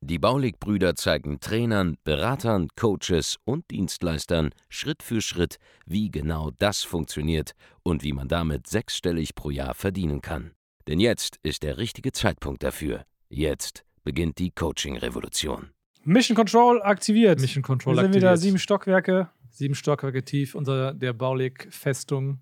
Die 0.00 0.18
Baulig-Brüder 0.18 0.94
zeigen 0.94 1.40
Trainern, 1.40 1.96
Beratern, 2.04 2.68
Coaches 2.76 3.36
und 3.44 3.70
Dienstleistern 3.70 4.50
Schritt 4.68 5.02
für 5.02 5.20
Schritt, 5.20 5.58
wie 5.86 6.10
genau 6.10 6.50
das 6.58 6.82
funktioniert 6.82 7.52
und 7.82 8.02
wie 8.02 8.12
man 8.12 8.28
damit 8.28 8.66
sechsstellig 8.66 9.34
pro 9.34 9.50
Jahr 9.50 9.74
verdienen 9.74 10.20
kann. 10.20 10.52
Denn 10.86 11.00
jetzt 11.00 11.38
ist 11.42 11.62
der 11.62 11.78
richtige 11.78 12.12
Zeitpunkt 12.12 12.62
dafür. 12.62 13.04
Jetzt 13.28 13.84
beginnt 14.04 14.38
die 14.38 14.50
Coaching-Revolution. 14.50 15.70
Mission 16.04 16.34
Control 16.34 16.80
aktiviert. 16.82 17.40
Mission 17.40 17.62
Control 17.62 17.94
Wir 17.94 18.02
sind 18.02 18.06
aktiviert. 18.06 18.22
wieder 18.22 18.36
sieben 18.38 18.58
Stockwerke. 18.58 19.28
Sieben 19.50 19.74
Stockwerke 19.74 20.24
tief 20.24 20.54
unter 20.54 20.94
der 20.94 21.12
Baulig-Festung 21.12 22.40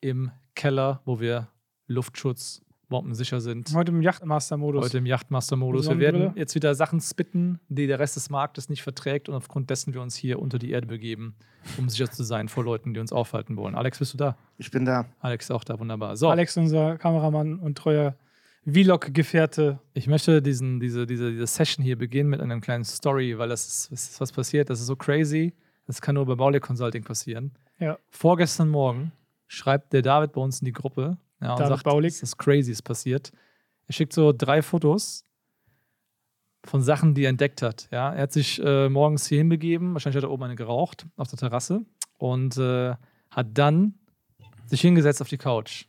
im 0.00 0.30
Keller, 0.54 1.00
wo 1.04 1.20
wir 1.20 1.48
Luftschutz, 1.86 2.60
bombensicher 2.88 3.40
sind. 3.40 3.72
Heute 3.74 3.92
im 3.92 4.02
Yachtmaster-Modus. 4.02 4.84
Heute 4.84 4.98
im 4.98 5.06
Yachtmaster-Modus. 5.06 5.88
Wir 5.88 5.98
werden 5.98 6.32
jetzt 6.36 6.54
wieder 6.54 6.74
Sachen 6.74 7.00
spitten, 7.00 7.60
die 7.68 7.86
der 7.86 7.98
Rest 7.98 8.16
des 8.16 8.30
Marktes 8.30 8.68
nicht 8.68 8.82
verträgt 8.82 9.28
und 9.28 9.34
aufgrund 9.34 9.70
dessen 9.70 9.94
wir 9.94 10.00
uns 10.00 10.14
hier 10.14 10.38
unter 10.38 10.58
die 10.58 10.70
Erde 10.70 10.86
begeben, 10.86 11.34
um 11.78 11.88
sicher 11.88 12.10
zu 12.10 12.22
sein 12.22 12.48
vor 12.48 12.64
Leuten, 12.64 12.94
die 12.94 13.00
uns 13.00 13.12
aufhalten 13.12 13.56
wollen. 13.56 13.74
Alex, 13.74 13.98
bist 13.98 14.14
du 14.14 14.18
da? 14.18 14.36
Ich 14.58 14.70
bin 14.70 14.84
da. 14.84 15.06
Alex 15.20 15.46
ist 15.46 15.50
auch 15.50 15.64
da, 15.64 15.78
wunderbar. 15.78 16.16
So, 16.16 16.28
Alex, 16.28 16.56
unser 16.56 16.96
Kameramann 16.98 17.58
und 17.58 17.76
treuer 17.76 18.16
Vlog-Gefährte. 18.66 19.78
ich 19.94 20.08
möchte 20.08 20.42
diesen, 20.42 20.80
diese, 20.80 21.06
diese, 21.06 21.30
diese 21.30 21.46
Session 21.46 21.84
hier 21.84 21.96
beginnen 21.96 22.30
mit 22.30 22.40
einer 22.40 22.60
kleinen 22.60 22.84
Story, 22.84 23.38
weil 23.38 23.48
das 23.48 23.66
ist, 23.66 23.92
das 23.92 24.10
ist 24.10 24.20
was 24.20 24.32
passiert, 24.32 24.70
das 24.70 24.80
ist 24.80 24.86
so 24.86 24.96
crazy. 24.96 25.54
Das 25.86 26.00
kann 26.00 26.16
nur 26.16 26.26
bei 26.26 26.34
Baulig 26.34 26.62
Consulting 26.62 27.04
passieren. 27.04 27.52
Ja. 27.78 27.96
Vorgestern 28.10 28.68
Morgen 28.68 29.12
schreibt 29.46 29.92
der 29.92 30.02
David 30.02 30.32
bei 30.32 30.40
uns 30.40 30.60
in 30.60 30.64
die 30.64 30.72
Gruppe 30.72 31.16
ja, 31.40 31.52
und 31.52 31.60
David 31.60 31.68
sagt, 31.68 31.84
Baulig. 31.84 32.20
das 32.20 32.36
crazy 32.36 32.72
ist 32.72 32.82
passiert. 32.82 33.32
Er 33.86 33.92
schickt 33.92 34.12
so 34.12 34.32
drei 34.32 34.62
Fotos 34.62 35.24
von 36.64 36.82
Sachen, 36.82 37.14
die 37.14 37.24
er 37.24 37.30
entdeckt 37.30 37.62
hat. 37.62 37.88
Ja, 37.92 38.12
er 38.12 38.22
hat 38.22 38.32
sich 38.32 38.60
äh, 38.62 38.88
morgens 38.88 39.26
hier 39.26 39.38
hinbegeben, 39.38 39.92
wahrscheinlich 39.92 40.16
hat 40.16 40.28
er 40.28 40.32
oben 40.32 40.44
eine 40.44 40.56
geraucht 40.56 41.06
auf 41.16 41.28
der 41.28 41.38
Terrasse 41.38 41.84
und 42.18 42.56
äh, 42.56 42.94
hat 43.30 43.46
dann 43.54 43.94
sich 44.66 44.80
hingesetzt 44.80 45.22
auf 45.22 45.28
die 45.28 45.38
Couch. 45.38 45.86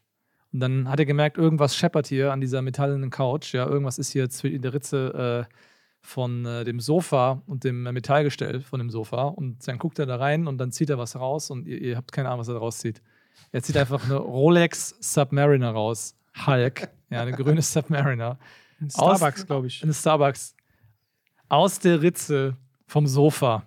Und 0.53 0.59
dann 0.59 0.89
hat 0.89 0.99
er 0.99 1.05
gemerkt, 1.05 1.37
irgendwas 1.37 1.75
scheppert 1.75 2.07
hier 2.07 2.31
an 2.31 2.41
dieser 2.41 2.61
metallenen 2.61 3.09
Couch. 3.09 3.53
Ja, 3.53 3.67
irgendwas 3.67 3.97
ist 3.97 4.11
hier 4.11 4.29
in 4.43 4.61
der 4.61 4.73
Ritze 4.73 5.47
äh, 5.49 5.53
von 6.01 6.45
äh, 6.45 6.63
dem 6.63 6.79
Sofa 6.79 7.41
und 7.47 7.63
dem 7.63 7.83
Metallgestell 7.83 8.61
von 8.61 8.79
dem 8.79 8.89
Sofa. 8.89 9.23
Und 9.23 9.67
dann 9.67 9.77
guckt 9.77 9.99
er 9.99 10.05
da 10.05 10.15
rein 10.15 10.47
und 10.47 10.57
dann 10.57 10.71
zieht 10.71 10.89
er 10.89 10.97
was 10.97 11.15
raus 11.15 11.49
und 11.49 11.67
ihr, 11.67 11.81
ihr 11.81 11.97
habt 11.97 12.11
keine 12.11 12.29
Ahnung, 12.29 12.39
was 12.39 12.47
er 12.47 12.53
da 12.53 12.59
rauszieht. 12.59 13.01
Er 13.52 13.61
zieht 13.63 13.77
einfach 13.77 14.03
eine 14.05 14.16
Rolex 14.17 14.95
Submariner 14.99 15.71
raus. 15.71 16.16
Hulk. 16.45 16.89
Ja, 17.09 17.21
eine 17.21 17.31
grüne 17.31 17.61
Submariner. 17.63 18.38
Ein 18.81 18.89
Starbucks, 18.89 19.45
glaube 19.47 19.67
ich. 19.67 19.81
Eine 19.83 19.93
Starbucks. 19.93 20.55
Aus 21.49 21.80
der 21.80 22.02
Ritze 22.02 22.58
vom 22.85 23.08
Sofa. 23.08 23.63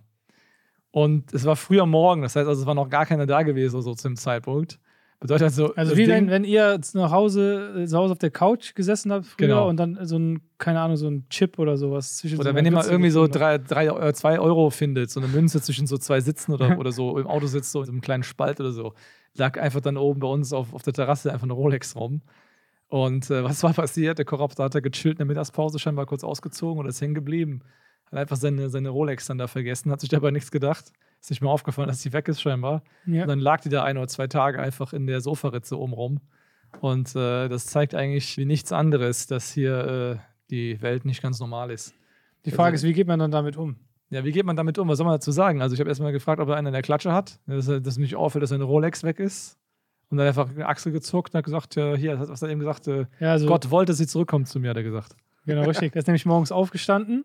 Und 0.90 1.32
es 1.32 1.44
war 1.44 1.56
früher 1.56 1.86
Morgen, 1.86 2.22
das 2.22 2.34
heißt, 2.36 2.48
also 2.48 2.60
es 2.62 2.66
war 2.66 2.74
noch 2.74 2.88
gar 2.88 3.06
keiner 3.06 3.24
da 3.26 3.42
gewesen, 3.42 3.80
so 3.80 3.94
zum 3.94 4.16
Zeitpunkt. 4.16 4.78
Bedeutet 5.20 5.44
also, 5.44 5.74
Also 5.74 5.92
wie 5.96 6.04
Ding- 6.06 6.10
wenn, 6.10 6.30
wenn 6.30 6.44
ihr 6.44 6.80
nach 6.94 7.10
Hause, 7.12 7.74
äh, 7.82 7.86
zu 7.86 7.96
Hause 7.96 8.12
auf 8.12 8.18
der 8.18 8.30
Couch 8.30 8.74
gesessen 8.74 9.12
habt 9.12 9.26
früher 9.26 9.48
Genau. 9.48 9.68
und 9.68 9.76
dann 9.76 9.98
so 10.06 10.18
ein, 10.18 10.40
keine 10.58 10.80
Ahnung, 10.80 10.96
so 10.96 11.08
ein 11.08 11.26
Chip 11.28 11.58
oder 11.58 11.76
sowas 11.76 12.16
zwischen 12.16 12.36
so 12.36 12.40
Oder 12.40 12.50
einer 12.50 12.58
wenn 12.58 12.64
ihr 12.64 12.72
mal 12.72 12.86
irgendwie 12.86 13.10
so 13.10 13.26
drei, 13.28 13.58
drei, 13.58 13.86
äh, 13.86 14.12
zwei 14.14 14.40
Euro 14.40 14.70
findet, 14.70 15.10
so 15.10 15.20
eine 15.20 15.28
Münze 15.28 15.60
zwischen 15.60 15.86
so 15.86 15.96
zwei 15.98 16.20
Sitzen 16.20 16.52
oder, 16.52 16.76
oder 16.78 16.90
so 16.90 17.18
im 17.18 17.26
Auto 17.26 17.46
sitzt, 17.46 17.70
so 17.70 17.80
in 17.80 17.86
so 17.86 17.92
einem 17.92 18.00
kleinen 18.00 18.22
Spalt 18.22 18.60
oder 18.60 18.72
so, 18.72 18.94
lag 19.34 19.58
einfach 19.58 19.80
dann 19.80 19.96
oben 19.96 20.20
bei 20.20 20.28
uns 20.28 20.52
auf, 20.52 20.74
auf 20.74 20.82
der 20.82 20.92
Terrasse 20.92 21.32
einfach 21.32 21.44
eine 21.44 21.52
Rolex 21.52 21.96
rum. 21.96 22.22
Und 22.88 23.30
äh, 23.30 23.44
was 23.44 23.62
war 23.62 23.72
passiert? 23.72 24.18
Der 24.18 24.24
Korrupter 24.24 24.64
hat 24.64 24.74
da 24.74 24.80
gechillt 24.80 25.14
in 25.14 25.18
der 25.18 25.26
Mittagspause, 25.26 25.78
scheinbar 25.78 26.06
kurz 26.06 26.24
ausgezogen 26.24 26.80
oder 26.80 26.88
ist 26.88 27.00
hängen 27.00 27.14
geblieben. 27.14 27.62
Hat 28.06 28.18
einfach 28.18 28.36
seine, 28.36 28.68
seine 28.68 28.88
Rolex 28.88 29.26
dann 29.26 29.38
da 29.38 29.46
vergessen, 29.46 29.92
hat 29.92 30.00
sich 30.00 30.10
dabei 30.10 30.32
nichts 30.32 30.50
gedacht. 30.50 30.92
Ist 31.20 31.30
nicht 31.30 31.42
mehr 31.42 31.50
aufgefallen, 31.50 31.88
dass 31.88 32.02
die 32.02 32.12
weg 32.12 32.28
ist 32.28 32.40
scheinbar. 32.40 32.82
Ja. 33.06 33.22
Und 33.22 33.28
dann 33.28 33.38
lag 33.38 33.60
die 33.60 33.68
da 33.68 33.84
ein 33.84 33.96
oder 33.98 34.08
zwei 34.08 34.26
Tage 34.26 34.58
einfach 34.58 34.92
in 34.92 35.06
der 35.06 35.20
Sofaritze 35.20 35.78
oben 35.78 35.92
rum. 35.92 36.20
Und 36.80 37.14
äh, 37.14 37.48
das 37.48 37.66
zeigt 37.66 37.94
eigentlich 37.94 38.36
wie 38.38 38.44
nichts 38.46 38.72
anderes, 38.72 39.26
dass 39.26 39.52
hier 39.52 39.86
äh, 39.86 40.16
die 40.50 40.80
Welt 40.82 41.04
nicht 41.04 41.22
ganz 41.22 41.38
normal 41.38 41.70
ist. 41.70 41.94
Die 42.46 42.50
Frage 42.50 42.72
also- 42.72 42.86
ist, 42.86 42.90
wie 42.90 42.94
geht 42.94 43.06
man 43.06 43.18
dann 43.18 43.30
damit 43.30 43.56
um? 43.56 43.76
Ja, 44.10 44.24
wie 44.24 44.32
geht 44.32 44.44
man 44.44 44.56
damit 44.56 44.76
um? 44.78 44.88
Was 44.88 44.98
soll 44.98 45.06
man 45.06 45.14
dazu 45.14 45.30
sagen? 45.30 45.62
Also, 45.62 45.74
ich 45.74 45.80
habe 45.80 45.88
erstmal 45.88 46.12
gefragt, 46.12 46.40
ob 46.40 46.48
er 46.48 46.56
einen 46.56 46.66
in 46.68 46.72
der 46.72 46.82
Klatsche 46.82 47.12
hat, 47.12 47.38
dass, 47.46 47.68
er- 47.68 47.80
dass 47.80 47.96
nicht 47.96 48.16
auffällt, 48.16 48.42
dass 48.42 48.50
seine 48.50 48.64
Rolex 48.64 49.04
weg 49.04 49.20
ist. 49.20 49.56
Und 50.10 50.18
dann 50.18 50.26
einfach 50.26 50.50
eine 50.50 50.66
Achsel 50.66 50.90
gezuckt 50.90 51.32
und 51.32 51.38
hat 51.38 51.44
gesagt: 51.44 51.76
ja, 51.76 51.94
Hier, 51.94 52.18
was 52.18 52.28
hat 52.28 52.42
er 52.42 52.48
eben 52.48 52.58
gesagt? 52.60 52.88
Äh, 52.88 53.06
Ja, 53.20 53.32
also, 53.32 53.46
Gott 53.46 53.70
wollte, 53.70 53.90
dass 53.92 53.98
sie 53.98 54.08
zurückkommt 54.08 54.48
zu 54.48 54.58
mir, 54.58 54.70
hat 54.70 54.76
er 54.76 54.82
gesagt. 54.82 55.14
Genau, 55.46 55.62
richtig. 55.68 55.92
Der 55.92 56.00
ist 56.00 56.08
nämlich 56.08 56.26
morgens 56.26 56.50
aufgestanden 56.50 57.24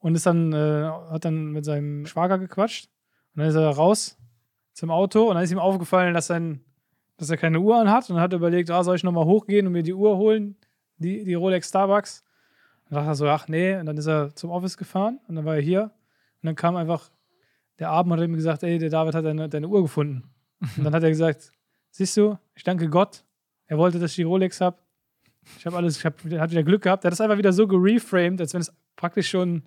und 0.00 0.16
ist 0.16 0.26
dann, 0.26 0.52
äh, 0.52 0.90
hat 1.10 1.24
dann 1.24 1.52
mit 1.52 1.64
seinem 1.64 2.06
Schwager 2.06 2.38
gequatscht. 2.38 2.88
Und 3.36 3.40
dann 3.42 3.48
ist 3.48 3.54
er 3.54 3.68
raus 3.70 4.18
zum 4.72 4.90
Auto 4.90 5.28
und 5.28 5.34
dann 5.36 5.44
ist 5.44 5.52
ihm 5.52 5.60
aufgefallen, 5.60 6.12
dass, 6.14 6.26
sein, 6.26 6.60
dass 7.18 7.30
er 7.30 7.36
keine 7.36 7.60
Uhr 7.60 7.78
anhat. 7.80 8.10
Und 8.10 8.16
dann 8.16 8.22
hat 8.24 8.32
er 8.32 8.38
überlegt, 8.38 8.68
ah, 8.72 8.82
soll 8.82 8.96
ich 8.96 9.04
nochmal 9.04 9.26
hochgehen 9.26 9.68
und 9.68 9.72
mir 9.72 9.84
die 9.84 9.94
Uhr 9.94 10.16
holen, 10.16 10.56
die, 10.98 11.22
die 11.22 11.34
Rolex 11.34 11.68
Starbucks. 11.68 12.24
Dann 12.88 12.96
dachte 12.96 13.10
er 13.10 13.14
so, 13.14 13.28
ach 13.28 13.46
nee. 13.46 13.76
Und 13.76 13.86
dann 13.86 13.96
ist 13.96 14.06
er 14.08 14.34
zum 14.34 14.50
Office 14.50 14.76
gefahren 14.76 15.20
und 15.28 15.36
dann 15.36 15.44
war 15.44 15.54
er 15.54 15.62
hier. 15.62 15.92
Und 16.42 16.46
dann 16.46 16.54
kam 16.56 16.76
einfach 16.76 17.10
der 17.78 17.90
Abend 17.90 18.12
und 18.12 18.18
hat 18.18 18.24
ihm 18.28 18.34
gesagt, 18.34 18.62
ey, 18.62 18.78
der 18.78 18.90
David 18.90 19.14
hat 19.14 19.24
deine, 19.24 19.48
deine 19.48 19.68
Uhr 19.68 19.82
gefunden. 19.82 20.24
Und 20.76 20.84
dann 20.84 20.94
hat 20.94 21.02
er 21.02 21.08
gesagt, 21.10 21.50
siehst 21.90 22.16
du, 22.16 22.38
ich 22.54 22.62
danke 22.64 22.88
Gott. 22.88 23.24
Er 23.66 23.78
wollte, 23.78 23.98
dass 23.98 24.10
ich 24.12 24.16
die 24.16 24.22
Rolex 24.24 24.60
habe. 24.60 24.78
Ich 25.58 25.64
habe 25.66 25.76
alles, 25.76 25.96
ich 25.98 26.04
hab, 26.04 26.14
er 26.30 26.40
hat 26.40 26.50
wieder 26.50 26.62
Glück 26.62 26.82
gehabt. 26.82 27.04
Er 27.04 27.08
hat 27.08 27.12
das 27.12 27.20
einfach 27.20 27.38
wieder 27.38 27.52
so 27.52 27.66
gereframed, 27.66 28.40
als 28.40 28.52
wenn 28.52 28.60
es 28.60 28.72
praktisch 28.96 29.30
schon 29.30 29.62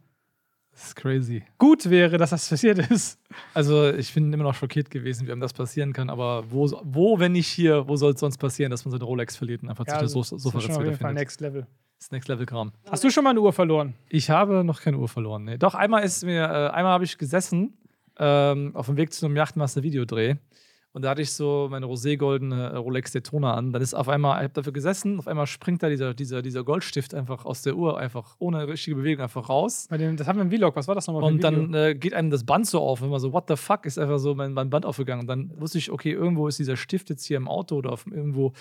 Das 0.71 0.87
ist 0.87 0.95
crazy. 0.95 1.43
gut 1.57 1.89
wäre, 1.89 2.17
dass 2.17 2.29
das 2.29 2.47
passiert 2.47 2.77
ist. 2.91 3.19
Also, 3.53 3.89
ich 3.91 4.13
bin 4.13 4.31
immer 4.31 4.43
noch 4.43 4.53
schockiert 4.55 4.91
gewesen, 4.91 5.25
wie 5.27 5.31
einem 5.31 5.41
das 5.41 5.53
passieren 5.53 5.93
kann. 5.93 6.09
Aber 6.09 6.43
wo, 6.51 6.69
wo 6.83 7.17
wenn 7.19 7.31
nicht 7.31 7.47
hier, 7.47 7.87
wo 7.87 7.95
soll 7.95 8.13
es 8.13 8.19
sonst 8.19 8.37
passieren, 8.37 8.69
dass 8.69 8.85
man 8.85 8.91
seine 8.91 9.03
Rolex 9.03 9.35
verliert 9.35 9.63
und 9.63 9.69
einfach 9.69 9.87
Ja, 9.87 9.93
sich 9.93 10.01
also, 10.01 10.19
das 10.19 10.29
das 10.29 10.43
Sofa 10.43 10.59
wieder 10.59 10.73
Fall 10.73 10.93
findet? 10.95 11.13
Next 11.15 11.41
Level. 11.41 11.65
Das 12.03 12.11
Next 12.11 12.27
Level 12.27 12.45
Kram. 12.45 12.73
Hast 12.91 13.05
du 13.05 13.09
schon 13.09 13.23
mal 13.23 13.29
eine 13.29 13.39
Uhr 13.39 13.53
verloren? 13.53 13.93
Ich 14.09 14.29
habe 14.29 14.65
noch 14.65 14.81
keine 14.81 14.97
Uhr 14.97 15.07
verloren. 15.07 15.45
Nee. 15.45 15.57
Doch, 15.57 15.73
einmal 15.73 16.03
ist 16.03 16.25
mir, 16.25 16.43
äh, 16.43 16.75
einmal 16.75 16.91
habe 16.91 17.05
ich 17.05 17.17
gesessen 17.17 17.77
ähm, 18.19 18.71
auf 18.75 18.87
dem 18.87 18.97
Weg 18.97 19.13
zu 19.13 19.25
einem 19.25 19.37
Yachtmaster-Videodreh. 19.37 20.35
Und 20.93 21.01
da 21.01 21.09
hatte 21.09 21.23
ich 21.23 21.33
so 21.33 21.67
meine 21.71 21.87
roségoldene 21.87 22.69
äh, 22.69 22.75
Rolex 22.75 23.11
Daytona 23.11 23.55
an. 23.55 23.73
Dann 23.73 23.81
ist 23.81 23.95
auf 23.95 24.07
einmal, 24.07 24.37
ich 24.37 24.43
habe 24.43 24.53
dafür 24.53 24.73
gesessen, 24.73 25.17
auf 25.17 25.27
einmal 25.27 25.47
springt 25.47 25.81
da 25.81 25.89
dieser, 25.89 26.13
dieser, 26.13 26.43
dieser 26.43 26.63
Goldstift 26.63 27.15
einfach 27.15 27.45
aus 27.45 27.63
der 27.63 27.75
Uhr, 27.75 27.97
einfach 27.97 28.35
ohne 28.37 28.67
richtige 28.67 28.95
Bewegung 28.97 29.23
einfach 29.23 29.49
raus. 29.49 29.87
Bei 29.89 29.97
dem, 29.97 30.15
das 30.17 30.27
haben 30.27 30.37
wir 30.37 30.43
im 30.43 30.51
Vlog. 30.51 30.75
Was 30.75 30.87
war 30.87 30.93
das 30.93 31.07
nochmal 31.07 31.23
Und 31.23 31.43
dann 31.43 31.73
äh, 31.73 31.95
geht 31.95 32.13
einem 32.13 32.29
das 32.29 32.43
Band 32.45 32.67
so 32.67 32.79
auf, 32.79 33.01
und 33.01 33.07
immer 33.07 33.19
so, 33.19 33.33
what 33.33 33.45
the 33.47 33.55
fuck, 33.55 33.87
ist 33.87 33.97
einfach 33.97 34.19
so 34.19 34.35
mein, 34.35 34.53
mein 34.53 34.69
Band 34.69 34.85
aufgegangen. 34.85 35.21
Und 35.21 35.27
dann 35.27 35.51
wusste 35.59 35.79
ich, 35.79 35.91
okay, 35.91 36.11
irgendwo 36.11 36.47
ist 36.47 36.59
dieser 36.59 36.77
Stift 36.77 37.09
jetzt 37.09 37.25
hier 37.25 37.37
im 37.37 37.47
Auto 37.47 37.75
oder 37.75 37.91
auf, 37.91 38.05
irgendwo 38.05 38.53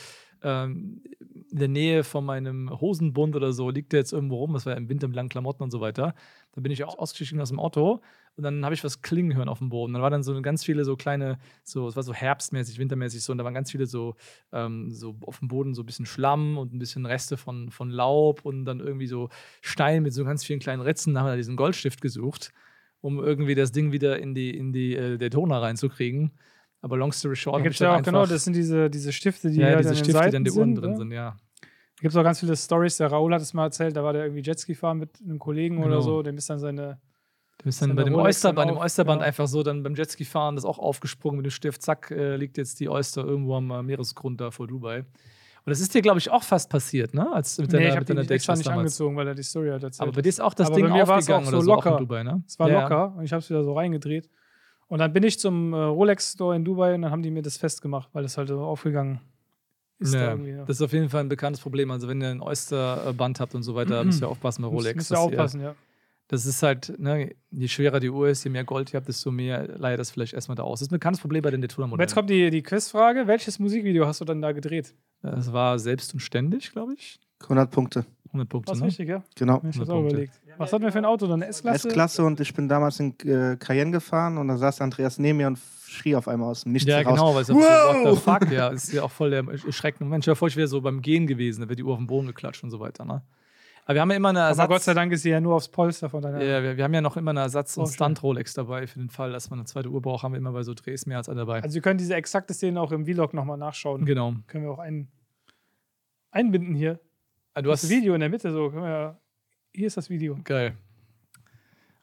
ähm, 0.43 1.03
in 1.51 1.59
der 1.59 1.69
Nähe 1.69 2.03
von 2.03 2.25
meinem 2.25 2.71
Hosenbund 2.81 3.37
oder 3.37 3.53
so, 3.53 3.69
liegt 3.69 3.93
der 3.93 4.01
jetzt 4.01 4.13
irgendwo 4.15 4.37
rum. 4.37 4.55
Das 4.55 4.65
war 4.65 4.73
ja 4.73 4.79
im 4.79 4.89
Winter 4.89 5.07
mit 5.07 5.17
langen 5.17 5.29
Klamotten 5.29 5.63
und 5.63 5.71
so 5.71 5.83
weiter. 5.83 6.15
Da 6.55 6.61
bin 6.63 6.73
ich 6.73 6.83
auch 6.83 6.97
ausgestiegen 6.97 7.43
aus 7.43 7.51
dem 7.51 7.61
Auto 7.61 8.01
und 8.37 8.45
dann 8.45 8.65
habe 8.65 8.75
ich 8.75 8.83
was 8.83 9.03
klingen 9.03 9.37
hören 9.37 9.49
auf 9.49 9.59
dem 9.59 9.69
Boden. 9.69 9.93
Dann 9.93 10.03
waren 10.03 10.13
dann 10.13 10.23
so 10.23 10.41
ganz 10.41 10.65
viele 10.65 10.85
so 10.85 10.97
kleine, 10.97 11.39
so, 11.65 11.87
es 11.89 11.97
war 11.97 12.03
so 12.03 12.15
herbstmäßig, 12.15 12.79
wintermäßig 12.79 13.23
so, 13.23 13.33
und 13.33 13.39
da 13.39 13.45
waren 13.45 13.55
ganz 13.55 13.71
viele 13.71 13.87
so, 13.87 14.15
ähm, 14.53 14.91
so 14.91 15.17
auf 15.27 15.39
dem 15.41 15.49
Boden 15.49 15.75
so 15.75 15.83
ein 15.83 15.87
bisschen 15.87 16.07
Schlamm 16.07 16.57
und 16.59 16.73
ein 16.73 16.79
bisschen 16.79 17.05
Reste 17.07 17.37
von, 17.37 17.71
von 17.71 17.91
Laub 17.91 18.45
und 18.45 18.65
dann 18.65 18.81
irgendwie 18.81 19.07
so 19.07 19.29
Stein 19.61 20.03
mit 20.03 20.15
so 20.15 20.25
ganz 20.25 20.45
vielen 20.45 20.61
kleinen 20.61 20.83
Ritzen. 20.83 21.15
Da 21.15 21.21
haben 21.21 21.29
wir 21.29 21.37
diesen 21.37 21.57
Goldstift 21.57 22.01
gesucht, 22.01 22.53
um 23.01 23.19
irgendwie 23.19 23.55
das 23.55 23.73
Ding 23.73 23.93
wieder 23.93 24.19
in 24.19 24.35
die, 24.35 24.57
in 24.57 24.73
die 24.73 24.95
äh, 24.95 25.19
Daytona 25.19 25.59
reinzukriegen. 25.59 26.33
Aber 26.81 26.97
long 26.97 27.13
story 27.13 27.37
short, 27.37 27.55
Da 27.55 27.59
hab 27.59 27.63
gibt 27.65 27.75
ich 27.75 27.81
es 27.81 27.85
ja 27.85 27.97
auch, 27.97 28.03
genau, 28.03 28.27
das 28.27 28.45
sind 28.45 28.57
diese, 28.57 28.91
diese 28.91 29.13
Stifte, 29.13 29.51
die 29.51 29.59
ja, 29.61 29.67
halt 29.67 29.81
diese 29.81 29.95
den 29.95 30.05
Stifte, 30.05 30.31
die 30.39 30.45
die 30.45 30.51
Ohren 30.51 30.75
sind, 30.75 30.83
drin 30.83 30.97
sind, 30.97 31.13
ja. 31.13 31.37
Da 31.61 32.01
gibt 32.01 32.15
es 32.15 32.17
auch 32.17 32.25
ganz 32.25 32.41
viele 32.41 32.57
Stories. 32.57 32.97
Der 32.97 33.13
Raoul 33.13 33.33
hat 33.33 33.43
es 33.43 33.55
mal 33.55 33.65
erzählt, 33.67 33.95
da 33.95 34.03
war 34.03 34.13
der 34.13 34.25
irgendwie 34.25 34.43
Jetski 34.43 34.75
fahren 34.75 34.99
mit 34.99 35.21
einem 35.23 35.39
Kollegen 35.39 35.79
oder 35.79 35.91
Genau. 35.91 36.01
so. 36.01 36.23
Dem 36.23 36.37
ist 36.37 36.51
dann 36.51 36.59
seine. 36.59 36.99
Du 37.63 37.67
bist 37.69 37.81
Ist 37.81 37.89
dann 37.89 37.95
bei 37.97 38.03
dem, 38.03 38.15
Rolex 38.15 38.27
Oyster, 38.39 38.49
dann 38.49 38.57
bei 38.57 38.65
dem 38.65 38.77
Oysterband 38.77 39.19
genau. 39.21 39.27
einfach 39.29 39.47
so 39.47 39.63
dann 39.63 39.83
beim 39.85 39.95
Jetski 39.95 40.25
fahren, 40.25 40.57
das 40.57 40.65
auch 40.65 40.79
aufgesprungen 40.81 41.37
mit 41.39 41.47
dem 41.47 41.51
Stift, 41.53 41.81
zack, 41.83 42.11
äh, 42.11 42.35
liegt 42.37 42.59
jetzt 42.59 42.81
die 42.81 42.89
Oyster 42.89 43.25
irgendwo 43.25 43.55
am 43.55 43.71
äh, 43.71 43.83
Meeresgrund 43.83 44.41
da 44.41 44.51
vor 44.51 44.67
Dubai. 44.67 44.99
Und 45.01 45.71
das 45.71 45.79
ist 45.79 45.95
dir, 45.95 46.03
glaube 46.03 46.19
ich, 46.19 46.29
auch 46.29 46.43
fast 46.43 46.69
passiert, 46.71 47.15
ne? 47.15 47.33
Als 47.33 47.59
mit 47.59 47.69
nee, 47.69 47.75
deiner, 47.75 47.85
ich 47.85 47.91
habe 47.93 48.01
mit 48.01 48.09
deiner 48.09 48.21
nicht 48.23 48.31
extra 48.33 48.55
nicht 48.57 48.67
damals. 48.67 48.79
angezogen, 48.81 49.17
weil 49.17 49.29
er 49.29 49.35
die 49.37 49.45
Story 49.45 49.69
hat 49.69 49.83
erzählt. 49.85 50.03
Aber 50.03 50.13
bei 50.17 50.23
dir 50.23 50.29
ist 50.29 50.41
auch 50.41 50.55
das 50.55 50.67
Aber 50.67 50.75
Ding 50.77 50.87
bei 50.89 50.93
mir 50.93 51.07
war's 51.07 51.21
aufgegangen 51.23 51.45
auch 51.47 51.49
oder 51.53 51.61
so 51.61 51.67
so 51.67 51.73
auch 51.75 51.85
in 51.87 51.91
locker. 51.93 52.01
Dubai, 52.01 52.23
ne? 52.25 52.43
es 52.49 52.59
war 52.59 52.69
Ja, 52.69 52.83
locker 52.83 53.15
und 53.17 53.25
ich 53.25 53.33
habe 53.33 53.39
es 53.43 53.49
wieder 53.49 53.63
so 53.63 53.73
reingedreht. 53.75 54.29
Und 54.89 54.99
dann 54.99 55.13
bin 55.13 55.23
ich 55.23 55.39
zum 55.39 55.73
äh, 55.73 55.77
Rolex-Store 55.77 56.57
in 56.57 56.65
Dubai 56.65 56.97
und 56.97 57.03
dann 57.03 57.13
haben 57.13 57.23
die 57.23 57.31
mir 57.31 57.43
das 57.43 57.59
festgemacht, 57.59 58.09
weil 58.13 58.25
das 58.25 58.37
halt 58.37 58.49
so 58.49 58.61
aufgegangen 58.61 59.21
ist. 60.01 60.13
da 60.15 60.19
Ja, 60.19 60.31
irgendwie, 60.33 60.51
ja. 60.51 60.65
das 60.65 60.77
ist 60.79 60.83
auf 60.83 60.93
jeden 60.93 61.09
Fall 61.09 61.21
ein 61.21 61.29
bekanntes 61.29 61.63
Problem. 61.63 61.93
Also, 61.93 62.09
wenn 62.09 62.21
ihr 62.21 62.29
ein 62.31 62.43
Oyster-Band 62.43 63.39
habt 63.39 63.55
und 63.55 63.63
so 63.63 63.77
weiter, 63.77 64.03
müsst 64.05 64.21
ihr 64.21 64.29
aufpassen 64.29 64.63
bei 64.63 64.69
Rolex. 64.69 64.97
Müsst 64.97 65.13
ihr- 65.13 65.21
aufpassen, 65.21 65.61
ja. 65.61 65.77
Das 66.33 66.47
ist 66.47 66.63
halt, 66.63 66.99
ne, 66.99 67.35
je 67.51 67.69
schwerer 67.69 68.01
die 68.01 68.09
Uhr 68.09 68.27
ist, 68.31 68.43
je 68.43 68.49
mehr 68.51 68.65
Gold 68.65 68.91
ihr 68.95 68.97
habt, 68.97 69.07
desto 69.07 69.31
mehr 69.31 69.69
leiert 69.77 70.01
das 70.01 70.11
vielleicht 70.11 70.33
erstmal 70.33 70.55
da 70.57 70.63
aus. 70.63 70.79
Das 70.81 70.87
ist 70.87 70.91
ein 70.91 70.95
bekanntes 70.97 71.21
Problem 71.21 71.43
bei 71.43 71.51
den 71.51 71.59
Aber 71.61 71.65
jetzt 71.65 71.73
Daytona-Modellen. 71.73 72.11
kommt 72.15 72.31
die, 72.31 72.49
die 72.49 72.63
Quizfrage. 72.63 73.27
Welches 73.27 73.59
Musikvideo 73.59 74.07
hast 74.07 74.23
du 74.23 74.25
dann 74.25 74.41
da 74.41 74.53
gedreht? 74.53 74.95
Das 75.21 75.53
war 75.53 75.79
selbst 75.79 76.15
und 76.15 76.21
ständig, 76.21 76.73
glaube 76.73 76.95
ich. 76.95 77.21
100 77.43 77.71
Punkte, 77.71 78.07
100 78.29 78.49
Punkte, 78.49 78.73
Was 78.73 78.81
ne? 78.81 78.87
richtig, 78.87 79.11
ja? 79.11 79.23
genau. 79.37 79.57
Ich 79.57 79.77
das 79.77 79.89
100 79.91 79.91
auch 79.91 79.95
Punkte. 79.97 80.15
überlegt. 80.15 80.41
Was 80.57 80.73
hatten 80.73 80.85
wir 80.85 80.93
für 80.93 80.99
ein 80.99 81.05
Auto? 81.05 81.27
Dann 81.27 81.43
eine 81.43 81.49
S-Klasse? 81.49 81.89
S-Klasse 81.89 82.25
und 82.25 82.41
ich 82.41 82.55
bin 82.55 82.67
damals 82.67 82.99
in 82.99 83.15
äh, 83.27 83.57
Cayenne 83.59 83.91
gefahren 83.91 84.39
und 84.39 84.49
da 84.49 84.57
saß 84.57 84.81
Andreas 84.81 85.19
neben 85.19 85.37
mir 85.37 85.49
und 85.49 85.59
schrie 85.87 86.17
auf 86.17 86.29
einmal 86.29 86.49
aus 86.49 86.63
dem 86.63 86.73
Nichts 86.73 86.89
Ja, 86.89 87.03
genau, 87.03 87.35
weil 87.35 87.43
es 87.43 87.51
Wow! 87.51 87.57
so, 87.61 88.09
what 88.09 88.15
the 88.15 88.21
fuck, 88.47 88.51
ja, 88.51 88.69
ist 88.69 88.91
ja 88.91 89.03
auch 89.03 89.11
voll 89.11 89.29
der 89.29 89.45
erschreckende 89.67 90.09
Mensch. 90.09 90.27
Ja, 90.27 90.33
ich 90.33 90.57
wäre 90.57 90.67
so 90.69 90.81
beim 90.81 91.03
Gehen 91.03 91.27
gewesen, 91.27 91.61
da 91.61 91.69
wäre 91.69 91.77
die 91.77 91.83
Uhr 91.83 91.93
auf 91.93 91.99
den 91.99 92.07
Boden 92.07 92.27
geklatscht 92.29 92.65
und 92.65 92.71
so 92.71 92.81
weiter, 92.81 93.05
ne? 93.05 93.21
Aber 93.85 93.95
wir 93.95 94.01
haben 94.03 94.11
ja 94.11 94.17
immer 94.17 94.29
eine 94.29 94.41
Aber 94.41 94.49
Ersatz. 94.51 94.69
Gott 94.69 94.83
sei 94.83 94.95
Dank 94.95 95.13
ist 95.13 95.23
sie 95.23 95.31
ja 95.31 95.41
nur 95.41 95.55
aufs 95.57 95.69
Polster 95.69 96.09
von 96.09 96.23
deiner. 96.23 96.43
Ja, 96.43 96.63
wir, 96.63 96.77
wir 96.77 96.85
haben 96.85 96.95
ja 96.95 97.01
noch 97.01 97.17
immer 97.17 97.31
eine 97.33 97.41
Ersatz- 97.41 97.77
und. 97.77 97.89
Stunt-Rolex 97.89 98.55
dabei 98.55 98.87
für 98.87 99.01
den 99.01 99.11
Fall, 99.11 99.33
dass 99.33 99.51
man 99.51 99.59
eine 99.59 99.67
zweite 99.67 99.89
Uhr 99.91 100.01
braucht, 100.01 100.23
haben 100.23 100.33
wir 100.33 100.39
immer 100.39 100.53
bei 100.53 100.63
so 100.63 100.73
Drehs 100.75 101.05
mehr 101.07 101.17
als 101.19 101.29
eine 101.29 101.41
dabei. 101.41 101.63
Also, 101.63 101.75
wir 101.75 101.83
können 101.83 101.99
diese 101.99 102.15
exakte 102.15 102.55
Szene 102.55 102.81
auch 102.81 102.93
im 102.93 103.05
Vlog 103.05 103.35
nochmal 103.35 103.59
nachschauen. 103.59 104.05
genau. 104.05 104.35
Können 104.47 104.65
wir 104.65 104.71
auch 104.71 104.79
ein, 104.79 105.09
einbinden 106.31 106.75
hier. 106.75 107.01
Ah, 107.55 107.63
Du 107.63 107.71
Das 107.71 107.83
hast 107.83 107.91
Video 107.91 108.15
in 108.15 108.21
der 108.21 108.29
Mitte, 108.31 108.53
so. 108.53 108.71
Können 108.71 108.83
wir 108.85 108.91
ja, 108.91 109.21
hier 109.75 109.87
ist 109.89 109.97
das 109.97 110.09
Video. 110.09 110.39
Geil. 110.45 110.77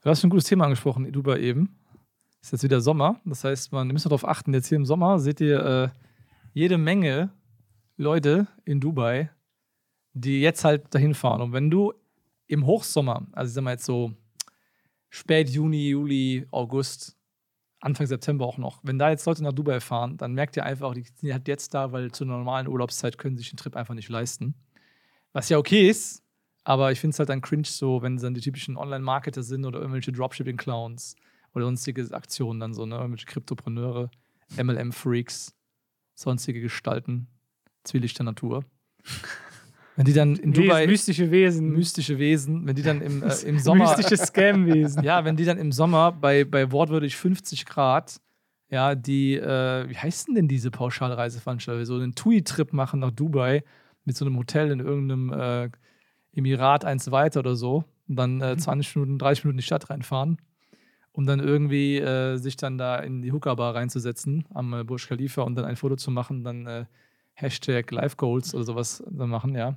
Du 0.01 0.09
hast 0.09 0.23
ein 0.23 0.29
gutes 0.29 0.45
Thema 0.45 0.65
angesprochen, 0.65 1.09
Dubai 1.11 1.39
eben. 1.39 1.77
Ist 2.41 2.51
jetzt 2.51 2.63
wieder 2.63 2.79
Sommer. 2.81 3.19
Das 3.25 3.43
heißt, 3.43 3.71
man 3.71 3.87
müsst 3.87 4.05
darauf 4.05 4.25
achten, 4.27 4.53
jetzt 4.53 4.67
hier 4.67 4.77
im 4.77 4.85
Sommer 4.85 5.19
seht 5.19 5.41
ihr 5.41 5.59
äh, 5.65 5.89
jede 6.53 6.77
Menge 6.77 7.31
Leute 7.97 8.47
in 8.63 8.79
Dubai, 8.79 9.29
die 10.13 10.41
jetzt 10.41 10.63
halt 10.63 10.93
dahin 10.93 11.13
fahren. 11.13 11.41
Und 11.41 11.53
wenn 11.53 11.69
du 11.69 11.93
im 12.47 12.65
Hochsommer, 12.65 13.27
also 13.31 13.49
ich 13.49 13.53
sag 13.53 13.63
mal 13.63 13.71
jetzt 13.71 13.85
so 13.85 14.11
spät 15.09 15.49
Juni, 15.49 15.89
Juli, 15.89 16.47
August, 16.51 17.15
Anfang 17.79 18.07
September 18.07 18.45
auch 18.45 18.57
noch, 18.57 18.79
wenn 18.83 18.99
da 18.99 19.09
jetzt 19.09 19.25
Leute 19.25 19.43
nach 19.43 19.53
Dubai 19.53 19.79
fahren, 19.79 20.17
dann 20.17 20.33
merkt 20.33 20.57
ihr 20.57 20.65
einfach, 20.65 20.93
die 20.93 21.05
sind 21.15 21.31
halt 21.31 21.47
jetzt 21.47 21.73
da, 21.73 21.91
weil 21.91 22.11
zur 22.11 22.27
normalen 22.27 22.67
Urlaubszeit 22.67 23.17
können 23.17 23.37
sie 23.37 23.43
sich 23.43 23.51
den 23.51 23.57
Trip 23.57 23.75
einfach 23.75 23.93
nicht 23.93 24.09
leisten. 24.09 24.55
Was 25.31 25.49
ja 25.49 25.57
okay 25.57 25.89
ist, 25.89 26.23
aber 26.63 26.91
ich 26.91 26.99
finde 26.99 27.13
es 27.13 27.19
halt 27.19 27.29
dann 27.29 27.41
cringe 27.41 27.65
so, 27.65 28.01
wenn 28.01 28.15
es 28.15 28.21
dann 28.21 28.33
die 28.33 28.41
typischen 28.41 28.77
Online-Marketer 28.77 29.43
sind 29.43 29.65
oder 29.65 29.79
irgendwelche 29.79 30.11
Dropshipping-Clowns 30.11 31.15
oder 31.53 31.65
sonstige 31.65 32.07
Aktionen 32.11 32.59
dann 32.59 32.73
so, 32.73 32.85
ne? 32.85 32.95
Irgendwelche 32.95 33.25
Kryptopreneure, 33.25 34.11
MLM-Freaks, 34.57 35.55
sonstige 36.15 36.61
Gestalten, 36.61 37.27
zwielichter 37.83 38.23
Natur. 38.23 38.65
Wenn 39.99 40.05
die 40.05 40.13
dann 40.13 40.37
in 40.37 40.53
Dubai, 40.53 40.83
Wesen, 40.83 40.91
mystische 40.91 41.29
Wesen. 41.29 41.69
mystische 41.71 42.19
Wesen, 42.19 42.65
wenn 42.65 42.73
die 42.73 42.83
dann 42.83 43.01
im, 43.01 43.21
äh, 43.21 43.33
im 43.45 43.59
Sommer, 43.59 43.83
Mystische 43.83 44.15
Scam-Wesen. 44.15 45.03
ja, 45.03 45.25
wenn 45.25 45.35
die 45.35 45.43
dann 45.43 45.57
im 45.57 45.73
Sommer 45.73 46.13
bei, 46.13 46.45
bei 46.45 46.71
wortwörtlich 46.71 47.17
50 47.17 47.65
Grad, 47.65 48.21
ja, 48.69 48.95
die, 48.95 49.35
äh, 49.35 49.89
wie 49.89 49.97
heißt 49.97 50.29
denn 50.29 50.35
denn 50.35 50.47
diese 50.47 50.71
Pauschalreiseveranstalter, 50.71 51.85
so 51.85 51.95
einen 51.95 52.15
TUI-Trip 52.15 52.71
machen 52.71 53.01
nach 53.01 53.11
Dubai 53.11 53.61
mit 54.05 54.15
so 54.15 54.23
einem 54.23 54.37
Hotel 54.37 54.71
in 54.71 54.79
irgendeinem 54.79 55.33
äh, 55.33 55.69
Emirat 56.33 56.85
eins 56.85 57.11
weiter 57.11 57.41
oder 57.41 57.57
so 57.57 57.83
und 58.07 58.15
dann 58.15 58.39
äh, 58.39 58.55
20 58.55 58.95
Minuten, 58.95 59.19
30 59.19 59.43
Minuten 59.43 59.57
in 59.57 59.61
die 59.61 59.65
Stadt 59.65 59.89
reinfahren, 59.89 60.37
um 61.11 61.25
dann 61.25 61.41
irgendwie 61.41 61.97
äh, 61.97 62.37
sich 62.37 62.55
dann 62.55 62.77
da 62.77 62.99
in 62.99 63.21
die 63.21 63.33
Hooker-Bar 63.33 63.75
reinzusetzen 63.75 64.45
am 64.53 64.73
äh, 64.73 64.85
Burj 64.85 65.07
Khalifa 65.09 65.41
und 65.41 65.55
dann 65.55 65.65
ein 65.65 65.75
Foto 65.75 65.97
zu 65.97 66.09
machen, 66.09 66.45
dann 66.45 66.67
äh, 66.67 66.85
Hashtag 67.33 67.91
Life 67.91 68.15
Goals 68.15 68.55
oder 68.55 68.63
sowas 68.63 69.03
dann 69.09 69.29
machen, 69.29 69.55
ja. 69.55 69.75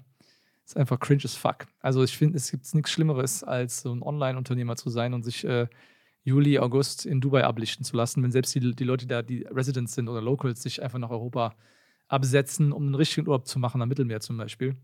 Ist 0.64 0.76
einfach 0.76 1.00
cringe 1.00 1.24
as 1.24 1.34
fuck. 1.34 1.66
Also 1.80 2.02
ich 2.02 2.16
finde, 2.16 2.36
es 2.36 2.50
gibt 2.50 2.72
nichts 2.74 2.90
Schlimmeres, 2.90 3.42
als 3.42 3.82
so 3.82 3.92
ein 3.92 4.02
Online-Unternehmer 4.02 4.76
zu 4.76 4.90
sein 4.90 5.12
und 5.12 5.22
sich 5.22 5.44
äh, 5.44 5.66
Juli, 6.24 6.58
August 6.58 7.04
in 7.04 7.20
Dubai 7.20 7.44
ablichten 7.44 7.84
zu 7.84 7.96
lassen, 7.96 8.22
wenn 8.22 8.30
selbst 8.30 8.54
die, 8.54 8.74
die 8.74 8.84
Leute 8.84 9.06
da, 9.06 9.22
die 9.22 9.42
Residents 9.42 9.94
sind 9.94 10.08
oder 10.08 10.22
Locals, 10.22 10.62
sich 10.62 10.82
einfach 10.82 10.98
nach 10.98 11.10
Europa 11.10 11.54
absetzen, 12.08 12.72
um 12.72 12.84
einen 12.84 12.94
richtigen 12.94 13.26
Urlaub 13.26 13.46
zu 13.46 13.58
machen, 13.58 13.82
am 13.82 13.88
Mittelmeer 13.88 14.20
zum 14.20 14.36
Beispiel. 14.36 14.76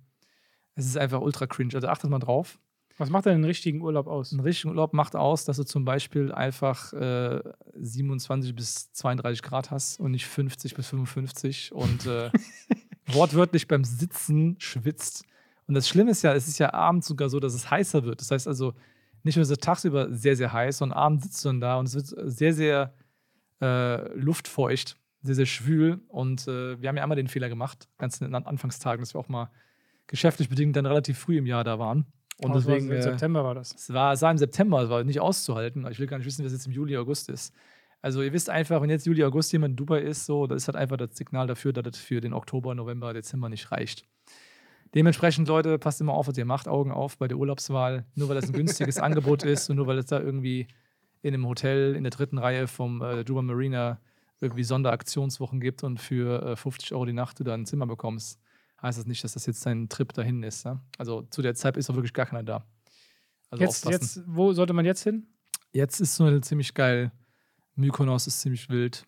Es 0.74 0.86
ist 0.86 0.96
einfach 0.96 1.20
ultra 1.20 1.46
cringe. 1.46 1.74
Also 1.74 1.88
achtet 1.88 2.10
mal 2.10 2.18
drauf. 2.18 2.58
Was 2.96 3.10
macht 3.10 3.26
denn 3.26 3.34
einen 3.34 3.44
richtigen 3.44 3.80
Urlaub 3.80 4.08
aus? 4.08 4.32
Ein 4.32 4.40
richtiger 4.40 4.70
Urlaub 4.70 4.92
macht 4.92 5.14
aus, 5.14 5.44
dass 5.44 5.56
du 5.56 5.64
zum 5.64 5.84
Beispiel 5.84 6.32
einfach 6.32 6.92
äh, 6.92 7.40
27 7.74 8.54
bis 8.56 8.92
32 8.92 9.42
Grad 9.42 9.70
hast 9.70 10.00
und 10.00 10.10
nicht 10.10 10.26
50 10.26 10.74
bis 10.74 10.88
55 10.88 11.72
und 11.72 12.06
äh, 12.06 12.30
wortwörtlich 13.06 13.68
beim 13.68 13.84
Sitzen 13.84 14.56
schwitzt. 14.58 15.24
Und 15.68 15.74
das 15.74 15.88
Schlimme 15.88 16.10
ist 16.10 16.22
ja, 16.22 16.34
es 16.34 16.48
ist 16.48 16.58
ja 16.58 16.72
abends 16.72 17.06
sogar 17.06 17.28
so, 17.28 17.38
dass 17.40 17.54
es 17.54 17.70
heißer 17.70 18.02
wird. 18.04 18.20
Das 18.20 18.30
heißt 18.30 18.48
also, 18.48 18.74
nicht 19.22 19.36
nur 19.36 19.42
ist 19.42 19.50
es 19.50 19.58
tagsüber 19.58 20.12
sehr, 20.12 20.34
sehr 20.34 20.52
heiß, 20.52 20.78
sondern 20.78 20.98
abends 20.98 21.24
sitzt 21.24 21.44
du 21.44 21.50
dann 21.50 21.60
da 21.60 21.76
und 21.76 21.86
es 21.86 21.94
wird 21.94 22.06
sehr, 22.32 22.54
sehr 22.54 22.94
äh, 23.60 24.08
luftfeucht, 24.14 24.96
sehr, 25.22 25.34
sehr 25.34 25.46
schwül. 25.46 26.00
Und 26.08 26.48
äh, 26.48 26.80
wir 26.80 26.88
haben 26.88 26.96
ja 26.96 27.02
einmal 27.02 27.16
den 27.16 27.28
Fehler 27.28 27.50
gemacht, 27.50 27.88
ganz 27.98 28.20
in 28.20 28.26
den 28.26 28.34
Anfangstagen, 28.34 29.02
dass 29.02 29.14
wir 29.14 29.20
auch 29.20 29.28
mal 29.28 29.50
geschäftlich 30.06 30.48
bedingt 30.48 30.74
dann 30.74 30.86
relativ 30.86 31.18
früh 31.18 31.36
im 31.36 31.46
Jahr 31.46 31.64
da 31.64 31.78
waren. 31.78 32.06
Und 32.40 32.50
war 32.50 32.56
deswegen. 32.56 32.86
Im 32.86 32.92
äh, 32.92 33.02
September 33.02 33.44
war 33.44 33.54
das. 33.54 33.74
es 33.74 33.92
war, 33.92 34.14
es 34.14 34.22
war 34.22 34.30
im 34.30 34.38
September, 34.38 34.82
es 34.82 34.88
war 34.88 35.04
nicht 35.04 35.20
auszuhalten. 35.20 35.86
Ich 35.90 35.98
will 35.98 36.06
gar 36.06 36.16
nicht 36.16 36.26
wissen, 36.26 36.44
was 36.44 36.52
jetzt 36.52 36.66
im 36.66 36.72
Juli, 36.72 36.96
August 36.96 37.28
ist. 37.28 37.54
Also 38.00 38.22
ihr 38.22 38.32
wisst 38.32 38.48
einfach, 38.48 38.80
wenn 38.80 38.90
jetzt 38.90 39.06
Juli, 39.06 39.22
August 39.24 39.52
jemand 39.52 39.72
in 39.72 39.76
Dubai 39.76 40.00
ist, 40.00 40.24
so, 40.24 40.46
das 40.46 40.62
ist 40.62 40.68
halt 40.68 40.76
einfach 40.76 40.96
das 40.96 41.16
Signal 41.16 41.46
dafür, 41.48 41.72
dass 41.72 41.82
das 41.82 41.98
für 41.98 42.20
den 42.20 42.32
Oktober, 42.32 42.74
November, 42.74 43.12
Dezember 43.12 43.48
nicht 43.48 43.70
reicht. 43.72 44.06
Dementsprechend, 44.94 45.48
Leute, 45.48 45.78
passt 45.78 46.00
immer 46.00 46.14
auf, 46.14 46.28
was 46.28 46.38
ihr 46.38 46.44
macht, 46.44 46.66
Augen 46.66 46.92
auf 46.92 47.18
bei 47.18 47.28
der 47.28 47.36
Urlaubswahl. 47.36 48.06
Nur 48.14 48.28
weil 48.28 48.36
das 48.36 48.46
ein 48.46 48.54
günstiges 48.54 48.98
Angebot 48.98 49.42
ist 49.42 49.68
und 49.68 49.76
nur 49.76 49.86
weil 49.86 49.98
es 49.98 50.06
da 50.06 50.20
irgendwie 50.20 50.66
in 51.22 51.34
einem 51.34 51.46
Hotel 51.46 51.94
in 51.94 52.04
der 52.04 52.10
dritten 52.10 52.38
Reihe 52.38 52.66
vom 52.66 53.02
äh, 53.02 53.24
Dubai 53.24 53.42
Marina 53.42 54.00
irgendwie 54.40 54.64
Sonderaktionswochen 54.64 55.60
gibt 55.60 55.82
und 55.82 55.98
für 56.00 56.42
äh, 56.42 56.56
50 56.56 56.92
Euro 56.92 57.06
die 57.06 57.12
Nacht 57.12 57.40
du 57.40 57.44
da 57.44 57.54
ein 57.54 57.66
Zimmer 57.66 57.86
bekommst, 57.86 58.40
heißt 58.80 58.98
das 58.98 59.06
nicht, 59.06 59.24
dass 59.24 59.32
das 59.32 59.46
jetzt 59.46 59.66
dein 59.66 59.88
Trip 59.88 60.12
dahin 60.12 60.42
ist. 60.42 60.64
Ja? 60.64 60.80
Also 60.96 61.22
zu 61.22 61.42
der 61.42 61.54
Zeit 61.54 61.76
ist 61.76 61.88
doch 61.88 61.94
wirklich 61.96 62.12
gar 62.12 62.26
keiner 62.26 62.44
da. 62.44 62.64
Also 63.50 63.64
Jetzt, 63.64 63.86
aufpassen. 63.86 64.22
jetzt, 64.22 64.22
wo 64.26 64.52
sollte 64.52 64.72
man 64.72 64.84
jetzt 64.84 65.02
hin? 65.02 65.26
Jetzt 65.72 66.00
ist 66.00 66.14
so 66.16 66.38
ziemlich 66.40 66.74
geil. 66.74 67.12
Mykonos 67.74 68.26
ist 68.26 68.40
ziemlich 68.40 68.68
wild. 68.68 69.06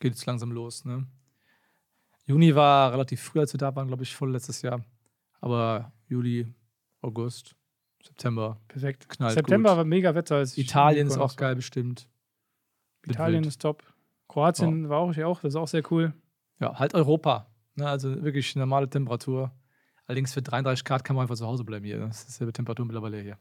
Geht 0.00 0.12
jetzt 0.12 0.26
langsam 0.26 0.52
los, 0.52 0.84
ne? 0.84 1.06
Juni 2.28 2.54
war 2.54 2.92
relativ 2.92 3.22
früh, 3.22 3.40
als 3.40 3.54
wir 3.54 3.58
da 3.58 3.74
waren, 3.74 3.88
glaube 3.88 4.02
ich, 4.02 4.14
voll 4.14 4.30
letztes 4.32 4.60
Jahr. 4.60 4.84
Aber 5.40 5.92
Juli, 6.08 6.46
August, 7.00 7.56
September 8.04 8.60
Perfekt. 8.68 9.08
knallt 9.08 9.32
September 9.32 9.70
gut. 9.70 9.78
war 9.78 9.84
mega 9.84 10.14
Wetter. 10.14 10.42
Italien 10.56 11.06
ist 11.06 11.16
auch 11.16 11.36
geil 11.36 11.56
bestimmt. 11.56 12.06
Italien 13.06 13.44
ist 13.44 13.62
top. 13.62 13.82
Kroatien 14.28 14.90
war 14.90 14.98
auch, 14.98 15.14
ja 15.14 15.26
auch, 15.26 15.40
das 15.40 15.54
ist 15.54 15.56
auch 15.56 15.68
sehr 15.68 15.82
cool. 15.90 16.12
Ja, 16.60 16.78
halt 16.78 16.94
Europa. 16.94 17.46
Ne? 17.76 17.88
Also 17.88 18.22
wirklich 18.22 18.54
normale 18.56 18.90
Temperatur. 18.90 19.50
Allerdings 20.06 20.34
für 20.34 20.42
33 20.42 20.84
Grad 20.84 21.04
kann 21.04 21.16
man 21.16 21.22
einfach 21.22 21.36
zu 21.36 21.46
Hause 21.46 21.64
bleiben 21.64 21.86
hier. 21.86 21.98
Das 21.98 22.18
ist 22.20 22.28
dieselbe 22.28 22.52
Temperatur 22.52 22.84
mittlerweile 22.84 23.22
hier. 23.22 23.38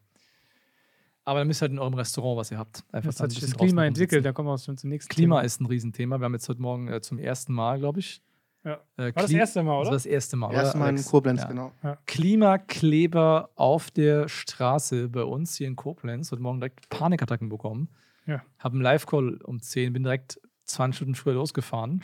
Aber 1.25 1.39
dann 1.39 1.47
müsst 1.47 1.61
ihr 1.61 1.63
halt 1.63 1.73
in 1.73 1.79
eurem 1.79 1.95
Restaurant, 1.95 2.37
was 2.37 2.51
ihr 2.51 2.57
habt. 2.57 2.85
Einfach 2.93 3.13
dann 3.13 3.25
hat 3.25 3.31
sich 3.31 3.41
das 3.41 3.57
Klima 3.57 3.85
entwickelt, 3.85 4.23
da 4.23 4.31
kommen 4.31 4.47
wir 4.47 4.57
schon 4.57 4.77
zum 4.77 4.89
nächsten 4.89 5.13
Klima 5.13 5.35
Thema. 5.35 5.45
ist 5.45 5.59
ein 5.59 5.65
Riesenthema. 5.65 6.19
Wir 6.19 6.23
haben 6.25 6.33
jetzt 6.33 6.47
heute 6.47 6.61
Morgen 6.61 6.87
äh, 6.87 7.01
zum 7.01 7.19
ersten 7.19 7.53
Mal, 7.53 7.79
glaube 7.79 7.99
ich. 7.99 8.21
Ja. 8.67 8.81
Äh, 8.97 9.15
War 9.15 9.23
das 9.23 9.31
erste 9.31 9.63
Mal, 9.63 9.71
Das 9.71 9.81
oder? 9.81 9.87
war 9.87 9.93
das 9.95 10.05
erste 10.05 10.35
Mal, 10.35 10.47
oder? 10.49 10.57
Erstmal 10.57 10.89
in 10.89 10.95
Alex? 10.95 11.09
Koblenz, 11.09 11.41
Ja. 11.43 11.47
genau. 11.47 11.71
Klimakleber 12.05 13.49
auf 13.55 13.91
der 13.91 14.27
Straße 14.27 15.07
bei 15.09 15.23
uns 15.23 15.55
hier 15.55 15.67
in 15.67 15.75
Koblenz. 15.75 16.31
Heute 16.31 16.41
Morgen 16.41 16.59
direkt 16.59 16.89
Panikattacken 16.89 17.47
bekommen. 17.49 17.87
Ja. 18.25 18.43
Habe 18.59 18.73
einen 18.73 18.81
Live-Call 18.81 19.39
um 19.43 19.61
10, 19.61 19.93
bin 19.93 20.03
direkt 20.03 20.39
20 20.65 20.97
Stunden 20.97 21.15
früher 21.15 21.35
losgefahren. 21.35 22.03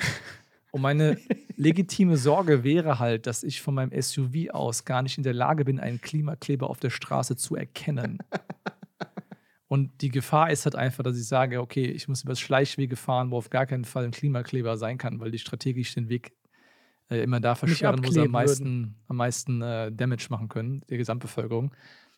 Und 0.71 0.81
meine 0.81 1.17
legitime 1.57 2.15
Sorge 2.17 2.63
wäre 2.63 2.97
halt, 2.99 3.27
dass 3.27 3.43
ich 3.43 3.61
von 3.61 3.75
meinem 3.75 3.91
SUV 4.01 4.49
aus 4.51 4.85
gar 4.85 5.01
nicht 5.01 5.17
in 5.17 5.23
der 5.23 5.33
Lage 5.33 5.65
bin, 5.65 5.79
einen 5.79 5.99
Klimakleber 5.99 6.69
auf 6.69 6.79
der 6.79 6.89
Straße 6.89 7.35
zu 7.35 7.55
erkennen. 7.57 8.19
Und 9.67 10.01
die 10.01 10.09
Gefahr 10.09 10.51
ist 10.51 10.65
halt 10.65 10.75
einfach, 10.75 11.03
dass 11.03 11.17
ich 11.17 11.27
sage, 11.27 11.59
okay, 11.59 11.85
ich 11.85 12.07
muss 12.07 12.23
über 12.23 12.35
Schleichwege 12.35 12.95
fahren, 12.95 13.31
wo 13.31 13.37
auf 13.37 13.49
gar 13.49 13.65
keinen 13.65 13.85
Fall 13.85 14.05
ein 14.05 14.11
Klimakleber 14.11 14.77
sein 14.77 14.97
kann, 14.97 15.19
weil 15.19 15.31
die 15.31 15.39
strategisch 15.39 15.93
den 15.95 16.09
Weg 16.09 16.31
äh, 17.13 17.23
immer 17.23 17.39
da 17.39 17.55
versperren, 17.55 18.03
wo 18.03 18.11
sie 18.11 18.21
am 18.21 18.31
meisten, 18.31 18.95
am 19.07 19.17
meisten 19.17 19.61
äh, 19.61 19.91
Damage 19.91 20.27
machen 20.29 20.49
können, 20.49 20.81
der 20.89 20.97
Gesamtbevölkerung. 20.97 21.73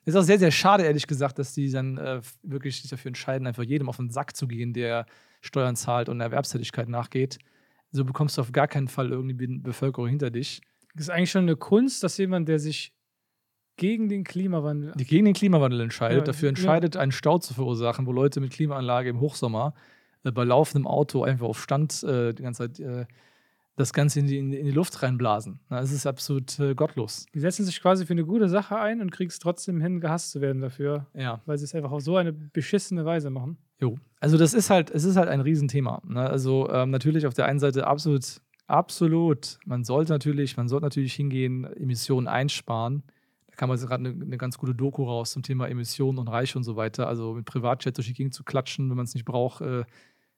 Ist 0.06 0.16
auch 0.16 0.22
sehr, 0.22 0.40
sehr 0.40 0.52
schade, 0.52 0.84
ehrlich 0.84 1.08
gesagt, 1.08 1.40
dass 1.40 1.54
die 1.54 1.72
dann 1.72 1.98
äh, 1.98 2.22
wirklich 2.44 2.82
sich 2.82 2.90
dafür 2.90 3.10
entscheiden, 3.10 3.48
einfach 3.48 3.64
jedem 3.64 3.90
auf 3.90 3.98
den 3.98 4.10
Sack 4.12 4.36
zu 4.36 4.48
gehen, 4.48 4.72
der 4.72 5.06
Steuern 5.42 5.75
zahlt 5.75 6.10
und 6.10 6.22
Erwerbstätigkeit 6.22 6.88
nachgeht. 6.90 7.40
So 7.92 8.06
bekommst 8.06 8.38
du 8.38 8.42
auf 8.42 8.52
gar 8.52 8.68
keinen 8.68 8.88
Fall 8.88 9.10
irgendwie 9.12 9.48
die 9.48 9.58
Bevölkerung 9.60 10.08
hinter 10.08 10.30
dich. 10.30 10.62
Das 10.94 11.06
ist 11.06 11.10
eigentlich 11.10 11.32
schon 11.32 11.44
eine 11.44 11.56
Kunst, 11.56 12.04
dass 12.04 12.18
jemand, 12.18 12.48
der 12.48 12.60
sich 12.60 12.94
gegen 13.78 14.08
den 14.08 14.24
Klimawandel. 14.24 14.94
die 14.96 15.06
gegen 15.06 15.25
den 15.25 15.34
Klimawandel 15.34 15.82
entscheidet, 15.82 16.20
Ja, 16.20 16.24
dafür 16.24 16.48
ja. 16.48 16.50
entscheidet, 16.50 16.98
einen 16.98 17.12
Stau 17.12 17.40
zu 17.40 17.54
verursachen, 17.54 18.06
wo 18.06 18.12
Leute 18.12 18.40
mit 18.40 18.52
Klimaanlage 18.52 19.10
im 19.10 19.20
Hochsommer 19.20 19.74
äh, 20.24 20.32
bei 20.32 20.44
laufendem 20.44 20.88
Auto 20.88 21.24
einfach 21.24 21.48
auf 21.48 21.62
Stand 21.62 22.04
äh, 22.04 22.34
die 22.34 22.44
ganze 22.44 22.72
Zeit 22.72 22.80
äh, 22.80 23.06
das 23.77 23.91
Ganze 23.91 24.20
in 24.20 24.27
die, 24.27 24.38
in 24.38 24.51
die 24.51 24.72
Luft 24.72 25.03
reinblasen. 25.03 25.60
Das 25.70 25.91
ist 25.91 26.05
absolut 26.08 26.58
äh, 26.60 26.75
gottlos. 26.75 27.25
Die 27.34 27.39
setzen 27.41 27.65
sich 27.65 27.82
quasi 27.82 28.05
für 28.05 28.13
eine 28.13 28.24
gute 28.25 28.48
Sache 28.48 28.77
ein 28.77 29.01
und 29.01 29.12
kriegst 29.12 29.41
trotzdem 29.41 29.82
hin, 29.82 30.00
gehasst 30.00 30.32
zu 30.32 30.39
werden 30.39 30.62
dafür, 30.62 31.08
Ja. 31.13 31.41
weil 31.46 31.58
sie 31.58 31.65
es 31.65 31.75
einfach 31.75 31.91
auf 31.91 32.01
so 32.01 32.15
eine 32.15 32.32
beschissene 32.32 33.03
Weise 33.03 33.29
machen. 33.29 33.58
Jo. 33.79 33.98
Also 34.22 34.38
das 34.38 34.53
ist 34.53 34.70
halt, 34.70 34.91
es 34.91 35.03
ist 35.03 35.17
halt 35.17 35.27
ein 35.27 35.41
Riesenthema. 35.41 36.01
Ne? 36.08 36.22
Also 36.22 36.70
ähm, 36.70 36.89
natürlich 36.89 37.27
auf 37.27 37.34
der 37.34 37.46
einen 37.48 37.60
Seite 37.60 37.86
absolut, 37.86 38.39
absolut. 38.67 39.58
Man 39.65 39.84
sollte 39.84 40.12
natürlich, 40.13 40.58
man 40.58 40.67
sollte 40.67 40.86
natürlich 40.86 41.13
hingehen, 41.13 41.65
Emissionen 41.75 42.27
einsparen. 42.27 43.03
Da 43.48 43.55
kam 43.55 43.70
jetzt 43.72 43.86
gerade 43.88 44.10
eine, 44.10 44.24
eine 44.24 44.38
ganz 44.38 44.58
gute 44.58 44.74
Doku 44.75 45.03
raus 45.03 45.32
zum 45.32 45.44
Thema 45.44 45.67
Emissionen 45.67 46.17
und 46.20 46.27
Reich 46.27 46.55
und 46.55 46.63
so 46.63 46.75
weiter. 46.75 47.08
Also 47.08 47.34
mit 47.34 47.46
Privatjet 47.46 47.98
durch 47.98 48.08
die 48.08 48.13
Gegend 48.13 48.34
zu 48.34 48.44
klatschen, 48.44 48.89
wenn 48.89 48.98
man 48.98 49.05
es 49.05 49.13
nicht 49.13 49.25
braucht, 49.25 49.62
äh, 49.62 49.84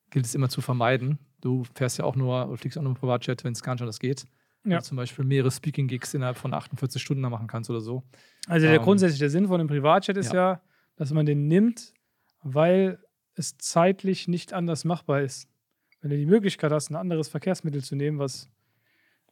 gilt 0.10 0.26
es 0.26 0.36
immer 0.36 0.50
zu 0.50 0.62
vermeiden. 0.62 1.20
Du 1.42 1.64
fährst 1.76 1.98
ja 1.98 2.06
auch 2.06 2.16
nur, 2.16 2.48
oder 2.48 2.58
fliegst 2.58 2.78
auch 2.78 2.82
nur 2.82 2.92
mit 2.92 3.00
Privatjet, 3.00 3.44
wenn 3.44 3.54
es 3.54 3.62
gar 3.62 3.74
nicht 3.74 3.82
anders 3.82 4.00
geht. 4.00 4.26
Ja. 4.66 4.82
zum 4.82 4.98
Beispiel 4.98 5.24
mehrere 5.24 5.50
Speaking-Gigs 5.50 6.14
innerhalb 6.14 6.36
von 6.36 6.54
48 6.54 7.02
Stunden 7.02 7.24
da 7.24 7.30
machen 7.30 7.48
kannst 7.48 7.70
oder 7.70 7.80
so. 7.80 8.04
Also 8.48 8.68
der 8.68 8.76
Ähm, 8.76 8.82
grundsätzliche 8.82 9.30
Sinn 9.30 9.48
von 9.48 9.62
einem 9.62 9.70
Privatjet 9.70 10.18
ist 10.18 10.34
ja. 10.34 10.62
dass 10.98 11.14
man 11.14 11.26
den 11.26 11.48
nimmt, 11.48 11.94
weil 12.44 13.00
es 13.36 13.58
zeitlich 13.58 14.28
nicht 14.28 14.52
anders 14.52 14.84
machbar 14.84 15.22
ist. 15.22 15.48
Wenn 16.02 16.10
du 16.10 16.18
die 16.18 16.26
Möglichkeit 16.26 16.72
hast, 16.72 16.90
ein 16.90 16.96
anderes 16.96 17.30
Verkehrsmittel 17.30 17.82
zu 17.82 17.96
nehmen, 17.96 18.20
was 18.20 18.50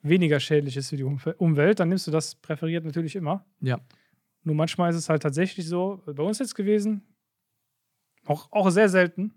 weniger 0.02 0.40
schädlich 0.40 0.78
ist 0.78 0.90
für 0.90 0.98
die 0.98 1.04
Umwelt, 1.04 1.80
dann 1.80 1.90
nimmst 1.90 2.08
du 2.08 2.12
das 2.12 2.36
präferiert 2.36 2.86
natürlich 2.86 3.16
immer. 3.16 3.46
Ja. 3.60 3.82
Nur 4.44 4.56
manchmal 4.56 4.92
ist 4.92 4.96
es 4.96 5.10
halt 5.10 5.24
tatsächlich 5.24 5.68
so, 5.68 6.02
bei 6.06 6.24
uns 6.24 6.40
jetzt 6.40 6.56
gewesen, 6.56 7.02
auch, 8.26 8.52
auch 8.52 8.70
sehr 8.70 8.90
selten, 8.90 9.34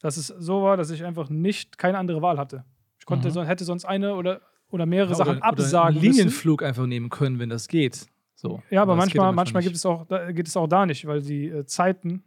dass 0.00 0.16
es 0.16 0.28
so 0.28 0.62
war, 0.62 0.76
dass 0.76 0.90
ich 0.90 1.04
einfach 1.04 1.28
nicht 1.30 1.78
keine 1.78 1.98
andere 1.98 2.22
Wahl 2.22 2.38
hatte. 2.38 2.64
Ich 2.98 3.06
konnte, 3.06 3.28
Mhm. 3.28 3.32
son- 3.32 3.46
hätte 3.46 3.64
sonst 3.64 3.84
eine 3.84 4.14
oder, 4.14 4.40
oder 4.70 4.86
mehrere 4.86 5.10
Ja, 5.10 5.16
Sachen 5.16 5.36
oder, 5.38 5.44
absagen 5.44 5.72
oder 5.72 5.84
einen 5.84 5.94
müssen. 6.06 6.18
Linienflug 6.18 6.62
einfach 6.62 6.86
nehmen 6.86 7.08
können, 7.10 7.38
wenn 7.38 7.48
das 7.48 7.68
geht. 7.68 8.06
So. 8.34 8.62
Ja, 8.70 8.82
aber 8.82 8.94
geht 8.94 8.98
manchmal, 9.00 9.32
manchmal 9.32 9.60
nicht. 9.60 9.68
gibt 9.68 9.76
es 9.76 9.84
auch, 9.86 10.06
da, 10.06 10.32
geht 10.32 10.46
es 10.48 10.56
auch 10.56 10.66
da 10.66 10.86
nicht, 10.86 11.06
weil 11.06 11.20
die 11.22 11.48
äh, 11.48 11.64
Zeiten, 11.66 12.24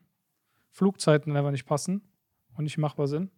Flugzeiten 0.71 1.35
einfach 1.35 1.51
nicht 1.51 1.65
passen 1.65 2.01
und 2.55 2.63
nicht 2.63 2.77
machbar 2.77 3.07
sind. 3.07 3.31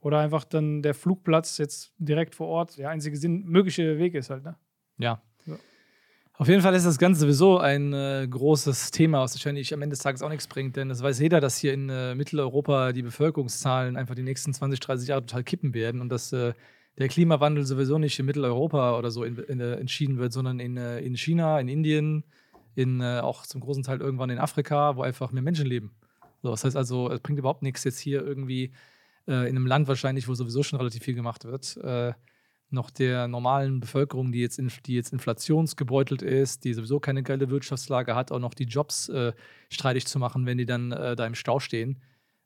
Oder 0.00 0.20
einfach 0.20 0.44
dann 0.44 0.82
der 0.82 0.94
Flugplatz 0.94 1.58
jetzt 1.58 1.92
direkt 1.98 2.34
vor 2.34 2.48
Ort 2.48 2.78
der 2.78 2.90
einzige 2.90 3.16
Sinn, 3.16 3.44
mögliche 3.44 3.98
Weg 3.98 4.14
ist 4.14 4.30
halt. 4.30 4.44
Ne? 4.44 4.56
Ja. 4.98 5.22
Auf 6.38 6.48
jeden 6.48 6.60
Fall 6.60 6.74
ist 6.74 6.84
das 6.84 6.98
Ganze 6.98 7.20
sowieso 7.20 7.58
ein 7.58 7.94
äh, 7.94 8.26
großes 8.28 8.90
Thema, 8.90 9.22
was 9.22 9.34
wahrscheinlich 9.34 9.72
am 9.72 9.80
Ende 9.80 9.94
des 9.94 10.02
Tages 10.02 10.20
auch 10.20 10.28
nichts 10.28 10.46
bringt, 10.46 10.76
denn 10.76 10.90
das 10.90 11.02
weiß 11.02 11.18
jeder, 11.18 11.40
dass 11.40 11.56
hier 11.56 11.72
in 11.72 11.88
äh, 11.88 12.14
Mitteleuropa 12.14 12.92
die 12.92 13.00
Bevölkerungszahlen 13.00 13.96
einfach 13.96 14.14
die 14.14 14.22
nächsten 14.22 14.52
20, 14.52 14.78
30 14.80 15.08
Jahre 15.08 15.22
total 15.22 15.44
kippen 15.44 15.72
werden 15.72 16.02
und 16.02 16.10
dass 16.10 16.34
äh, 16.34 16.52
der 16.98 17.08
Klimawandel 17.08 17.64
sowieso 17.64 17.98
nicht 17.98 18.18
in 18.18 18.26
Mitteleuropa 18.26 18.98
oder 18.98 19.10
so 19.10 19.24
in, 19.24 19.38
in, 19.38 19.60
äh, 19.60 19.76
entschieden 19.76 20.18
wird, 20.18 20.34
sondern 20.34 20.60
in, 20.60 20.76
äh, 20.76 21.00
in 21.00 21.16
China, 21.16 21.58
in 21.58 21.68
Indien, 21.68 22.22
in 22.74 23.00
äh, 23.00 23.20
auch 23.20 23.46
zum 23.46 23.62
großen 23.62 23.82
Teil 23.82 24.02
irgendwann 24.02 24.28
in 24.28 24.38
Afrika, 24.38 24.94
wo 24.96 25.02
einfach 25.02 25.32
mehr 25.32 25.42
Menschen 25.42 25.66
leben. 25.66 25.92
So, 26.42 26.50
das 26.50 26.64
heißt 26.64 26.76
also, 26.76 27.10
es 27.10 27.20
bringt 27.20 27.38
überhaupt 27.38 27.62
nichts 27.62 27.82
jetzt 27.84 27.98
hier 27.98 28.22
irgendwie 28.22 28.72
in 29.28 29.34
einem 29.34 29.66
Land 29.66 29.88
wahrscheinlich, 29.88 30.28
wo 30.28 30.34
sowieso 30.34 30.62
schon 30.62 30.78
relativ 30.78 31.02
viel 31.02 31.16
gemacht 31.16 31.44
wird, 31.44 31.80
noch 32.70 32.90
der 32.90 33.28
normalen 33.28 33.80
Bevölkerung, 33.80 34.32
die 34.32 34.40
jetzt, 34.40 34.60
die 34.86 34.94
jetzt 34.94 35.12
inflationsgebeutelt 35.12 36.22
ist, 36.22 36.64
die 36.64 36.74
sowieso 36.74 37.00
keine 37.00 37.22
geile 37.22 37.50
Wirtschaftslage 37.50 38.14
hat, 38.14 38.32
auch 38.32 38.40
noch 38.40 38.54
die 38.54 38.64
Jobs 38.64 39.08
äh, 39.08 39.32
streitig 39.70 40.06
zu 40.06 40.18
machen, 40.18 40.46
wenn 40.46 40.58
die 40.58 40.66
dann 40.66 40.92
äh, 40.92 41.14
da 41.16 41.26
im 41.26 41.34
Stau 41.34 41.60
stehen. 41.60 42.02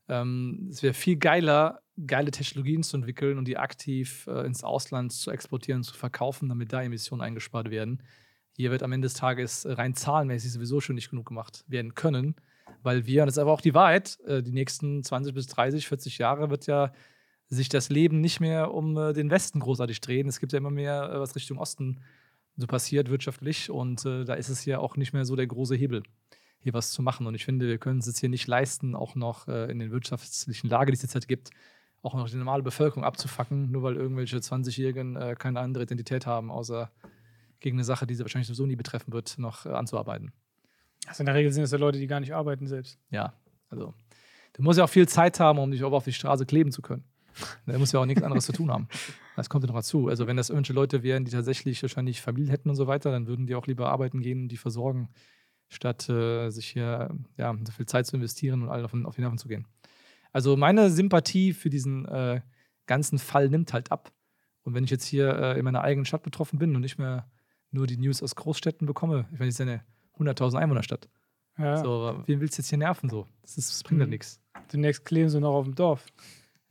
Ähm, 0.08 0.68
es 0.70 0.82
wäre 0.82 0.92
viel 0.92 1.16
geiler, 1.16 1.80
geile 2.06 2.30
Technologien 2.30 2.82
zu 2.82 2.96
entwickeln 2.96 3.38
und 3.38 3.46
die 3.46 3.56
aktiv 3.56 4.26
äh, 4.26 4.44
ins 4.44 4.64
Ausland 4.64 5.12
zu 5.12 5.30
exportieren, 5.30 5.82
zu 5.82 5.94
verkaufen, 5.94 6.48
damit 6.48 6.72
da 6.72 6.82
Emissionen 6.82 7.22
eingespart 7.22 7.70
werden. 7.70 8.02
Hier 8.56 8.70
wird 8.70 8.82
am 8.82 8.92
Ende 8.92 9.06
des 9.06 9.14
Tages 9.14 9.64
äh, 9.64 9.72
rein 9.72 9.94
zahlenmäßig 9.94 10.52
sowieso 10.52 10.80
schon 10.80 10.96
nicht 10.96 11.10
genug 11.10 11.26
gemacht 11.26 11.64
werden 11.66 11.94
können, 11.94 12.34
weil 12.82 13.06
wir, 13.06 13.22
und 13.22 13.26
das 13.26 13.36
ist 13.36 13.38
aber 13.38 13.52
auch 13.52 13.60
die 13.60 13.74
Wahrheit, 13.74 14.18
äh, 14.26 14.42
die 14.42 14.52
nächsten 14.52 15.02
20 15.02 15.32
bis 15.32 15.46
30, 15.46 15.86
40 15.86 16.18
Jahre 16.18 16.50
wird 16.50 16.66
ja 16.66 16.92
sich 17.50 17.68
das 17.68 17.90
Leben 17.90 18.20
nicht 18.20 18.40
mehr 18.40 18.72
um 18.72 18.96
äh, 18.96 19.12
den 19.12 19.30
Westen 19.30 19.60
großartig 19.60 20.00
drehen. 20.00 20.28
Es 20.28 20.40
gibt 20.40 20.52
ja 20.52 20.58
immer 20.58 20.70
mehr, 20.70 21.10
äh, 21.12 21.20
was 21.20 21.34
Richtung 21.34 21.58
Osten 21.58 22.00
so 22.56 22.66
passiert 22.66 23.10
wirtschaftlich 23.10 23.70
und 23.70 24.04
äh, 24.04 24.24
da 24.24 24.34
ist 24.34 24.48
es 24.48 24.64
ja 24.64 24.78
auch 24.78 24.96
nicht 24.96 25.12
mehr 25.12 25.24
so 25.24 25.34
der 25.34 25.46
große 25.46 25.74
Hebel, 25.74 26.02
hier 26.60 26.74
was 26.74 26.92
zu 26.92 27.02
machen. 27.02 27.26
Und 27.26 27.34
ich 27.34 27.44
finde, 27.44 27.66
wir 27.66 27.78
können 27.78 27.98
es 27.98 28.06
jetzt 28.06 28.20
hier 28.20 28.28
nicht 28.28 28.46
leisten, 28.46 28.94
auch 28.94 29.14
noch 29.14 29.48
äh, 29.48 29.70
in 29.70 29.78
den 29.78 29.90
wirtschaftlichen 29.90 30.68
Lage, 30.68 30.92
die 30.92 30.96
es 30.96 31.02
jetzt 31.02 31.14
halt 31.14 31.26
gibt, 31.26 31.50
auch 32.02 32.14
noch 32.14 32.28
die 32.28 32.36
normale 32.36 32.62
Bevölkerung 32.62 33.04
abzufacken, 33.04 33.70
nur 33.70 33.82
weil 33.82 33.96
irgendwelche 33.96 34.36
20-Jährigen 34.36 35.16
äh, 35.16 35.34
keine 35.38 35.60
andere 35.60 35.84
Identität 35.84 36.26
haben, 36.26 36.50
außer 36.50 36.90
gegen 37.58 37.76
eine 37.76 37.84
Sache, 37.84 38.06
die 38.06 38.14
sie 38.14 38.22
wahrscheinlich 38.22 38.46
sowieso 38.46 38.66
nie 38.66 38.76
betreffen 38.76 39.12
wird, 39.12 39.38
noch 39.38 39.66
äh, 39.66 39.70
anzuarbeiten. 39.70 40.32
Also 41.06 41.22
in 41.22 41.26
der 41.26 41.34
Regel 41.34 41.52
sind 41.52 41.64
es 41.64 41.72
ja 41.72 41.78
Leute, 41.78 41.98
die 41.98 42.06
gar 42.06 42.20
nicht 42.20 42.34
arbeiten 42.34 42.66
selbst. 42.66 42.98
Ja, 43.10 43.32
also 43.68 43.94
du 44.52 44.62
musst 44.62 44.78
ja 44.78 44.84
auch 44.84 44.90
viel 44.90 45.08
Zeit 45.08 45.40
haben, 45.40 45.58
um 45.58 45.70
dich 45.70 45.82
auch 45.82 45.92
auf 45.92 46.04
die 46.04 46.12
Straße 46.12 46.46
kleben 46.46 46.72
zu 46.72 46.82
können. 46.82 47.04
Da 47.66 47.78
muss 47.78 47.92
ja 47.92 48.00
auch 48.00 48.06
nichts 48.06 48.22
anderes 48.22 48.46
zu 48.46 48.52
tun 48.52 48.70
haben. 48.70 48.88
Das 49.36 49.48
kommt 49.48 49.64
ja 49.64 49.68
noch 49.68 49.76
dazu. 49.78 50.08
Also 50.08 50.26
wenn 50.26 50.36
das 50.36 50.50
irgendwelche 50.50 50.72
Leute 50.72 51.02
wären, 51.02 51.24
die 51.24 51.30
tatsächlich 51.30 51.80
wahrscheinlich 51.82 52.20
Familie 52.20 52.52
hätten 52.52 52.68
und 52.70 52.76
so 52.76 52.86
weiter, 52.86 53.10
dann 53.10 53.26
würden 53.26 53.46
die 53.46 53.54
auch 53.54 53.66
lieber 53.66 53.90
arbeiten 53.90 54.20
gehen 54.20 54.42
und 54.42 54.48
die 54.48 54.56
versorgen, 54.56 55.08
statt 55.68 56.08
äh, 56.08 56.50
sich 56.50 56.66
hier 56.68 57.10
ja, 57.36 57.54
so 57.64 57.72
viel 57.72 57.86
Zeit 57.86 58.06
zu 58.06 58.16
investieren 58.16 58.62
und 58.62 58.68
allen 58.68 58.84
auf, 58.84 58.90
den- 58.90 59.06
auf 59.06 59.14
die 59.14 59.20
Nerven 59.20 59.38
zu 59.38 59.48
gehen. 59.48 59.66
Also 60.32 60.56
meine 60.56 60.90
Sympathie 60.90 61.52
für 61.52 61.70
diesen 61.70 62.06
äh, 62.06 62.40
ganzen 62.86 63.18
Fall 63.18 63.48
nimmt 63.48 63.72
halt 63.72 63.90
ab. 63.92 64.12
Und 64.62 64.74
wenn 64.74 64.84
ich 64.84 64.90
jetzt 64.90 65.04
hier 65.06 65.28
äh, 65.38 65.58
in 65.58 65.64
meiner 65.64 65.82
eigenen 65.82 66.04
Stadt 66.04 66.22
betroffen 66.22 66.58
bin 66.58 66.74
und 66.74 66.82
nicht 66.82 66.98
mehr 66.98 67.30
nur 67.70 67.86
die 67.86 67.96
News 67.96 68.22
aus 68.22 68.34
Großstädten 68.36 68.86
bekomme, 68.86 69.26
ich 69.32 69.38
meine, 69.38 69.48
das 69.50 69.58
ist 69.60 69.66
ja 69.66 69.66
eine 69.66 69.84
100.000 70.18 70.56
Einwohnerstadt. 70.58 71.08
Ja. 71.58 71.76
So, 71.78 72.22
wen 72.26 72.40
willst 72.40 72.58
du 72.58 72.62
jetzt 72.62 72.68
hier 72.68 72.78
nerven? 72.78 73.08
So? 73.10 73.26
Das, 73.42 73.56
ist, 73.58 73.70
das 73.70 73.82
bringt 73.82 74.00
ja 74.00 74.06
Mhm. 74.06 74.10
nichts. 74.10 74.40
Demnächst 74.72 75.04
kleben 75.04 75.28
sie 75.28 75.40
noch 75.40 75.54
auf 75.54 75.64
dem 75.64 75.74
Dorf. 75.74 76.04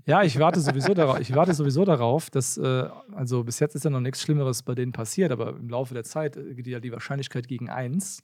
Ja, 0.10 0.24
ich 0.24 0.39
warte 0.39 0.60
sowieso 0.60 0.96
darauf, 0.96 1.20
ich 1.20 1.36
warte 1.36 1.54
sowieso 1.54 1.86
darauf, 1.86 2.32
dass, 2.32 2.58
äh, 2.58 2.89
also 3.12 3.44
bis 3.44 3.60
jetzt 3.60 3.75
ist 3.75 3.86
ja 3.86 3.92
noch 3.92 4.00
nichts 4.00 4.24
Schlimmeres 4.24 4.63
bei 4.63 4.74
denen 4.74 4.92
passiert, 4.92 5.32
aber 5.32 5.50
im 5.50 5.70
Laufe 5.70 5.94
der 5.94 6.04
Zeit 6.04 6.36
äh, 6.36 6.56
geht 6.56 6.66
ja 6.66 6.80
die 6.80 6.92
Wahrscheinlichkeit 6.92 7.48
gegen 7.48 7.70
eins, 7.70 8.24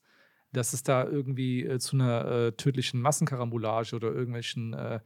dass 0.52 0.74
es 0.74 0.82
da 0.82 1.06
irgendwie 1.06 1.64
äh, 1.64 1.78
zu 1.78 1.96
einer 1.96 2.26
äh, 2.26 2.52
tödlichen 2.54 3.02
Massenkarambolage 3.02 3.96
oder 3.96 4.12
irgendwelchen 4.12 4.74
äh, 4.74 5.00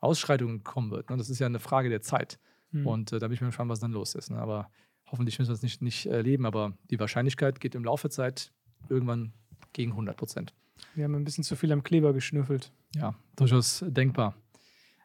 Ausschreitungen 0.00 0.64
kommen 0.64 0.90
wird. 0.90 1.10
Ne? 1.10 1.18
Das 1.18 1.28
ist 1.28 1.38
ja 1.38 1.46
eine 1.46 1.58
Frage 1.58 1.90
der 1.90 2.00
Zeit. 2.00 2.38
Hm. 2.70 2.86
Und 2.86 3.12
äh, 3.12 3.18
da 3.18 3.28
bin 3.28 3.34
ich 3.34 3.42
mir 3.42 3.48
gespannt, 3.48 3.70
was 3.70 3.80
dann 3.80 3.92
los 3.92 4.14
ist. 4.14 4.30
Ne? 4.30 4.38
Aber 4.38 4.70
hoffentlich 5.10 5.38
müssen 5.38 5.50
wir 5.50 5.54
das 5.54 5.62
nicht, 5.62 5.82
nicht 5.82 6.06
erleben, 6.06 6.46
aber 6.46 6.72
die 6.90 6.98
Wahrscheinlichkeit 6.98 7.60
geht 7.60 7.74
im 7.74 7.84
Laufe 7.84 8.08
der 8.08 8.10
Zeit 8.10 8.52
irgendwann 8.88 9.34
gegen 9.74 9.90
100 9.90 10.16
Prozent. 10.16 10.54
Wir 10.94 11.04
haben 11.04 11.14
ein 11.14 11.24
bisschen 11.24 11.44
zu 11.44 11.56
viel 11.56 11.72
am 11.72 11.82
Kleber 11.82 12.14
geschnüffelt. 12.14 12.72
Ja, 12.96 13.14
durchaus 13.36 13.84
denkbar. 13.86 14.34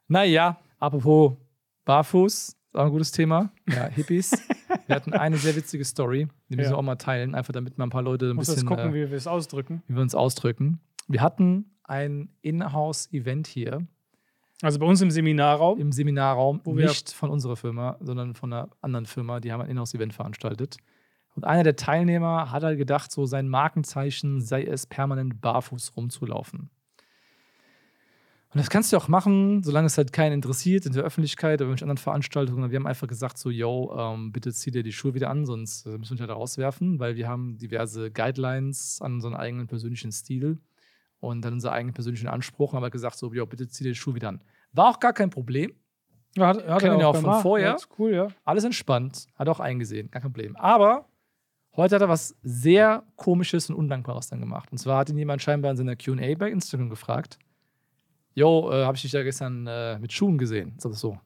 Naja, 0.08 0.58
apropos 0.80 1.34
Barfuß, 1.86 2.56
auch 2.74 2.86
ein 2.86 2.92
gutes 2.92 3.12
Thema. 3.12 3.52
Ja, 3.68 3.88
Hippies. 3.88 4.32
wir 4.88 4.96
hatten 4.96 5.14
eine 5.14 5.38
sehr 5.38 5.56
witzige 5.56 5.86
Story, 5.86 6.28
die 6.50 6.56
müssen 6.56 6.70
Ja. 6.70 6.76
wir 6.76 6.78
auch 6.80 6.84
mal 6.84 6.96
teilen, 6.96 7.34
einfach 7.36 7.54
damit 7.54 7.78
mal 7.78 7.86
ein 7.86 7.90
paar 7.90 8.02
Leute 8.02 8.30
ein 8.32 8.36
Muss 8.36 8.48
bisschen, 8.48 8.68
gucken, 8.68 8.90
äh, 8.92 8.94
wie 8.94 9.10
wir 9.10 9.18
es 9.18 9.28
ausdrücken. 9.28 9.84
wie 9.88 9.96
wir 9.96 10.02
uns 10.02 10.16
ausdrücken. 10.16 10.80
Wir 11.08 11.22
hatten 11.22 11.72
ein 11.84 12.30
In-House-Event 12.42 13.48
hier 13.48 13.88
Also 14.62 14.80
bei 14.80 14.86
uns 14.86 15.02
im 15.02 15.10
Seminarraum. 15.12 15.80
im 15.80 15.92
Seminarraum, 15.94 16.60
Wo 16.66 16.76
wir- 16.76 16.88
nicht 16.88 17.12
von 17.14 17.30
unserer 17.30 17.56
Firma, 17.56 17.98
sondern 18.02 18.34
von 18.36 18.52
einer 18.52 18.70
anderen 18.82 19.06
Firma, 19.06 19.40
die 19.40 19.52
haben 19.54 19.62
ein 19.62 19.70
In-House-Event 19.70 20.14
veranstaltet. 20.14 20.78
Und 21.36 21.46
einer 21.46 21.64
der 21.64 21.76
Teilnehmer 21.76 22.52
hat 22.52 22.64
halt 22.64 22.78
gedacht, 22.80 23.12
so 23.12 23.26
sein 23.26 23.48
Markenzeichen 23.48 24.42
sei 24.42 24.64
es, 24.64 24.86
permanent 24.88 25.40
barfuß 25.40 25.96
rumzulaufen. 25.96 26.70
Und 28.58 28.62
das 28.62 28.72
kannst 28.72 28.92
du 28.92 28.98
auch 28.98 29.08
machen, 29.08 29.62
solange 29.62 29.86
es 29.86 30.00
halt 30.00 30.12
keinen 30.12 30.34
interessiert 30.34 30.88
in 30.88 30.94
der 30.94 31.04
Öffentlichkeit 31.04 31.62
oder 31.62 31.70
in 31.70 31.74
anderen 31.76 31.98
Veranstaltungen. 31.98 32.72
Wir 32.72 32.80
haben 32.80 32.88
einfach 32.88 33.08
gesagt, 33.08 33.38
so, 33.38 33.52
yo, 33.52 33.96
ähm, 33.96 34.32
bitte 34.32 34.52
zieh 34.52 34.72
dir 34.72 34.82
die 34.82 34.94
Schuhe 34.94 35.14
wieder 35.14 35.30
an, 35.30 35.46
sonst 35.46 35.86
äh, 35.86 35.90
müssen 35.90 36.14
wir 36.14 36.16
dich 36.16 36.22
halt 36.22 36.32
rauswerfen, 36.32 37.00
weil 37.00 37.16
wir 37.16 37.28
haben 37.28 37.60
diverse 37.60 38.10
Guidelines 38.10 39.00
an 39.00 39.14
unseren 39.14 39.36
eigenen 39.36 39.68
persönlichen 39.68 40.12
Stil 40.12 40.58
und 41.20 41.46
dann 41.46 41.54
unseren 41.54 41.74
eigenen 41.74 41.94
persönlichen 41.94 42.28
Anspruch 42.28 42.72
und 42.72 42.78
haben 42.78 42.82
halt 42.82 42.94
gesagt, 42.94 43.20
so, 43.20 43.32
yo, 43.32 43.46
bitte 43.46 43.68
zieh 43.68 43.84
dir 43.84 43.92
die 43.92 43.96
Schuhe 43.96 44.16
wieder 44.16 44.30
an. 44.30 44.42
War 44.72 44.88
auch 44.88 45.00
gar 45.00 45.14
kein 45.14 45.30
Problem. 45.30 45.74
Ja, 46.36 46.48
hat, 46.48 46.68
hat 46.68 46.80
Kennen 46.80 47.00
er 47.00 47.10
auch, 47.10 47.12
auch 47.12 47.16
von 47.18 47.26
gemacht. 47.26 47.42
vorher. 47.44 47.70
Ja, 47.70 47.78
cool, 48.00 48.12
ja. 48.12 48.28
Alles 48.44 48.64
entspannt, 48.64 49.28
hat 49.36 49.48
er 49.48 49.52
auch 49.52 49.60
eingesehen, 49.60 50.10
gar 50.10 50.24
kein 50.24 50.32
Problem. 50.32 50.56
Aber 50.56 51.06
heute 51.76 51.94
hat 51.94 52.02
er 52.02 52.10
was 52.10 52.36
sehr 52.42 53.04
Komisches 53.18 53.70
und 53.70 53.76
Undankbares 53.76 54.30
dann 54.30 54.40
gemacht. 54.40 54.72
Und 54.72 54.80
zwar 54.80 54.98
hat 54.98 55.12
ihn 55.12 55.18
jemand 55.20 55.44
scheinbar 55.44 55.70
in 55.70 55.78
seiner 55.78 55.96
QA 55.96 56.34
bei 56.36 56.50
Instagram 56.50 56.90
gefragt: 56.90 57.38
Jo, 58.38 58.70
äh, 58.72 58.86
habe 58.86 58.96
ich 58.96 59.02
dich 59.02 59.10
da 59.10 59.24
gestern 59.24 59.66
äh, 59.66 59.98
mit 59.98 60.14
Schuhen 60.14 60.38
gesehen? 60.38 60.74
Das 60.80 60.92
ist 60.92 61.00
so 61.00 61.18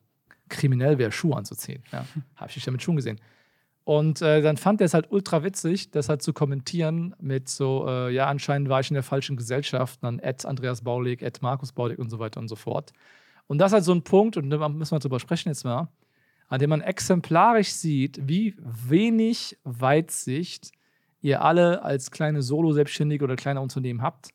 kriminell 0.47 0.97
wäre, 0.97 1.11
Schuhe 1.11 1.35
anzuziehen. 1.35 1.83
Ja, 1.91 2.05
habe 2.37 2.47
ich 2.47 2.53
dich 2.53 2.63
da 2.63 2.71
mit 2.71 2.81
Schuhen 2.81 2.95
gesehen. 2.95 3.19
Und 3.83 4.21
äh, 4.21 4.41
dann 4.41 4.55
fand 4.55 4.79
er 4.79 4.85
es 4.85 4.93
halt 4.93 5.11
ultra 5.11 5.43
witzig, 5.43 5.91
das 5.91 6.07
halt 6.07 6.21
zu 6.21 6.31
kommentieren 6.31 7.13
mit 7.19 7.49
so, 7.49 7.85
äh, 7.85 8.13
ja, 8.13 8.27
anscheinend 8.27 8.69
war 8.69 8.79
ich 8.79 8.91
in 8.91 8.93
der 8.93 9.03
falschen 9.03 9.35
Gesellschaft, 9.35 10.01
dann 10.01 10.19
Ed 10.19 10.45
Andreas 10.45 10.83
Baulig, 10.83 11.21
Ed 11.21 11.41
Markus 11.41 11.73
Baulig 11.73 11.99
und 11.99 12.09
so 12.09 12.19
weiter 12.19 12.39
und 12.39 12.47
so 12.47 12.55
fort. 12.55 12.93
Und 13.47 13.57
das 13.57 13.71
ist 13.71 13.73
halt 13.73 13.83
so 13.83 13.91
ein 13.91 14.03
Punkt, 14.03 14.37
und 14.37 14.49
da 14.49 14.69
müssen 14.69 14.95
wir 14.95 14.99
drüber 14.99 15.19
sprechen 15.19 15.49
jetzt 15.49 15.65
mal, 15.65 15.89
an 16.47 16.59
dem 16.59 16.69
man 16.69 16.79
exemplarisch 16.79 17.73
sieht, 17.73 18.25
wie 18.25 18.55
wenig 18.61 19.57
Weitsicht 19.65 20.71
ihr 21.19 21.41
alle 21.41 21.83
als 21.83 22.09
kleine 22.09 22.41
Solo-Selbstständige 22.41 23.25
oder 23.25 23.35
kleine 23.35 23.59
Unternehmen 23.59 24.01
habt, 24.01 24.29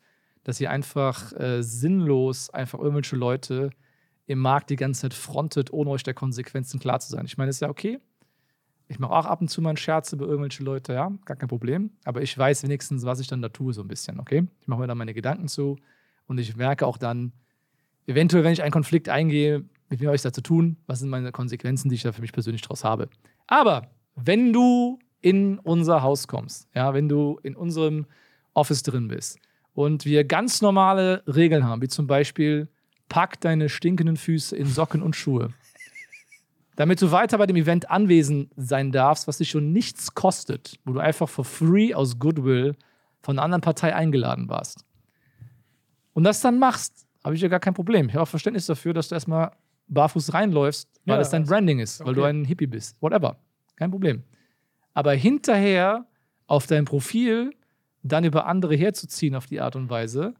dass 0.46 0.60
ihr 0.60 0.70
einfach 0.70 1.32
äh, 1.32 1.60
sinnlos 1.60 2.50
einfach 2.50 2.78
irgendwelche 2.78 3.16
Leute 3.16 3.70
im 4.26 4.38
Markt 4.38 4.70
die 4.70 4.76
ganze 4.76 5.00
Zeit 5.02 5.14
frontet, 5.14 5.72
ohne 5.72 5.90
euch 5.90 6.04
der 6.04 6.14
Konsequenzen 6.14 6.78
klar 6.78 7.00
zu 7.00 7.10
sein. 7.10 7.26
Ich 7.26 7.36
meine, 7.36 7.50
ist 7.50 7.58
ja 7.58 7.68
okay. 7.68 7.98
Ich 8.86 9.00
mache 9.00 9.12
auch 9.12 9.26
ab 9.26 9.40
und 9.40 9.48
zu 9.48 9.60
mal 9.60 9.70
einen 9.70 9.76
Scherz 9.76 10.12
über 10.12 10.24
irgendwelche 10.24 10.62
Leute, 10.62 10.92
ja, 10.92 11.10
gar 11.24 11.36
kein 11.36 11.48
Problem. 11.48 11.90
Aber 12.04 12.22
ich 12.22 12.38
weiß 12.38 12.62
wenigstens, 12.62 13.04
was 13.04 13.18
ich 13.18 13.26
dann 13.26 13.42
da 13.42 13.48
tue, 13.48 13.72
so 13.72 13.80
ein 13.80 13.88
bisschen, 13.88 14.20
okay? 14.20 14.46
Ich 14.60 14.68
mache 14.68 14.78
mir 14.78 14.86
dann 14.86 14.98
meine 14.98 15.14
Gedanken 15.14 15.48
zu 15.48 15.78
und 16.28 16.38
ich 16.38 16.54
merke 16.54 16.86
auch 16.86 16.96
dann, 16.96 17.32
eventuell, 18.06 18.44
wenn 18.44 18.52
ich 18.52 18.62
einen 18.62 18.70
Konflikt 18.70 19.08
eingehe, 19.08 19.64
mit 19.88 20.00
mir 20.00 20.12
euch 20.12 20.22
da 20.22 20.32
zu 20.32 20.42
tun, 20.42 20.76
was 20.86 21.00
sind 21.00 21.08
meine 21.08 21.32
Konsequenzen, 21.32 21.88
die 21.88 21.96
ich 21.96 22.02
da 22.02 22.12
für 22.12 22.22
mich 22.22 22.32
persönlich 22.32 22.62
daraus 22.62 22.84
habe. 22.84 23.08
Aber 23.48 23.90
wenn 24.14 24.52
du 24.52 25.00
in 25.20 25.58
unser 25.58 26.02
Haus 26.02 26.28
kommst, 26.28 26.68
ja, 26.72 26.94
wenn 26.94 27.08
du 27.08 27.40
in 27.42 27.56
unserem 27.56 28.06
Office 28.54 28.84
drin 28.84 29.08
bist 29.08 29.40
und 29.76 30.06
wir 30.06 30.24
ganz 30.24 30.62
normale 30.62 31.22
Regeln 31.26 31.64
haben, 31.64 31.82
wie 31.82 31.88
zum 31.88 32.06
Beispiel, 32.06 32.66
pack 33.10 33.40
deine 33.42 33.68
stinkenden 33.68 34.16
Füße 34.16 34.56
in 34.56 34.66
Socken 34.66 35.02
und 35.02 35.14
Schuhe, 35.14 35.50
damit 36.76 37.02
du 37.02 37.12
weiter 37.12 37.36
bei 37.36 37.46
dem 37.46 37.56
Event 37.56 37.90
anwesend 37.90 38.50
sein 38.56 38.90
darfst, 38.90 39.28
was 39.28 39.36
dich 39.36 39.50
schon 39.50 39.72
nichts 39.72 40.14
kostet, 40.14 40.80
wo 40.86 40.94
du 40.94 40.98
einfach 40.98 41.28
for 41.28 41.44
free 41.44 41.92
aus 41.92 42.18
Goodwill 42.18 42.74
von 43.20 43.38
einer 43.38 43.44
anderen 43.44 43.60
Partei 43.60 43.94
eingeladen 43.94 44.48
warst. 44.48 44.84
Und 46.14 46.24
das 46.24 46.40
dann 46.40 46.58
machst, 46.58 47.06
habe 47.22 47.34
ich 47.34 47.42
ja 47.42 47.48
gar 47.48 47.60
kein 47.60 47.74
Problem. 47.74 48.08
Ich 48.08 48.14
habe 48.14 48.22
auch 48.22 48.28
Verständnis 48.28 48.64
dafür, 48.64 48.94
dass 48.94 49.08
du 49.08 49.14
erstmal 49.14 49.52
barfuß 49.88 50.32
reinläufst, 50.32 50.88
weil 51.04 51.16
Ja, 51.16 51.18
das 51.18 51.30
dein 51.30 51.44
Branding 51.44 51.80
ist, 51.80 52.02
weil 52.02 52.14
du 52.14 52.22
okay. 52.22 52.30
ein 52.30 52.44
Hippie 52.46 52.66
bist. 52.66 52.96
Whatever. 53.02 53.36
Kein 53.76 53.90
Problem. 53.90 54.22
Aber 54.94 55.12
hinterher 55.12 56.06
auf 56.46 56.66
dein 56.66 56.86
Profil 56.86 57.50
dann 58.06 58.24
über 58.24 58.46
andere 58.46 58.74
herzuziehen 58.76 59.34
auf 59.34 59.46
die 59.46 59.60
Art 59.60 59.76
und 59.76 59.90
Weise, 59.90 60.34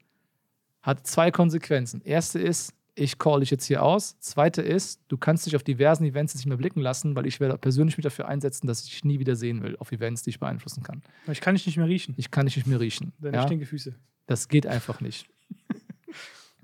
hat 0.82 1.06
zwei 1.06 1.30
Konsequenzen. 1.30 2.00
Erste 2.02 2.38
ist, 2.38 2.72
ich 2.94 3.18
call 3.18 3.40
dich 3.40 3.50
jetzt 3.50 3.66
hier 3.66 3.82
aus. 3.82 4.18
Zweite 4.20 4.62
ist, 4.62 5.00
du 5.08 5.18
kannst 5.18 5.44
dich 5.44 5.54
auf 5.54 5.62
diversen 5.62 6.04
Events 6.04 6.34
nicht 6.34 6.46
mehr 6.46 6.56
blicken 6.56 6.80
lassen, 6.80 7.14
weil 7.14 7.26
ich 7.26 7.40
werde 7.40 7.58
persönlich 7.58 7.96
mich 7.98 8.04
dafür 8.04 8.26
einsetzen, 8.28 8.66
dass 8.66 8.84
ich 8.84 8.90
dich 8.90 9.04
nie 9.04 9.18
wieder 9.18 9.36
sehen 9.36 9.62
will 9.62 9.76
auf 9.78 9.92
Events, 9.92 10.22
die 10.22 10.30
ich 10.30 10.40
beeinflussen 10.40 10.82
kann. 10.82 11.02
Ich 11.30 11.40
kann 11.42 11.54
dich 11.54 11.66
nicht 11.66 11.76
mehr 11.76 11.88
riechen. 11.88 12.14
Ich 12.16 12.30
kann 12.30 12.46
dich 12.46 12.56
nicht 12.56 12.66
mehr 12.66 12.80
riechen. 12.80 13.12
Deine 13.18 13.36
Ja? 13.36 13.42
stinke 13.42 13.66
Füße. 13.66 13.94
Das 14.26 14.48
geht 14.48 14.66
einfach 14.66 15.00
nicht. 15.00 15.28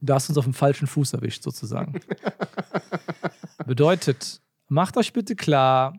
Du 0.01 0.15
hast 0.15 0.29
uns 0.29 0.39
auf 0.39 0.45
dem 0.45 0.55
falschen 0.55 0.87
Fuß 0.89 1.13
erwischt, 1.13 1.43
sozusagen. 1.43 2.01
Bedeutet, 3.67 4.41
macht 4.69 4.97
euch 4.97 5.13
bitte 5.13 5.37
klar, 5.37 5.97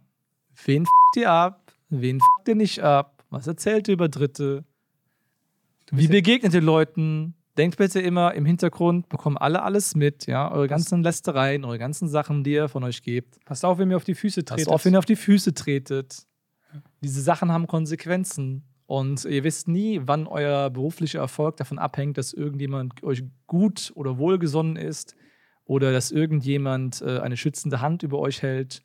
wen 0.66 0.84
f***t 0.84 1.22
ihr 1.22 1.30
ab, 1.32 1.72
wen 1.90 2.18
f***t 2.18 2.52
ihr 2.52 2.56
nicht 2.56 2.82
ab, 2.82 3.24
was 3.30 3.48
erzählt 3.48 3.88
ihr 3.88 3.94
über 3.94 4.10
Dritte, 4.10 4.66
wie 5.98 6.08
begegnet 6.08 6.54
ihr 6.54 6.62
Leuten. 6.62 7.36
Denkt 7.58 7.78
bitte 7.78 8.02
immer 8.02 8.34
im 8.34 8.46
Hintergrund, 8.46 9.10
bekommen 9.10 9.38
alle 9.38 9.62
alles 9.62 9.94
mit, 9.94 10.26
ja, 10.26 10.52
eure 10.52 10.68
ganzen 10.68 11.04
Lästereien, 11.04 11.66
eure 11.66 11.78
ganzen 11.78 12.08
Sachen, 12.08 12.44
die 12.44 12.54
ihr 12.54 12.68
von 12.68 12.84
euch 12.84 13.04
gebt. 13.04 13.46
Passt 13.46 13.64
auf, 13.64 13.78
wenn 13.78 13.90
mir 13.90 13.98
auf 13.98 14.04
die 14.04 14.16
Füße 14.16 14.42
Passt 14.42 14.58
tretet. 14.58 14.74
auf, 14.74 14.86
wenn 14.86 14.94
ihr 14.96 14.98
auf 15.00 15.06
die 15.06 15.16
Füße 15.16 15.54
tretet. 15.54 16.26
Diese 17.04 17.22
Sachen 17.22 17.52
haben 17.52 17.68
Konsequenzen. 17.68 18.64
Und 18.88 19.24
ihr 19.26 19.44
wisst 19.44 19.68
nie, 19.68 20.02
wann 20.04 20.28
euer 20.28 20.70
beruflicher 20.70 21.20
Erfolg 21.20 21.58
davon 21.58 21.80
abhängt, 21.80 22.18
dass 22.18 22.34
irgendjemand 22.34 23.04
euch 23.04 23.24
gut 23.48 23.92
oder 23.96 24.18
wohlgesonnen 24.18 24.76
ist 24.76 25.16
oder 25.66 25.92
dass 25.92 26.12
irgendjemand 26.12 27.02
äh, 27.02 27.20
eine 27.20 27.38
schützende 27.38 27.82
Hand 27.82 28.04
über 28.04 28.20
euch 28.20 28.42
hält 28.42 28.82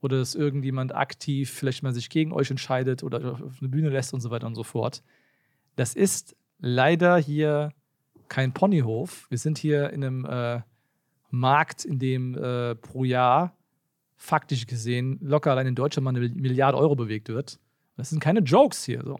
oder 0.00 0.18
dass 0.18 0.34
irgendjemand 0.34 0.94
aktiv 0.94 1.50
vielleicht 1.50 1.82
mal 1.82 1.92
sich 1.92 2.08
gegen 2.08 2.32
euch 2.32 2.50
entscheidet 2.50 3.02
oder 3.02 3.32
auf 3.34 3.58
eine 3.60 3.68
Bühne 3.68 3.90
lässt 3.90 4.14
und 4.14 4.20
so 4.20 4.30
weiter 4.30 4.46
und 4.46 4.54
so 4.54 4.64
fort. 4.64 5.02
Das 5.76 5.94
ist 5.94 6.36
leider 6.62 7.18
hier 7.18 7.72
kein 8.28 8.52
Ponyhof. 8.52 9.26
Wir 9.28 9.36
sind 9.36 9.58
hier 9.58 9.90
in 9.90 10.02
einem 10.02 10.24
äh, 10.24 10.60
Markt, 11.30 11.84
in 11.84 11.98
dem 11.98 12.34
äh, 12.34 12.74
pro 12.76 13.04
Jahr 13.04 13.54
faktisch 14.16 14.66
gesehen 14.66 15.18
locker 15.20 15.50
allein 15.50 15.66
in 15.66 15.74
Deutschland 15.74 16.04
mal 16.04 16.16
eine 16.16 16.28
Milliarde 16.30 16.78
Euro 16.78 16.94
bewegt 16.94 17.28
wird. 17.28 17.58
Das 17.96 18.08
sind 18.08 18.20
keine 18.20 18.40
Jokes 18.40 18.84
hier 18.84 19.02
so. 19.02 19.18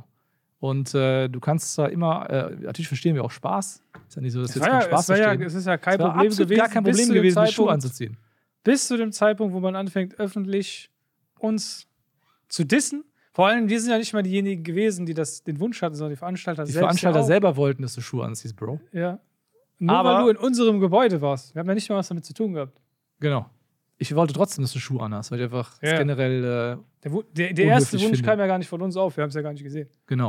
Und 0.60 0.94
äh, 0.94 1.28
du 1.28 1.40
kannst 1.40 1.74
zwar 1.74 1.90
immer, 1.90 2.30
äh, 2.30 2.54
natürlich 2.54 2.86
verstehen 2.86 3.16
wir 3.16 3.24
auch 3.24 3.32
Spaß. 3.32 3.82
Ist 4.08 4.14
ja 4.16 4.22
nicht 4.22 4.32
so, 4.32 4.40
dass 4.40 4.50
es, 4.50 4.56
wir 4.56 4.62
jetzt 4.62 4.72
ja, 4.72 4.78
keinen 4.78 4.88
Spaß 4.90 5.08
es, 5.08 5.18
ja, 5.18 5.32
es 5.34 5.54
ist 5.54 5.66
ja 5.66 5.76
kein 5.76 5.98
Problem 5.98 6.30
gewesen, 6.30 6.56
gar 6.56 6.68
kein 6.68 6.84
Problem 6.84 7.08
gewesen, 7.08 7.44
die 7.44 7.52
Schuhe 7.52 7.66
Zeitpunkt- 7.66 7.72
anzuziehen. 7.72 8.16
bis 8.62 8.86
zu 8.86 8.96
dem 8.96 9.10
Zeitpunkt, 9.10 9.52
wo 9.52 9.60
man 9.60 9.74
anfängt, 9.74 10.20
öffentlich 10.20 10.90
uns 11.38 11.88
zu 12.48 12.64
dissen. 12.64 13.04
Vor 13.32 13.46
allem, 13.48 13.68
wir 13.68 13.80
sind 13.80 13.90
ja 13.90 13.98
nicht 13.98 14.12
mal 14.12 14.22
diejenigen 14.22 14.62
gewesen, 14.62 15.06
die 15.06 15.14
das, 15.14 15.42
den 15.42 15.58
Wunsch 15.58 15.80
hatten, 15.80 15.94
sondern 15.94 16.12
die 16.12 16.18
Veranstalter 16.18 16.64
Die 16.64 16.72
selbst. 16.72 16.82
Veranstalter 16.84 17.20
ja 17.20 17.24
selber 17.24 17.56
wollten, 17.56 17.82
dass 17.82 17.94
du 17.94 18.00
Schuhe 18.02 18.24
anziehst, 18.26 18.56
Bro. 18.56 18.80
Ja. 18.92 19.18
Nur 19.78 19.96
Aber- 19.96 20.14
weil 20.14 20.22
du 20.24 20.28
in 20.30 20.36
unserem 20.46 20.80
Gebäude 20.80 21.20
warst. 21.20 21.54
Wir 21.54 21.60
haben 21.60 21.68
ja 21.68 21.74
nicht 21.74 21.88
mal 21.88 21.96
was 21.96 22.08
damit 22.08 22.24
zu 22.24 22.34
tun 22.34 22.52
gehabt. 22.52 22.78
Genau. 23.20 23.46
Ich 23.98 24.14
wollte 24.14 24.34
trotzdem, 24.34 24.62
dass 24.64 24.72
du 24.72 24.78
Schuhe 24.80 25.02
anhast, 25.02 25.30
weil 25.30 25.38
ich 25.38 25.44
einfach 25.44 25.78
das 25.78 25.90
Ja. 25.92 25.98
generell 25.98 26.44
äh, 26.44 27.08
Der, 27.08 27.22
der, 27.32 27.52
der 27.54 27.64
erste 27.66 27.98
Wunsch 28.00 28.10
finde. 28.16 28.22
kam 28.22 28.38
ja 28.38 28.46
gar 28.46 28.58
nicht 28.58 28.68
von 28.68 28.82
uns 28.82 28.96
auf. 28.96 29.16
Wir 29.16 29.22
haben 29.22 29.28
es 29.28 29.34
ja 29.34 29.42
gar 29.42 29.52
nicht 29.52 29.62
gesehen. 29.62 29.88
Genau. 30.06 30.28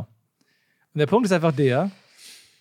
Und 0.94 1.00
der 1.00 1.08
Punkt 1.08 1.26
ist 1.26 1.32
einfach 1.32 1.52
der, 1.54 1.92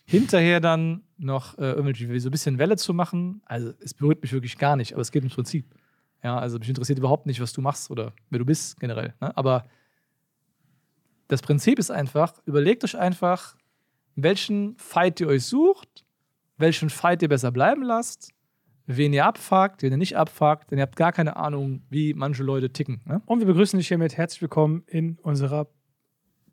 hinterher 0.05 0.59
dann 0.61 1.03
noch 1.19 1.57
äh, 1.59 1.73
irgendwie 1.73 2.19
so 2.19 2.29
ein 2.29 2.33
bisschen 2.33 2.59
Welle 2.59 2.77
zu 2.77 2.93
machen. 2.95 3.43
Also, 3.45 3.73
es 3.81 3.95
berührt 3.95 4.23
mich 4.23 4.33
wirklich 4.33 4.59
gar 4.59 4.77
nicht, 4.77 4.93
aber 4.95 5.03
es 5.03 5.13
geht 5.13 5.23
ums 5.23 5.35
Prinzip. 5.35 5.67
Ja, 6.25 6.39
also 6.39 6.59
mich 6.59 6.69
interessiert 6.69 6.99
überhaupt 6.99 7.27
nicht, 7.27 7.41
was 7.41 7.53
du 7.53 7.61
machst 7.61 7.91
oder 7.91 8.13
wer 8.31 8.39
du 8.39 8.45
bist 8.45 8.79
generell. 8.81 9.15
Ne? 9.21 9.37
Aber 9.37 9.67
das 11.29 11.43
Prinzip 11.43 11.79
ist 11.79 11.91
einfach, 11.91 12.35
überlegt 12.45 12.85
euch 12.85 12.97
einfach, 12.97 13.57
welchen 14.15 14.77
Fight 14.77 15.21
ihr 15.21 15.29
euch 15.29 15.45
sucht, 15.45 16.05
welchen 16.59 16.91
Fight 16.91 17.23
ihr 17.23 17.29
besser 17.29 17.51
bleiben 17.51 17.83
lasst, 17.83 18.33
wen 18.87 19.13
ihr 19.13 19.25
abfuckt, 19.25 19.83
wen 19.83 19.93
ihr 19.93 19.99
nicht 19.99 20.17
abfuckt, 20.17 20.71
denn 20.71 20.79
ihr 20.79 20.83
habt 20.83 20.97
gar 20.97 21.13
keine 21.13 21.37
Ahnung, 21.37 21.83
wie 21.91 22.15
manche 22.15 22.43
Leute 22.43 22.71
ticken. 22.71 23.01
Ne? 23.07 23.23
Und 23.27 23.41
wir 23.41 23.47
begrüßen 23.47 23.79
dich 23.79 23.89
hiermit 23.89 24.17
herzlich 24.17 24.43
willkommen 24.43 24.85
in 24.87 25.19
unserer 25.23 25.69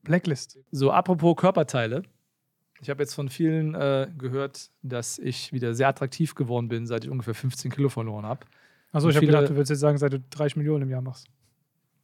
Blacklist. 0.04 0.60
So, 0.72 0.92
apropos 0.92 1.36
Körperteile. 1.36 2.04
Ich 2.82 2.90
habe 2.90 3.04
jetzt 3.04 3.14
von 3.14 3.28
vielen 3.30 3.76
äh, 3.76 4.10
gehört, 4.18 4.70
dass 4.82 5.20
ich 5.20 5.52
wieder 5.52 5.74
sehr 5.74 5.90
attraktiv 5.90 6.34
geworden 6.36 6.70
bin, 6.70 6.88
seit 6.88 7.04
ich 7.04 7.10
ungefähr 7.10 7.34
15 7.34 7.72
Kilo 7.72 7.90
verloren 7.90 8.26
habe. 8.26 8.46
Achso, 8.92 9.10
ich 9.10 9.18
habe 9.18 9.26
gedacht, 9.26 9.50
du 9.50 9.56
würdest 9.56 9.72
jetzt 9.72 9.82
sagen, 9.82 9.98
seit 9.98 10.14
du 10.14 10.20
30 10.20 10.56
Millionen 10.56 10.84
im 10.84 10.90
Jahr 10.90 11.02
machst. 11.02 11.28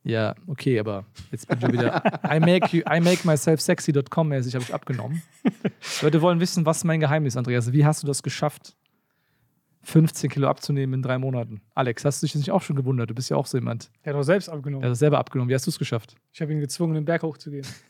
Ja, 0.07 0.35
okay, 0.45 0.79
aber 0.79 1.03
jetzt 1.31 1.47
bin 1.47 1.57
ich 1.59 1.67
wieder. 1.73 2.01
I 2.23 2.39
make, 2.39 2.77
you, 2.77 2.83
I 2.87 2.99
make 3.01 3.25
myself 3.25 3.59
sexy.com 3.59 4.27
mäßig 4.29 4.53
habe 4.53 4.63
ich 4.63 4.73
abgenommen. 4.73 5.23
Leute 6.03 6.21
wollen 6.21 6.39
wissen, 6.39 6.63
was 6.65 6.77
ist 6.77 6.83
mein 6.83 6.99
Geheimnis, 6.99 7.35
Andreas. 7.35 7.73
Wie 7.73 7.83
hast 7.85 8.03
du 8.03 8.07
das 8.07 8.21
geschafft, 8.21 8.75
15 9.81 10.29
Kilo 10.29 10.47
abzunehmen 10.47 10.93
in 10.93 11.01
drei 11.01 11.17
Monaten? 11.17 11.61
Alex, 11.73 12.05
hast 12.05 12.21
du 12.21 12.27
dich 12.27 12.35
nicht 12.35 12.51
auch 12.51 12.61
schon 12.61 12.75
gewundert? 12.75 13.09
Du 13.09 13.15
bist 13.15 13.31
ja 13.31 13.37
auch 13.37 13.47
so 13.47 13.57
jemand. 13.57 13.89
Der 14.05 14.13
hat 14.13 14.19
auch 14.19 14.23
selbst 14.23 14.47
abgenommen. 14.47 14.81
Der 14.81 14.91
hat 14.91 14.97
selber 14.97 15.17
abgenommen. 15.17 15.49
Wie 15.49 15.55
hast 15.55 15.65
du 15.65 15.71
es 15.71 15.79
geschafft? 15.79 16.15
Ich 16.31 16.39
habe 16.39 16.51
ihn 16.53 16.59
gezwungen, 16.59 16.93
den 16.93 17.05
Berg 17.05 17.23
hochzugehen. 17.23 17.65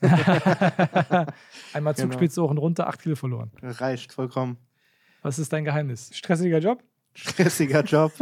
Einmal 1.74 1.92
Genau. 1.94 2.08
Zugspitze 2.08 2.42
hoch 2.42 2.50
und 2.50 2.58
runter, 2.58 2.86
8 2.88 3.02
Kilo 3.02 3.16
verloren. 3.16 3.50
Reicht 3.62 4.12
vollkommen. 4.14 4.56
Was 5.22 5.38
ist 5.38 5.52
dein 5.52 5.64
Geheimnis? 5.64 6.10
Stressiger 6.14 6.58
Job. 6.58 6.82
Stressiger 7.14 7.82
Job. 7.82 8.12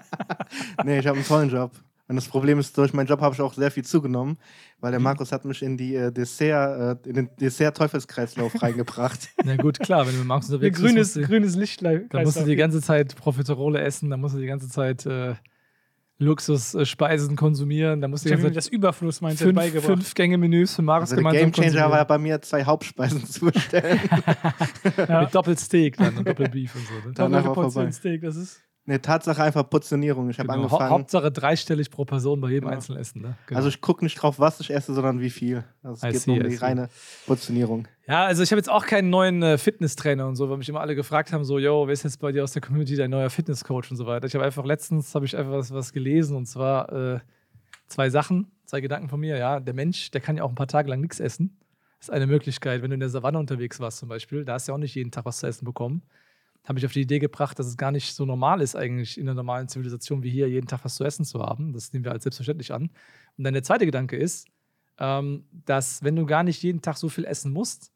nee, 0.84 0.98
ich 0.98 1.06
habe 1.06 1.16
einen 1.16 1.26
tollen 1.26 1.48
Job. 1.50 1.70
Und 2.06 2.16
das 2.16 2.28
Problem 2.28 2.58
ist, 2.58 2.76
durch 2.76 2.92
meinen 2.92 3.06
Job 3.06 3.20
habe 3.22 3.34
ich 3.34 3.40
auch 3.40 3.54
sehr 3.54 3.70
viel 3.70 3.84
zugenommen, 3.84 4.36
weil 4.78 4.90
der 4.90 5.00
Markus 5.00 5.32
hat 5.32 5.46
mich 5.46 5.62
in, 5.62 5.78
die, 5.78 5.94
äh, 5.94 6.12
Dessert, 6.12 7.02
äh, 7.06 7.08
in 7.08 7.14
den 7.14 7.30
Dessert-Teufelskreislauf 7.40 8.52
reingebracht. 8.62 9.30
Na 9.42 9.56
gut, 9.56 9.80
klar, 9.80 10.06
wenn 10.06 10.12
du 10.12 10.18
mit 10.18 10.28
Markus 10.28 10.50
Ein 10.50 10.54
unterwegs 10.56 10.78
grünes, 10.80 10.94
bist, 10.94 11.16
musst 11.16 11.28
du- 11.28 11.32
grünes 11.32 11.56
Lichtlein. 11.56 12.06
Da 12.10 12.22
musst 12.22 12.36
du 12.38 12.44
die 12.44 12.56
ganze 12.56 12.82
Zeit 12.82 13.16
Profiterole 13.16 13.80
essen, 13.80 14.10
da 14.10 14.18
musst 14.18 14.34
du 14.34 14.38
die 14.38 14.46
ganze 14.46 14.68
Zeit 14.68 15.06
äh, 15.06 15.34
Luxusspeisen 16.18 17.36
konsumieren, 17.36 18.00
da 18.00 18.08
musst 18.08 18.24
du 18.24 18.28
Ich 18.28 18.36
die 18.36 18.42
ganze 18.42 18.54
das 18.54 18.64
Zeit 18.66 18.72
Überfluss-Mindset 18.74 19.46
fünf, 19.46 19.56
beigebracht. 19.56 19.86
fünf 19.86 20.14
Gänge-Menüs 20.14 20.74
für 20.76 20.82
Markus 20.82 21.10
Also 21.10 21.22
der 21.22 21.32
gemeinsam 21.32 21.52
Gamechanger 21.52 21.90
war 21.90 22.04
bei 22.06 22.18
mir, 22.18 22.40
zwei 22.42 22.64
Hauptspeisen 22.64 23.24
zu 23.26 23.46
bestellen. 23.46 23.98
Mit 24.96 25.34
Doppelsteak 25.34 25.96
dann 25.96 26.18
und 26.18 26.28
Doppelbeef 26.28 26.74
und 26.74 26.82
so. 26.86 27.08
Ne? 27.08 27.14
Danach 27.14 27.44
Doppelte 27.44 27.60
Portion. 27.62 27.92
Steak, 27.92 28.22
das 28.22 28.36
ist. 28.36 28.60
Nee, 28.86 28.98
Tatsache 28.98 29.42
einfach 29.42 29.68
Portionierung. 29.68 30.30
Ich 30.30 30.38
habe 30.38 30.48
Genau. 30.48 30.62
Angefangen. 30.64 30.90
Hauptsache 30.90 31.30
dreistellig 31.32 31.90
pro 31.90 32.04
Person 32.04 32.40
bei 32.40 32.48
jedem 32.48 32.64
Genau. 32.64 32.74
einzelnen 32.74 33.00
Essen. 33.00 33.22
Ne? 33.22 33.36
Genau. 33.46 33.56
Also 33.58 33.68
ich 33.68 33.80
gucke 33.80 34.04
nicht 34.04 34.14
drauf, 34.16 34.38
was 34.38 34.60
ich 34.60 34.70
esse, 34.70 34.94
sondern 34.94 35.20
wie 35.20 35.30
viel. 35.30 35.64
Also 35.82 36.06
I 36.06 36.10
es 36.10 36.12
geht 36.14 36.22
see, 36.22 36.30
nur 36.32 36.40
um 36.40 36.46
I 36.46 36.48
die 36.50 36.56
reine 36.56 36.88
Portionierung. 37.26 37.88
ja, 38.06 38.24
also 38.24 38.42
ich 38.42 38.50
habe 38.50 38.58
jetzt 38.58 38.70
auch 38.70 38.86
keinen 38.86 39.10
neuen 39.10 39.42
äh, 39.42 39.58
Fitnesstrainer 39.58 40.26
und 40.26 40.36
so, 40.36 40.48
weil 40.50 40.58
mich 40.58 40.68
immer 40.68 40.80
alle 40.80 40.94
gefragt 40.94 41.32
haben, 41.32 41.44
so, 41.44 41.58
yo, 41.58 41.86
wer 41.86 41.92
ist 41.92 42.02
jetzt 42.04 42.20
bei 42.20 42.32
dir 42.32 42.42
aus 42.44 42.52
der 42.52 42.62
Community 42.62 42.96
dein 42.96 43.10
neuer 43.10 43.30
Fitnesscoach 43.30 43.90
und 43.90 43.96
so 43.96 44.06
weiter. 44.06 44.26
Ich 44.26 44.34
habe 44.34 44.44
einfach 44.44 44.64
letztens, 44.64 45.14
habe 45.14 45.24
ich 45.26 45.36
einfach 45.36 45.52
was, 45.52 45.72
was 45.72 45.92
gelesen 45.92 46.36
und 46.36 46.46
zwar 46.46 46.92
äh, 46.92 47.20
zwei 47.86 48.10
Sachen, 48.10 48.50
zwei 48.66 48.80
Gedanken 48.80 49.08
von 49.08 49.20
mir. 49.20 49.36
Ja, 49.36 49.60
der 49.60 49.74
Mensch, 49.74 50.10
der 50.10 50.20
kann 50.20 50.36
ja 50.36 50.42
auch 50.42 50.48
ein 50.50 50.54
paar 50.54 50.66
Tage 50.68 50.88
lang 50.90 51.00
nichts 51.00 51.20
essen. 51.20 51.56
Das 52.00 52.08
ist 52.10 52.14
eine 52.14 52.26
Möglichkeit, 52.26 52.82
wenn 52.82 52.90
du 52.90 52.94
in 52.94 53.00
der 53.00 53.08
Savanne 53.08 53.38
unterwegs 53.38 53.80
warst 53.80 53.96
zum 53.98 54.10
Beispiel, 54.10 54.44
da 54.44 54.54
hast 54.54 54.68
du 54.68 54.72
ja 54.72 54.76
auch 54.76 54.80
nicht 54.80 54.94
jeden 54.94 55.10
Tag 55.10 55.24
was 55.24 55.38
zu 55.38 55.46
essen 55.46 55.64
bekommen. 55.64 56.02
Habe 56.64 56.78
ich 56.78 56.86
auf 56.86 56.92
die 56.92 57.02
Idee 57.02 57.18
gebracht, 57.18 57.58
dass 57.58 57.66
es 57.66 57.76
gar 57.76 57.90
nicht 57.90 58.14
so 58.14 58.24
normal 58.24 58.60
ist, 58.60 58.74
eigentlich 58.74 59.18
in 59.18 59.28
einer 59.28 59.34
normalen 59.34 59.68
Zivilisation 59.68 60.22
wie 60.22 60.30
hier 60.30 60.48
jeden 60.48 60.66
Tag 60.66 60.84
was 60.84 60.94
zu 60.94 61.04
essen 61.04 61.24
zu 61.24 61.40
haben. 61.40 61.72
Das 61.72 61.92
nehmen 61.92 62.04
wir 62.04 62.12
als 62.12 62.24
selbstverständlich 62.24 62.72
an. 62.72 62.90
Und 63.36 63.44
dann 63.44 63.52
der 63.52 63.62
zweite 63.62 63.84
Gedanke 63.84 64.16
ist, 64.16 64.48
ähm, 64.98 65.44
dass 65.52 66.02
wenn 66.02 66.16
du 66.16 66.24
gar 66.24 66.42
nicht 66.42 66.62
jeden 66.62 66.80
Tag 66.80 66.96
so 66.96 67.08
viel 67.08 67.24
essen 67.24 67.52
musst, 67.52 67.92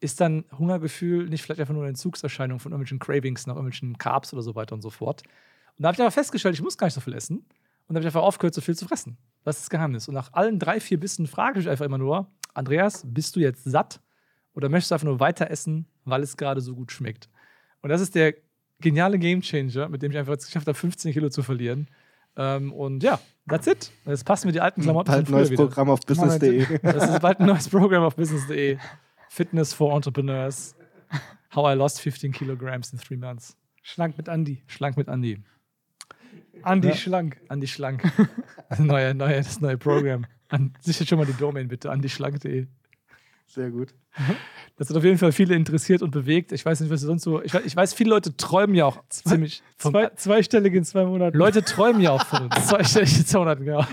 ist 0.00 0.20
dann 0.20 0.44
Hungergefühl 0.58 1.28
nicht 1.28 1.42
vielleicht 1.42 1.60
einfach 1.60 1.74
nur 1.74 1.82
eine 1.82 1.90
Entzugserscheinung 1.90 2.58
von 2.58 2.72
irgendwelchen 2.72 2.98
Cravings 2.98 3.46
nach 3.46 3.54
irgendwelchen 3.54 3.98
Carbs 3.98 4.32
oder 4.32 4.42
so 4.42 4.54
weiter 4.54 4.74
und 4.74 4.82
so 4.82 4.90
fort. 4.90 5.22
Und 5.76 5.82
da 5.82 5.88
habe 5.88 5.94
ich 5.94 6.00
aber 6.00 6.10
festgestellt, 6.10 6.54
ich 6.54 6.62
muss 6.62 6.78
gar 6.78 6.86
nicht 6.86 6.94
so 6.94 7.00
viel 7.00 7.14
essen. 7.14 7.38
Und 7.38 7.94
da 7.94 7.96
habe 7.96 8.00
ich 8.00 8.06
einfach 8.06 8.22
aufgehört, 8.22 8.54
so 8.54 8.60
viel 8.60 8.76
zu 8.76 8.86
fressen. 8.86 9.18
Das 9.44 9.56
ist 9.56 9.64
das 9.64 9.70
Geheimnis. 9.70 10.08
Und 10.08 10.14
nach 10.14 10.32
allen 10.32 10.58
drei, 10.58 10.78
vier 10.78 11.00
Bissen 11.00 11.26
frage 11.26 11.60
ich 11.60 11.68
einfach 11.68 11.84
immer 11.84 11.98
nur, 11.98 12.30
Andreas, 12.54 13.04
bist 13.06 13.36
du 13.36 13.40
jetzt 13.40 13.64
satt 13.64 14.00
oder 14.54 14.68
möchtest 14.68 14.90
du 14.90 14.94
einfach 14.94 15.06
nur 15.06 15.20
weiter 15.20 15.50
essen, 15.50 15.86
weil 16.04 16.22
es 16.22 16.36
gerade 16.36 16.60
so 16.60 16.74
gut 16.74 16.92
schmeckt? 16.92 17.28
Und 17.82 17.90
das 17.90 18.00
ist 18.00 18.14
der 18.14 18.34
geniale 18.80 19.18
Gamechanger, 19.18 19.88
mit 19.88 20.02
dem 20.02 20.10
ich 20.12 20.18
einfach 20.18 20.32
jetzt 20.32 20.46
geschafft 20.46 20.66
habe, 20.66 20.76
15 20.76 21.12
Kilo 21.12 21.28
zu 21.30 21.42
verlieren. 21.42 21.88
Ähm, 22.36 22.72
und 22.72 23.02
ja, 23.02 23.18
that's 23.48 23.66
it. 23.66 23.90
Das 24.04 24.24
passen 24.24 24.46
mir 24.46 24.52
die 24.52 24.60
alten 24.60 24.82
Klamotten 24.82 25.10
Bald 25.10 25.26
von 25.26 25.34
neues 25.36 25.50
wieder. 25.50 25.66
Programm 25.66 25.90
auf 25.90 26.00
business.de. 26.00 26.78
Das 26.82 27.10
ist 27.10 27.20
bald 27.20 27.40
ein 27.40 27.46
neues 27.46 27.68
Programm 27.68 28.04
auf 28.04 28.16
business.de. 28.16 28.78
Fitness 29.28 29.72
for 29.74 29.94
Entrepreneurs. 29.94 30.74
How 31.54 31.72
I 31.74 31.76
lost 31.76 32.00
15 32.00 32.32
kilograms 32.32 32.92
in 32.92 32.98
three 32.98 33.16
months. 33.16 33.56
Schlank 33.82 34.16
mit 34.16 34.28
Andi. 34.28 34.62
Schlank 34.68 34.96
mit 34.96 35.08
Andi. 35.08 35.42
Andi 36.62 36.88
Ja. 36.88 36.94
schlank. 36.94 37.40
Andi 37.48 37.66
Schlank. 37.66 38.02
Das 38.68 38.78
neue, 38.78 39.14
neue, 39.14 39.36
das 39.36 39.60
neue 39.60 39.78
Programm. 39.78 40.26
An, 40.48 40.72
sichert 40.80 41.08
schon 41.08 41.18
mal 41.18 41.26
die 41.26 41.32
Domain 41.32 41.68
bitte, 41.68 41.90
andischlank.de. 41.90 42.66
Sehr 43.50 43.70
gut. 43.70 43.94
Das 44.76 44.88
hat 44.88 44.96
auf 44.96 45.04
jeden 45.04 45.18
Fall 45.18 45.30
viele 45.30 45.54
interessiert 45.56 46.00
und 46.00 46.10
bewegt. 46.10 46.52
Ich 46.52 46.64
weiß 46.64 46.80
nicht, 46.80 46.88
was 46.90 47.02
sonst 47.02 47.24
so. 47.24 47.42
Ich 47.42 47.52
weiß, 47.52 47.66
ich 47.66 47.76
weiß 47.76 47.92
viele 47.92 48.08
Leute 48.08 48.34
träumen 48.34 48.74
ja 48.74 48.86
auch 48.86 49.04
ziemlich. 49.10 49.62
Vom, 49.76 49.92
Zwei, 49.92 50.08
zweistellig 50.16 50.72
in 50.72 50.84
zwei 50.84 51.04
Monaten. 51.04 51.36
Leute 51.36 51.62
träumen 51.62 52.00
ja 52.00 52.12
auch 52.12 52.24
von 52.24 52.44
uns. 52.50 52.66
Zweistellige 52.66 53.26
200, 53.26 53.58
genau. 53.58 53.84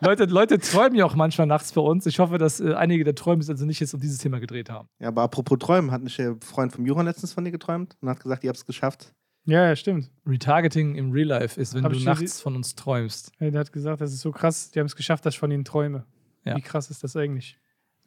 Leute, 0.00 0.24
Leute 0.24 0.58
träumen 0.58 0.96
ja 0.96 1.04
auch 1.04 1.14
manchmal 1.14 1.46
nachts 1.46 1.70
bei 1.70 1.80
uns. 1.80 2.04
Ich 2.06 2.18
hoffe, 2.18 2.36
dass 2.36 2.58
äh, 2.58 2.74
einige 2.74 3.04
der 3.04 3.14
Träume 3.14 3.44
also 3.48 3.64
nicht 3.64 3.78
jetzt 3.78 3.94
um 3.94 4.00
dieses 4.00 4.18
Thema 4.18 4.40
gedreht 4.40 4.70
haben. 4.70 4.88
Ja, 4.98 5.06
aber 5.06 5.22
apropos 5.22 5.56
Träumen, 5.60 5.92
hat 5.92 6.02
nicht 6.02 6.18
der 6.18 6.36
Freund 6.40 6.72
vom 6.72 6.84
Juran 6.84 7.06
letztens 7.06 7.32
von 7.32 7.44
dir 7.44 7.52
geträumt 7.52 7.96
und 8.00 8.08
hat 8.08 8.18
gesagt, 8.18 8.42
ihr 8.42 8.48
habt 8.48 8.58
es 8.58 8.66
geschafft. 8.66 9.14
Ja, 9.44 9.68
ja, 9.68 9.76
stimmt. 9.76 10.10
Retargeting 10.26 10.96
im 10.96 11.12
Real 11.12 11.28
Life 11.28 11.60
ist, 11.60 11.74
wenn 11.74 11.84
Hab 11.84 11.92
du 11.92 12.00
nachts 12.00 12.40
von 12.40 12.56
uns 12.56 12.74
träumst. 12.74 13.30
Ja, 13.38 13.50
der 13.50 13.60
hat 13.60 13.72
gesagt, 13.72 14.00
das 14.00 14.12
ist 14.12 14.20
so 14.20 14.32
krass, 14.32 14.72
die 14.72 14.80
haben 14.80 14.86
es 14.86 14.96
geschafft, 14.96 15.24
dass 15.24 15.34
ich 15.34 15.38
von 15.38 15.52
ihnen 15.52 15.64
träume. 15.64 16.04
Ja. 16.44 16.56
Wie 16.56 16.62
krass 16.62 16.90
ist 16.90 17.04
das 17.04 17.14
eigentlich? 17.14 17.56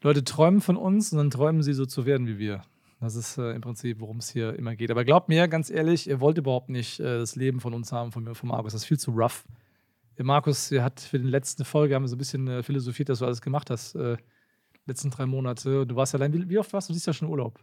Leute 0.02 0.24
träumen 0.24 0.62
von 0.62 0.78
uns 0.78 1.12
und 1.12 1.18
dann 1.18 1.30
träumen 1.30 1.62
sie 1.62 1.74
so 1.74 1.86
zu 1.86 2.06
werden 2.06 2.28
wie 2.28 2.38
wir. 2.38 2.62
Das 3.00 3.16
ist 3.16 3.38
äh, 3.38 3.52
im 3.52 3.62
Prinzip, 3.62 4.02
worum 4.02 4.18
es 4.18 4.30
hier 4.30 4.56
immer 4.56 4.76
geht. 4.76 4.92
Aber 4.92 5.06
glaubt 5.06 5.30
mir, 5.30 5.48
ganz 5.48 5.70
ehrlich, 5.70 6.10
ihr 6.10 6.20
wollt 6.20 6.38
überhaupt 6.38 6.70
nicht 6.70 7.00
äh, 7.00 7.20
das 7.20 7.36
Leben 7.36 7.60
von 7.62 7.74
uns 7.74 7.92
haben, 7.92 8.12
von 8.12 8.24
mir, 8.24 8.36
von 8.36 8.50
Markus. 8.50 8.74
Das 8.74 8.82
ist 8.82 8.88
viel 8.88 9.00
zu 9.00 9.12
rough. 9.12 9.46
Der 10.18 10.26
Markus 10.26 10.70
der 10.70 10.84
hat 10.84 11.00
für 11.00 11.18
die 11.18 11.28
letzte 11.28 11.64
Folge 11.64 11.96
haben 11.96 12.04
wir 12.04 12.10
so 12.10 12.16
ein 12.16 12.20
bisschen 12.20 12.48
äh, 12.48 12.62
philosophiert, 12.62 13.08
dass 13.08 13.20
du 13.20 13.26
alles 13.26 13.42
gemacht 13.42 13.70
hast, 13.70 13.96
äh, 13.96 14.18
letzten 14.86 15.12
drei 15.12 15.26
Monate. 15.26 15.86
Du 15.88 15.96
warst 15.96 16.14
allein, 16.14 16.34
wie, 16.34 16.50
wie 16.50 16.58
oft 16.58 16.74
warst 16.74 16.90
du? 16.90 16.94
Du 16.94 16.96
siehst 16.96 17.08
ja 17.08 17.14
schon 17.14 17.30
Urlaub. 17.30 17.60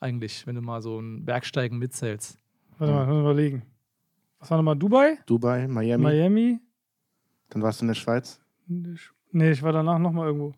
Eigentlich, 0.00 0.46
wenn 0.48 0.56
du 0.56 0.62
mal 0.62 0.82
so 0.82 0.98
ein 0.98 1.24
Bergsteigen 1.24 1.78
mitzählst. 1.78 2.38
Warte 2.78 2.92
mal, 2.92 3.20
überlegen. 3.20 3.62
Was 4.40 4.50
war 4.50 4.56
nochmal 4.56 4.76
Dubai? 4.76 5.18
Dubai, 5.26 5.68
Miami, 5.68 6.02
Miami? 6.02 6.60
dann 7.50 7.62
warst 7.62 7.80
du 7.80 7.84
in 7.84 7.88
der 7.88 7.94
Schweiz. 7.94 8.40
Nee, 9.30 9.52
ich 9.52 9.62
war 9.62 9.72
danach 9.72 9.98
nochmal 9.98 10.26
irgendwo. 10.26 10.54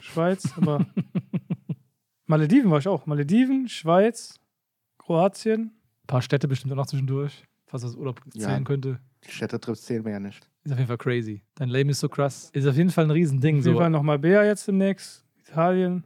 Schweiz, 0.00 0.52
aber. 0.56 0.86
Malediven 2.26 2.70
war 2.70 2.78
ich 2.78 2.88
auch. 2.88 3.06
Malediven, 3.06 3.68
Schweiz, 3.68 4.38
Kroatien. 4.98 5.60
Ein 6.04 6.06
paar 6.06 6.22
Städte 6.22 6.48
bestimmt 6.48 6.72
auch 6.72 6.76
noch 6.76 6.86
zwischendurch, 6.86 7.44
falls 7.66 7.82
das 7.82 7.94
Urlaub 7.96 8.20
Ja. 8.34 8.48
zählen 8.48 8.64
könnte. 8.64 9.00
Die 9.26 9.30
Städtetrips 9.32 9.82
zählen 9.82 10.04
wir 10.04 10.12
ja 10.12 10.20
nicht. 10.20 10.48
Ist 10.64 10.72
auf 10.72 10.78
jeden 10.78 10.88
Fall 10.88 10.98
crazy. 10.98 11.42
Dein 11.56 11.68
Leben 11.68 11.90
ist 11.90 12.00
so 12.00 12.08
krass. 12.08 12.50
Ist 12.52 12.66
auf 12.66 12.76
jeden 12.76 12.90
Fall 12.90 13.04
ein 13.04 13.10
Riesending. 13.10 13.58
Auf 13.58 13.64
jeden 13.64 13.74
So. 13.76 13.80
Fall 13.80 13.90
noch 13.90 14.02
Marbella 14.02 14.44
jetzt 14.44 14.66
demnächst. 14.68 15.24
Italien, 15.38 16.04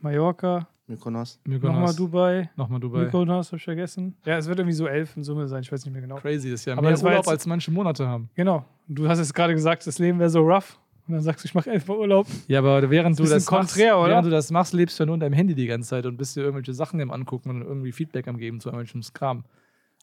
Mallorca, 0.00 0.66
Mykonos. 0.86 1.38
Mykonos. 1.44 1.74
nochmal 1.74 1.94
Dubai. 1.94 2.50
Nochmal 2.56 2.80
Dubai. 2.80 3.04
Mykonos 3.04 3.48
habe 3.48 3.58
ich 3.58 3.64
vergessen. 3.64 4.16
Ja, 4.24 4.38
es 4.38 4.46
wird 4.46 4.58
irgendwie 4.58 4.74
so 4.74 4.86
elf 4.86 5.16
in 5.16 5.22
Summe 5.22 5.46
sein, 5.46 5.62
ich 5.62 5.70
weiß 5.70 5.84
nicht 5.84 5.92
mehr 5.92 6.00
genau. 6.02 6.16
Crazy, 6.16 6.50
das 6.50 6.60
ist 6.60 6.64
ja 6.66 6.72
Aber 6.72 6.82
mehr 6.82 6.90
das 6.92 7.02
war 7.02 7.10
Urlaub, 7.10 7.24
jetzt- 7.26 7.30
als 7.30 7.46
manche 7.46 7.70
Monate 7.70 8.08
haben. 8.08 8.30
Genau. 8.34 8.64
Und 8.88 8.98
Du 8.98 9.08
hast 9.08 9.18
jetzt 9.18 9.34
gerade 9.34 9.52
gesagt, 9.54 9.86
das 9.86 9.98
Leben 9.98 10.18
wäre 10.18 10.30
so 10.30 10.40
rough. 10.40 10.79
Und 11.10 11.14
dann 11.14 11.24
sagst 11.24 11.44
du, 11.44 11.48
ich 11.48 11.54
mache 11.54 11.70
elf 11.70 11.88
Mal 11.88 11.96
Urlaub. 11.96 12.28
Ja, 12.46 12.60
aber 12.60 12.88
während 12.88 13.18
du 13.18 13.24
das 13.24 13.50
machst, 13.50 13.76
während 13.76 14.26
du 14.26 14.30
das 14.30 14.52
machst, 14.52 14.72
lebst 14.72 14.96
du 14.96 15.02
ja 15.02 15.06
nur 15.06 15.14
in 15.14 15.20
deinem 15.20 15.32
Handy 15.32 15.56
die 15.56 15.66
ganze 15.66 15.88
Zeit 15.90 16.06
und 16.06 16.16
bist 16.16 16.36
dir 16.36 16.42
irgendwelche 16.42 16.72
Sachen 16.72 17.00
am 17.00 17.10
angucken 17.10 17.50
und 17.50 17.62
irgendwie 17.62 17.90
Feedback 17.90 18.28
am 18.28 18.38
geben 18.38 18.60
zu 18.60 18.68
irgendwelchem 18.68 19.02
Kram. 19.12 19.42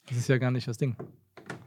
Das 0.10 0.18
ist 0.18 0.28
ja 0.28 0.38
gar 0.38 0.52
nicht 0.52 0.68
das 0.68 0.78
Ding. 0.78 0.98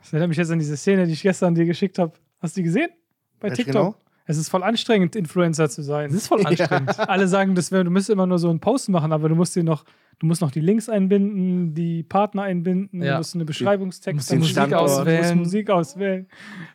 Das 0.00 0.12
erinnert 0.12 0.28
mich 0.28 0.36
jetzt 0.36 0.50
an 0.50 0.58
diese 0.58 0.76
Szene, 0.76 1.06
die 1.06 1.14
ich 1.14 1.22
gestern 1.22 1.54
dir 1.54 1.64
geschickt 1.64 1.98
habe. 1.98 2.12
Hast 2.40 2.54
du 2.54 2.60
die 2.60 2.64
gesehen? 2.64 2.90
Bei 3.38 3.48
TikTok. 3.48 3.72
genau? 3.72 3.94
Es 4.26 4.36
ist 4.36 4.50
voll 4.50 4.62
anstrengend, 4.62 5.16
Influencer 5.16 5.70
zu 5.70 5.80
sein. 5.82 6.10
Das 6.10 6.18
ist 6.18 6.28
voll 6.28 6.44
anstrengend. 6.46 6.98
Alle 6.98 7.26
sagen, 7.26 7.54
das 7.54 7.72
wär, 7.72 7.82
du 7.82 7.90
müsstest 7.90 8.10
immer 8.10 8.26
nur 8.26 8.38
so 8.38 8.50
einen 8.50 8.60
Post 8.60 8.90
machen, 8.90 9.10
aber 9.10 9.30
du 9.30 9.34
musst 9.34 9.56
dir 9.56 9.64
noch, 9.64 9.84
du 10.20 10.26
musst 10.26 10.40
noch 10.42 10.50
die 10.52 10.60
Links 10.60 10.88
einbinden, 10.88 11.74
die 11.74 12.02
Partner 12.04 12.42
einbinden, 12.42 13.02
Ja. 13.02 13.12
du 13.14 13.18
musst 13.18 13.34
eine 13.34 13.44
Beschreibungstext 13.44 14.30
musst 14.32 14.38
Musik 14.38 14.54
Du 14.54 14.60
musst 14.60 14.74
auswählen. 14.98 15.38
Musik 15.38 15.70
auswählen. 15.70 16.26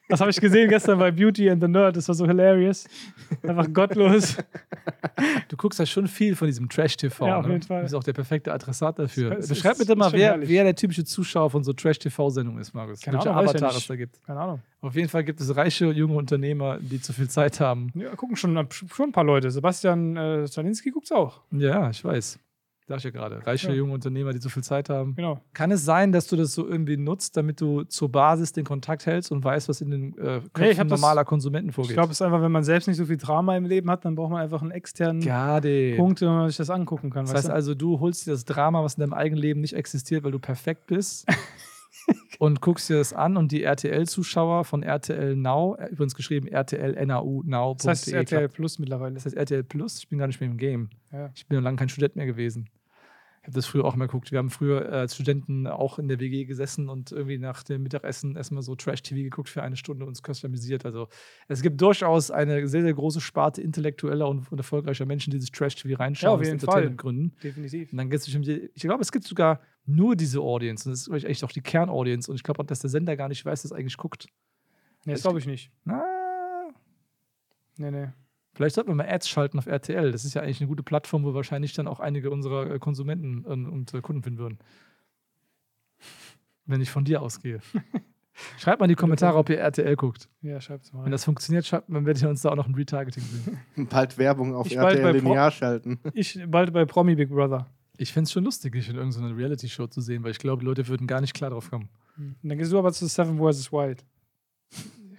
Das 0.10 0.20
habe 0.20 0.32
ich 0.32 0.42
gesehen 0.42 0.68
gestern 0.70 1.00
bei 1.00 1.12
Beauty 1.12 1.50
and 1.50 1.62
the 1.62 1.68
Nerd, 1.70 1.96
das 1.96 2.08
war 2.08 2.16
so 2.16 2.28
hilarious. 2.28 2.86
Einfach 3.44 3.72
gottlos. 3.72 4.38
Du 5.48 5.56
guckst 5.56 5.80
ja 5.80 5.86
schon 5.86 6.08
viel 6.08 6.36
von 6.36 6.48
diesem 6.48 6.68
Trash-TV. 6.68 7.26
Ja, 7.26 7.38
auf 7.38 7.46
ne? 7.46 7.54
jeden 7.54 7.64
Fall. 7.64 7.78
Du 7.78 7.84
bist 7.84 7.96
auch 7.96 8.04
der 8.04 8.14
perfekte 8.14 8.52
Adressat 8.52 9.00
dafür. 9.00 9.38
Es 9.38 9.48
Beschreib 9.48 9.74
es 9.74 9.78
bitte 9.80 9.96
mal, 9.96 10.12
wer, 10.12 10.46
wer 10.48 10.64
der 10.64 10.76
typische 10.76 11.06
Zuschauer 11.06 11.50
von 11.50 11.64
so 11.64 11.72
Trash-TV-Sendungen 11.72 12.60
ist, 12.60 12.74
Markus. 12.74 13.00
Keine 13.02 13.18
Welche 13.18 13.30
Ahnung, 13.32 13.46
weiß 13.46 13.52
ich 13.52 13.62
Avatar 13.62 13.70
nicht. 13.70 13.82
es 13.82 13.88
da 13.88 13.96
gibt. 13.96 14.24
Keine 14.26 14.40
Ahnung. 14.42 14.62
Auf 14.82 14.96
jeden 14.96 15.08
Fall 15.08 15.24
gibt 15.24 15.40
es 15.40 15.56
reiche 15.56 15.92
junge 15.92 16.16
Unternehmer, 16.16 16.80
die 16.82 17.00
zu 17.00 17.14
viel 17.14 17.30
Zeit 17.30 17.60
haben. 17.60 17.92
Ja, 17.96 18.10
gucken 18.16 18.36
schon, 18.36 18.68
schon 18.72 19.10
ein 19.10 19.12
paar 19.14 19.24
Leute. 19.24 19.50
Sebastian 19.52 20.18
äh, 20.18 20.46
Zalinski 20.46 20.92
guckt's 20.92 21.12
auch. 21.12 21.42
Ja, 21.52 21.90
ich 21.90 22.04
weiß. 22.04 22.40
Sag 22.88 23.00
ich 23.00 23.04
ja 23.06 23.10
gerade. 23.10 23.46
Reiche 23.48 23.70
Ja. 23.70 23.74
junge 23.74 23.94
Unternehmer, 23.94 24.32
die 24.32 24.40
zu 24.40 24.48
viel 24.50 24.64
Zeit 24.64 24.90
haben. 24.90 25.16
Genau. 25.16 25.42
Kann 25.54 25.72
es 25.72 25.84
sein, 25.84 26.12
dass 26.12 26.28
du 26.28 26.36
das 26.36 26.54
so 26.54 26.68
irgendwie 26.68 26.98
nutzt, 26.98 27.36
damit 27.36 27.60
du 27.60 27.84
zur 27.84 28.12
Basis 28.12 28.52
den 28.54 28.64
Kontakt 28.64 29.08
hältst 29.08 29.32
und 29.32 29.44
weißt, 29.44 29.68
was 29.70 29.82
in 29.82 29.90
den 29.90 30.18
äh, 30.20 30.42
Köpfen 30.54 30.72
ich 30.72 30.80
hab 30.80 30.88
das- 30.88 31.00
normaler 31.02 31.26
Konsumenten 31.26 31.72
vorgeht? 31.72 31.92
Ich 31.92 31.96
glaube, 31.96 32.12
es 32.12 32.18
ist 32.18 32.22
einfach, 32.22 32.42
wenn 32.44 32.52
man 32.52 32.64
selbst 32.64 32.88
nicht 32.88 32.98
so 32.98 33.06
viel 33.06 33.18
Drama 33.18 33.58
im 33.58 33.66
Leben 33.66 33.90
hat, 33.90 34.06
dann 34.06 34.14
braucht 34.14 34.30
man 34.32 34.42
einfach 34.42 34.62
einen 34.62 34.70
externen 34.72 35.20
Gerade. 35.22 35.96
Punkt, 35.98 36.22
wo 36.22 36.26
man 36.28 36.48
sich 36.48 36.58
das 36.58 36.70
angucken 36.70 37.10
kann. 37.10 37.26
Das 37.26 37.34
heißt 37.34 37.48
du? 37.48 37.54
also, 37.54 37.74
du 37.74 38.00
holst 38.00 38.28
dir 38.28 38.32
das 38.32 38.46
Drama, 38.46 38.84
was 38.84 38.94
in 38.96 39.02
deinem 39.02 39.14
eigenen 39.14 39.42
Leben 39.42 39.62
nicht 39.62 39.74
existiert, 39.74 40.24
weil 40.24 40.32
du 40.32 40.40
perfekt 40.40 40.86
bist. 40.86 41.26
und 42.40 42.62
guckst 42.62 42.90
dir 42.90 42.98
das 42.98 43.14
an 43.14 43.38
und 43.38 43.52
die 43.52 43.64
RTL-Zuschauer 43.64 44.66
von 44.66 44.84
RTL 44.84 45.36
Now, 45.36 45.76
äh, 45.76 45.88
übrigens 45.88 46.16
geschrieben 46.16 46.48
RTL 46.48 47.06
NAU 47.06 47.44
Now. 47.46 47.76
das 47.76 47.88
heißt 47.88 48.14
RTL 48.14 48.50
Plus 48.50 48.80
mittlerweile. 48.80 49.16
Das 49.16 49.26
heißt 49.26 49.36
RTL 49.36 49.64
Plus, 49.64 50.00
ich 50.00 50.10
bin 50.10 50.20
gar 50.20 50.28
nicht 50.28 50.40
mehr 50.40 50.50
im 50.50 50.58
Game. 50.58 50.90
Ja. 51.12 51.32
Ich 51.36 51.48
bin 51.48 51.58
ja 51.58 51.62
lange 51.62 51.78
kein 51.78 51.90
Student 51.90 52.16
mehr 52.16 52.26
gewesen. 52.26 52.70
Ich 53.46 53.50
habe 53.50 53.58
das 53.58 53.68
früher 53.68 53.86
auch 53.86 53.94
immer 53.94 54.08
geguckt. 54.08 54.32
Wir 54.32 54.40
haben 54.40 54.50
früher 54.50 54.86
äh, 54.92 54.96
als 54.96 55.14
Studenten 55.14 55.68
auch 55.68 56.00
in 56.00 56.08
der 56.08 56.20
WG 56.20 56.46
gesessen 56.46 56.90
und 56.90 57.12
irgendwie 57.12 57.38
nach 57.38 57.62
dem 57.62 57.84
Mittagessen 57.84 58.36
erstmal 58.36 58.64
so 58.64 58.76
Trash-TV 58.76 59.22
geguckt 59.22 59.50
für 59.50 59.62
eine 59.62 59.76
Stunde 59.78 60.04
und 60.04 60.10
uns 60.10 60.24
köstlamisiert. 60.24 60.84
Also 60.84 61.10
es 61.48 61.62
gibt 61.62 61.80
durchaus 61.80 62.32
eine 62.32 62.68
sehr, 62.68 62.82
sehr 62.82 62.94
große 62.96 63.22
Sparte 63.22 63.62
intellektueller 63.62 64.28
und, 64.28 64.52
und 64.52 64.58
erfolgreicher 64.58 65.06
Menschen, 65.06 65.30
die 65.30 65.40
sich 65.40 65.52
Trash-TV 65.52 65.96
reinschauen 66.00 66.32
Ja, 66.32 66.34
auf 66.34 66.40
aus 66.42 66.48
jeden 66.48 66.60
Entertainment-Gründen. 66.60 67.36
Definitiv. 67.44 67.92
Und 67.92 67.98
dann 68.00 68.10
gibt 68.10 68.28
es 68.28 68.34
die- 68.34 68.72
ich 68.74 68.82
glaube, 68.82 69.04
es 69.04 69.12
gibt 69.12 69.26
sogar 69.26 69.60
nur 69.86 70.16
diese 70.16 70.40
Audience 70.40 70.90
und 70.90 70.94
das 70.94 71.08
ist 71.08 71.24
echt 71.24 71.44
auch 71.44 71.52
die 71.52 71.62
Kernaudience 71.62 72.28
und 72.28 72.38
ich 72.38 72.42
glaube 72.44 72.64
auch, 72.64 72.66
dass 72.66 72.80
der 72.80 72.90
Sender 72.90 73.16
gar 73.16 73.30
nicht 73.30 73.46
weiß, 73.46 73.62
dass 73.62 73.70
er 73.70 73.78
eigentlich 73.78 73.98
guckt. 73.98 74.26
Nee, 75.06 75.14
das 75.14 75.22
glaube 75.22 75.38
ich 75.38 75.46
nicht. 75.46 75.72
Na, 75.84 76.04
Nee, 77.78 77.92
nee. 77.92 78.08
Vielleicht 78.56 78.76
sollten 78.76 78.90
wir 78.90 78.96
mal 78.96 79.08
Ads 79.08 79.28
schalten 79.28 79.60
auf 79.60 79.68
RTL. 79.68 80.12
Das 80.14 80.24
ist 80.24 80.34
ja 80.34 80.42
eigentlich 80.42 80.62
eine 80.62 80.70
gute 80.70 80.82
Plattform, 80.82 81.26
wo 81.26 81.34
wahrscheinlich 81.34 81.74
dann 81.74 81.88
auch 81.88 82.00
einige 82.00 82.32
unserer 82.32 82.72
äh, 82.72 82.80
Konsumenten 82.80 83.44
äh, 83.46 83.70
und 83.70 83.94
äh, 83.94 84.02
Kunden 84.02 84.24
finden 84.24 84.40
würden. 84.40 84.60
Wenn 86.66 86.80
ich 86.80 86.90
von 86.90 87.04
dir 87.04 87.22
ausgehe. 87.22 87.60
Schreibt 88.58 88.80
mal 88.80 88.86
in 88.86 88.90
die 88.90 88.96
Kommentare, 88.96 89.38
ob 89.38 89.50
ihr 89.50 89.60
RTL 89.60 89.96
guckt. 89.96 90.30
Ja, 90.42 90.60
schreib's 90.60 90.92
mal. 90.92 91.06
Wenn 91.06 91.12
das 91.12 91.24
funktioniert, 91.24 91.66
schreibt, 91.66 91.90
dann 91.90 92.06
werdet 92.06 92.24
ihr 92.24 92.30
uns 92.30 92.42
da 92.42 92.50
auch 92.50 92.56
noch 92.56 92.68
ein 92.68 92.76
Retargeting 92.76 93.24
sehen. 93.24 93.60
Bald 93.90 94.18
Werbung 94.18 94.56
auf 94.56 94.68
Ich 94.68 94.78
RTL 94.78 95.16
linear 95.16 95.52
schalten. 95.52 96.00
ich 96.14 96.40
bald 96.48 96.74
bei 96.74 96.86
Promi 96.86 97.16
Big 97.16 97.30
Brother. 97.30 97.68
Ich 97.98 98.12
fände 98.12 98.26
es 98.26 98.34
schon 98.34 98.44
lustig, 98.44 98.74
dich 98.74 98.90
in 98.90 98.96
irgendeiner 98.96 99.36
Reality-Show 99.36 99.88
zu 99.88 100.02
sehen, 100.02 100.24
weil 100.24 100.32
ich 100.32 100.40
glaube, 100.40 100.62
die 100.62 100.66
Leute 100.66 100.86
würden 100.88 101.08
gar 101.08 101.22
nicht 101.22 101.34
klar 101.34 101.50
drauf 101.50 101.70
kommen. 101.70 101.88
Und 102.18 102.36
dann 102.44 102.58
gehst 102.58 102.74
du 102.74 102.80
aber 102.80 102.92
zu 102.92 103.08
Seven 103.08 103.38
vs. 103.38 103.72
Wild. 103.72 104.04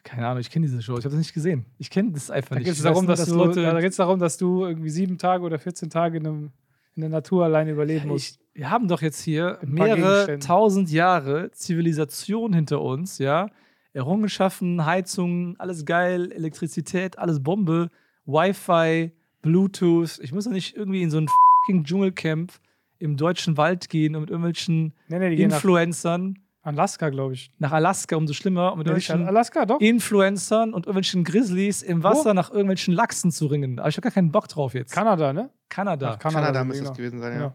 Keine 0.07 0.27
Ahnung, 0.29 0.41
ich 0.41 0.51
kenne 0.51 0.67
diese 0.67 0.81
Show. 0.83 0.93
Ich 0.99 1.05
habe 1.05 1.11
das 1.11 1.19
nicht 1.19 1.35
gesehen. 1.35 1.67
Ich 1.79 1.91
kenne 1.91 2.13
das 2.13 2.31
einfach 2.31 2.51
Da 2.51 2.55
nicht. 2.57 2.65
geht 2.67 2.73
es 2.75 2.79
Ich 2.79 2.85
weiß 2.85 2.93
darum, 2.93 3.07
dass, 3.09 3.25
du, 3.27 3.35
Leute. 3.35 3.63
da 3.63 3.81
geht's 3.81 3.97
darum, 3.97 4.19
dass 4.21 4.39
du 4.39 4.65
irgendwie 4.65 4.89
sieben 4.91 5.19
Tage 5.19 5.43
oder 5.43 5.59
14 5.59 5.91
Tage 5.91 6.19
in, 6.19 6.27
einem, 6.27 6.51
in 6.95 7.01
der 7.01 7.11
Natur 7.11 7.45
alleine 7.45 7.73
überleben 7.73 8.09
musst. 8.09 8.39
Ich, 8.55 8.61
wir 8.61 8.71
haben 8.71 8.87
doch 8.87 9.03
jetzt 9.03 9.21
hier 9.21 9.59
mehrere 9.63 10.39
tausend 10.39 10.91
Jahre 10.93 11.51
Zivilisation 11.51 12.53
hinter 12.53 12.81
uns, 12.83 13.19
ja. 13.19 13.49
Errungenschaften, 13.95 14.87
Heizungen, 14.87 15.59
alles 15.59 15.85
geil, 15.85 16.31
Elektrizität, 16.31 17.19
alles 17.19 17.43
Bombe, 17.43 17.91
Wi-Fi, 18.27 19.11
Bluetooth. 19.43 20.21
Ich 20.23 20.33
muss 20.33 20.45
doch 20.45 20.53
nicht 20.53 20.77
irgendwie 20.77 21.03
in 21.03 21.11
so 21.11 21.19
ein 21.19 21.29
fucking 21.29 21.83
Dschungelcamp 21.85 22.53
im 22.99 23.17
deutschen 23.17 23.57
Wald 23.57 23.89
gehen 23.89 24.15
und 24.15 24.21
mit 24.23 24.31
irgendwelchen 24.31 24.93
Nee, 25.09 25.19
nee, 25.19 25.35
Influencern 25.43 26.39
Alaska, 26.67 27.11
glaube 27.11 27.35
ich. 27.35 27.51
nach 27.59 27.73
Alaska, 27.73 28.17
umso 28.17 28.35
schlimmer, 28.35 28.73
und 28.73 28.79
mit 28.79 28.87
Ja, 28.87 28.95
irgendwelchen 28.95 29.27
Alaska, 29.29 29.67
doch. 29.67 29.81
Influencern 29.81 30.75
und 30.75 30.87
irgendwelchen 30.87 31.25
Grizzlies 31.25 31.83
im 31.83 32.03
Wasser 32.03 32.35
nach 32.35 32.51
irgendwelchen 32.51 32.95
Lachsen 32.95 33.31
zu 33.31 33.47
ringen. 33.47 33.79
Aber 33.79 33.89
ich 33.89 33.97
habe 33.97 34.03
gar 34.03 34.13
keinen 34.13 34.33
Bock 34.33 34.49
drauf 34.49 34.75
jetzt. 34.75 34.93
Kanada, 34.93 35.33
ne? 35.33 35.51
Kanada. 35.69 36.13
Ach, 36.15 36.19
Kanada 36.19 36.51
genau. 36.53 36.65
müsste 36.65 36.85
es 36.85 36.93
gewesen 36.93 37.21
sein, 37.21 37.33
ja. 37.35 37.41
Ja. 37.41 37.55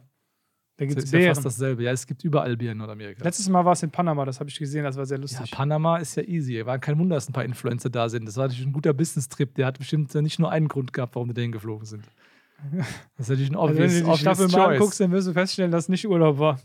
Da 0.78 0.86
Das 0.86 0.96
gibt 0.96 0.98
es 1.00 1.14
ist 1.14 1.14
ja 1.14 1.34
fast 1.34 1.46
dasselbe. 1.46 1.84
Ja, 1.84 1.92
es 1.92 2.08
gibt 2.08 2.24
überall 2.24 2.58
Bier 2.58 2.72
in 2.72 2.78
Nordamerika. 2.80 3.24
Letztes 3.24 3.48
Mal 3.50 3.64
war 3.64 3.74
es 3.74 3.84
in 3.84 3.92
Panama, 3.92 4.26
das 4.26 4.40
habe 4.40 4.50
ich 4.50 4.58
gesehen, 4.58 4.84
das 4.84 4.96
war 4.98 5.06
sehr 5.06 5.18
Ja, 5.18 5.22
lustig. 5.22 5.52
Panama 5.52 5.98
ist 5.98 6.16
ja 6.16 6.24
easy. 6.24 6.66
War 6.66 6.80
kein 6.80 6.98
Wunder, 6.98 7.16
dass 7.16 7.30
ein 7.30 7.34
paar 7.34 7.46
Influencer 7.46 7.90
da 7.90 8.10
sind. 8.10 8.26
Das 8.28 8.38
war 8.38 8.46
natürlich 8.48 8.66
ein 8.66 8.74
guter 8.74 8.94
Business-Trip. 8.94 9.54
Der 9.56 9.68
hat 9.68 9.78
bestimmt 9.78 10.14
nicht 10.16 10.40
nur 10.40 10.50
einen 10.52 10.68
Grund 10.70 10.94
gehabt, 10.94 11.16
warum 11.16 11.28
die 11.28 11.34
dahin 11.36 11.52
geflogen 11.52 11.86
sind. 11.86 12.06
Das 13.18 13.28
ist 13.28 13.30
natürlich 13.30 13.52
ein 13.52 13.58
also 13.58 13.76
wenn 13.76 13.84
obvious, 13.86 13.92
du 13.94 13.98
die 13.98 14.04
obvious 14.04 14.20
Staffel 14.20 14.48
mal 14.50 14.74
anguckst, 14.74 15.00
dann 15.00 15.12
wirst 15.12 15.28
du 15.28 15.34
feststellen, 15.34 15.72
dass 15.72 15.84
es 15.86 15.90
nicht 15.90 16.08
Urlaub 16.08 16.38
war. 16.40 16.60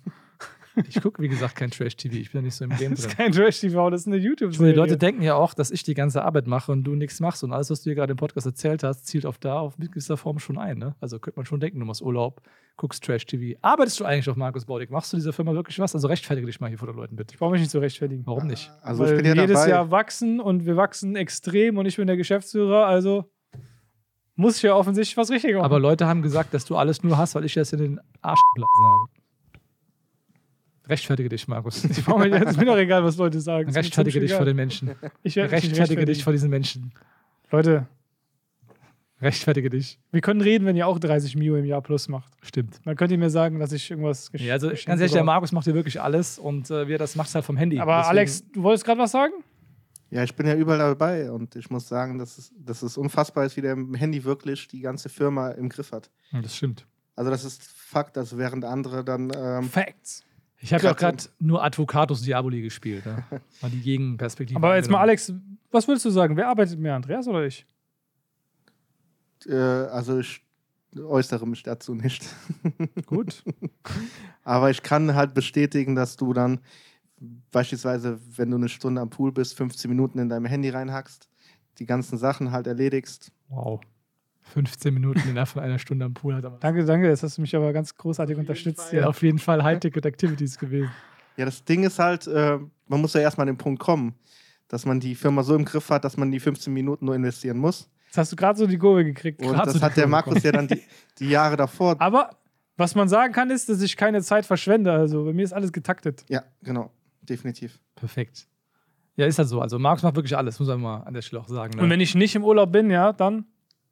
Ich 0.88 1.00
gucke, 1.00 1.22
wie 1.22 1.28
gesagt, 1.28 1.56
kein 1.56 1.70
Trash-TV. 1.70 2.16
Ich 2.16 2.32
bin 2.32 2.40
ja 2.40 2.44
nicht 2.46 2.54
so 2.54 2.64
im 2.64 2.70
Game 2.76 2.90
Das 2.92 3.00
drin. 3.02 3.10
ist 3.10 3.16
kein 3.16 3.32
Trash-TV, 3.32 3.90
das 3.90 4.02
ist 4.02 4.06
eine 4.06 4.16
YouTube-Serie. 4.16 4.72
die 4.72 4.78
Leute 4.78 4.96
denken 4.98 5.22
ja 5.22 5.34
auch, 5.34 5.54
dass 5.54 5.70
ich 5.70 5.82
die 5.84 5.94
ganze 5.94 6.22
Arbeit 6.22 6.46
mache 6.46 6.70
und 6.72 6.84
du 6.84 6.94
nichts 6.94 7.18
machst. 7.20 7.42
Und 7.44 7.52
alles, 7.52 7.70
was 7.70 7.80
du 7.80 7.84
hier 7.84 7.94
gerade 7.94 8.10
im 8.10 8.16
Podcast 8.18 8.46
erzählt 8.46 8.82
hast, 8.82 9.06
zielt 9.06 9.24
auf 9.26 9.38
da 9.38 9.58
auf 9.58 9.76
gewisser 9.78 10.16
Form 10.16 10.38
schon 10.38 10.58
ein. 10.58 10.78
Ne? 10.78 10.94
Also 11.00 11.18
könnte 11.18 11.38
man 11.38 11.46
schon 11.46 11.60
denken, 11.60 11.80
du 11.80 11.86
machst 11.86 12.02
Urlaub, 12.02 12.42
guckst 12.76 13.02
Trash-TV. 13.04 13.58
Arbeitest 13.62 14.00
du 14.00 14.04
eigentlich 14.04 14.28
auf 14.28 14.36
Markus 14.36 14.66
Baudig? 14.66 14.90
Machst 14.90 15.12
du 15.12 15.16
dieser 15.16 15.32
Firma 15.32 15.54
wirklich 15.54 15.78
was? 15.78 15.94
Also 15.94 16.08
rechtfertige 16.08 16.46
dich 16.46 16.60
mal 16.60 16.68
hier 16.68 16.78
vor 16.78 16.88
den 16.88 16.96
Leuten, 16.96 17.16
bitte. 17.16 17.32
ich 17.34 17.38
brauche 17.38 17.52
mich 17.52 17.60
nicht 17.60 17.70
zu 17.70 17.78
rechtfertigen. 17.78 18.22
Warum 18.26 18.46
nicht? 18.46 18.70
Also 18.82 19.04
Weil 19.04 19.12
ich 19.12 19.16
bin 19.16 19.26
ja 19.26 19.34
wir 19.34 19.42
jedes 19.42 19.58
dabei. 19.60 19.70
Jahr 19.70 19.90
wachsen 19.90 20.40
und 20.40 20.66
wir 20.66 20.76
wachsen 20.76 21.16
extrem 21.16 21.78
und 21.78 21.86
ich 21.86 21.96
bin 21.96 22.06
der 22.06 22.16
Geschäftsführer, 22.18 22.86
also 22.86 23.24
muss 24.38 24.58
ich 24.58 24.62
ja 24.64 24.74
offensichtlich 24.74 25.16
was 25.16 25.30
richtig 25.30 25.54
machen. 25.54 25.64
Aber 25.64 25.78
Leute 25.80 26.06
haben 26.06 26.20
gesagt, 26.20 26.52
dass 26.52 26.66
du 26.66 26.76
alles 26.76 27.02
nur 27.02 27.16
hast, 27.16 27.34
weil 27.34 27.46
ich 27.46 27.54
das 27.54 27.72
in 27.72 27.78
den 27.78 28.00
Arsch 28.20 28.40
geblasen 28.54 28.84
habe. 28.84 29.15
Rechtfertige 30.88 31.28
dich, 31.28 31.48
Markus. 31.48 31.84
ich 31.84 32.04
brauch 32.04 32.18
mich, 32.18 32.32
es 32.32 32.50
ist 32.52 32.56
mir 32.58 32.64
doch 32.66 32.76
egal, 32.76 33.02
was 33.04 33.16
Leute 33.16 33.40
sagen. 33.40 33.68
Mir 33.70 33.74
Rechtfertige 33.76 34.20
dich 34.20 34.30
vor 34.30 34.38
egal. 34.42 34.46
den 34.52 34.56
Menschen. 34.56 34.90
Ich 35.22 35.36
werde 35.36 35.54
mich 35.54 35.62
nicht 35.64 35.72
Rechtfertige 35.72 36.04
dich 36.04 36.22
vor 36.24 36.32
diesen 36.32 36.50
Menschen. 36.50 36.92
Leute, 37.50 37.86
Rechtfertige 39.22 39.70
dich. 39.70 39.98
wir 40.12 40.20
können 40.20 40.42
reden, 40.42 40.66
wenn 40.66 40.76
ihr 40.76 40.86
auch 40.86 40.98
30 40.98 41.36
Mio 41.36 41.56
im 41.56 41.64
Jahr 41.64 41.80
plus 41.80 42.06
macht. 42.08 42.30
Stimmt. 42.42 42.80
Dann 42.84 42.96
könnt 42.96 43.10
ihr 43.12 43.16
mir 43.18 43.30
sagen, 43.30 43.58
dass 43.58 43.72
ich 43.72 43.90
irgendwas 43.90 44.30
gesch 44.30 44.42
Ja, 44.42 44.52
also 44.54 44.68
ganz 44.68 44.86
ehrlich, 44.86 45.12
der. 45.12 45.24
Markus 45.24 45.52
macht 45.52 45.64
hier 45.64 45.74
wirklich 45.74 45.98
alles 46.02 46.38
und 46.38 46.70
äh, 46.70 46.86
wie 46.86 46.92
er 46.94 46.98
das 46.98 47.16
macht, 47.16 47.34
halt 47.34 47.44
vom 47.44 47.56
Handy. 47.56 47.80
Aber 47.80 47.96
Deswegen- 47.96 48.10
Alex, 48.10 48.44
du 48.52 48.62
wolltest 48.62 48.84
gerade 48.84 49.00
was 49.00 49.12
sagen? 49.12 49.32
Ja, 50.10 50.22
ich 50.22 50.34
bin 50.36 50.46
ja 50.46 50.54
überall 50.54 50.78
dabei 50.78 51.30
und 51.32 51.56
ich 51.56 51.70
muss 51.70 51.88
sagen, 51.88 52.18
dass 52.18 52.36
es, 52.36 52.52
dass 52.58 52.82
es 52.82 52.98
unfassbar 52.98 53.46
ist, 53.46 53.56
wie 53.56 53.62
der 53.62 53.72
im 53.72 53.94
Handy 53.94 54.22
wirklich 54.22 54.68
die 54.68 54.80
ganze 54.80 55.08
Firma 55.08 55.48
im 55.52 55.70
Griff 55.70 55.92
hat. 55.92 56.10
Ja, 56.30 56.42
das 56.42 56.54
stimmt. 56.54 56.86
Also 57.16 57.30
das 57.30 57.42
ist 57.44 57.62
Fakt, 57.64 58.18
also 58.18 58.36
während 58.36 58.66
andere 58.66 59.02
dann 59.02 59.32
ähm, 59.34 59.64
Facts. 59.64 60.25
Ich 60.58 60.72
habe 60.72 60.84
ja 60.84 60.92
auch 60.92 60.96
gerade 60.96 61.22
nur 61.38 61.62
Advocatus 61.62 62.22
Diaboli 62.22 62.62
gespielt. 62.62 63.04
Ne? 63.06 63.24
Mal 63.62 63.70
die 63.70 63.80
Gegenperspektive. 63.80 64.56
Aber 64.56 64.76
jetzt 64.76 64.90
mal. 64.90 65.00
Alex, 65.00 65.32
was 65.70 65.86
würdest 65.86 66.04
du 66.06 66.10
sagen? 66.10 66.36
Wer 66.36 66.48
arbeitet 66.48 66.78
mehr, 66.78 66.94
Andreas 66.94 67.28
oder 67.28 67.44
ich? 67.44 67.66
äh, 69.48 69.54
also 69.54 70.18
ich 70.18 70.42
äußere 70.96 71.46
mich 71.46 71.62
dazu 71.62 71.94
nicht. 71.94 72.26
Gut. 73.06 73.44
Aber 74.42 74.70
ich 74.70 74.82
kann 74.82 75.14
halt 75.14 75.34
bestätigen, 75.34 75.94
dass 75.94 76.16
du 76.16 76.32
dann 76.32 76.60
beispielsweise, 77.50 78.18
wenn 78.36 78.50
du 78.50 78.56
eine 78.56 78.68
Stunde 78.68 79.00
am 79.00 79.10
Pool 79.10 79.32
bist, 79.32 79.56
15 79.56 79.90
Minuten 79.90 80.18
in 80.18 80.28
deinem 80.28 80.46
Handy 80.46 80.70
reinhackst, 80.70 81.28
die 81.78 81.86
ganzen 81.86 82.18
Sachen 82.18 82.52
halt 82.52 82.66
erledigst. 82.66 83.32
Wow. 83.48 83.80
15 84.46 84.94
Minuten 84.94 85.20
innerhalb 85.28 85.48
von 85.48 85.62
einer 85.62 85.78
Stunde 85.78 86.04
am 86.04 86.14
Pool 86.14 86.34
hat 86.34 86.44
aber. 86.44 86.58
danke, 86.58 86.84
danke. 86.84 87.08
Jetzt 87.08 87.22
hast 87.22 87.36
du 87.36 87.42
mich 87.42 87.54
aber 87.54 87.72
ganz 87.72 87.94
großartig 87.94 88.36
unterstützt. 88.36 88.92
Ja, 88.92 89.00
hier. 89.00 89.08
auf 89.08 89.22
jeden 89.22 89.38
Fall 89.38 89.62
High-Ticket-Activities 89.62 90.58
gewesen. 90.58 90.90
Ja, 91.36 91.44
das 91.44 91.64
Ding 91.64 91.84
ist 91.84 91.98
halt, 91.98 92.26
äh, 92.26 92.58
man 92.86 93.00
muss 93.00 93.12
ja 93.14 93.20
erstmal 93.20 93.48
an 93.48 93.54
den 93.54 93.58
Punkt 93.58 93.80
kommen, 93.80 94.14
dass 94.68 94.86
man 94.86 95.00
die 95.00 95.14
Firma 95.14 95.42
so 95.42 95.54
im 95.54 95.64
Griff 95.64 95.90
hat, 95.90 96.04
dass 96.04 96.16
man 96.16 96.30
die 96.30 96.40
15 96.40 96.72
Minuten 96.72 97.04
nur 97.04 97.14
investieren 97.14 97.58
muss. 97.58 97.90
Jetzt 98.06 98.18
hast 98.18 98.32
du 98.32 98.36
gerade 98.36 98.58
so 98.58 98.66
die 98.66 98.78
Kurve 98.78 99.04
gekriegt. 99.04 99.42
Und 99.42 99.48
so 99.48 99.54
das 99.54 99.74
die 99.74 99.80
hat 99.80 99.96
der 99.96 100.04
Kurve 100.04 100.10
Markus 100.10 100.42
ja 100.42 100.52
dann 100.52 100.68
die, 100.68 100.82
die 101.18 101.28
Jahre 101.28 101.56
davor. 101.56 101.96
Aber 102.00 102.30
was 102.76 102.94
man 102.94 103.08
sagen 103.08 103.32
kann, 103.32 103.50
ist, 103.50 103.68
dass 103.68 103.82
ich 103.82 103.96
keine 103.96 104.22
Zeit 104.22 104.46
verschwende. 104.46 104.92
Also 104.92 105.24
bei 105.24 105.32
mir 105.32 105.42
ist 105.42 105.52
alles 105.52 105.72
getaktet. 105.72 106.24
Ja, 106.28 106.44
genau, 106.62 106.90
definitiv. 107.22 107.78
Perfekt. 107.94 108.46
Ja, 109.16 109.26
ist 109.26 109.38
halt 109.38 109.48
so. 109.48 109.60
Also 109.60 109.78
Markus 109.78 110.02
macht 110.02 110.14
wirklich 110.16 110.36
alles, 110.36 110.58
muss 110.58 110.68
man 110.68 110.80
mal 110.80 110.98
an 110.98 111.14
der 111.14 111.22
Stelle 111.22 111.40
auch 111.42 111.48
sagen. 111.48 111.76
Ne? 111.76 111.82
Und 111.82 111.90
wenn 111.90 112.00
ich 112.00 112.14
nicht 112.14 112.34
im 112.34 112.44
Urlaub 112.44 112.70
bin, 112.72 112.90
ja, 112.90 113.12
dann. 113.12 113.46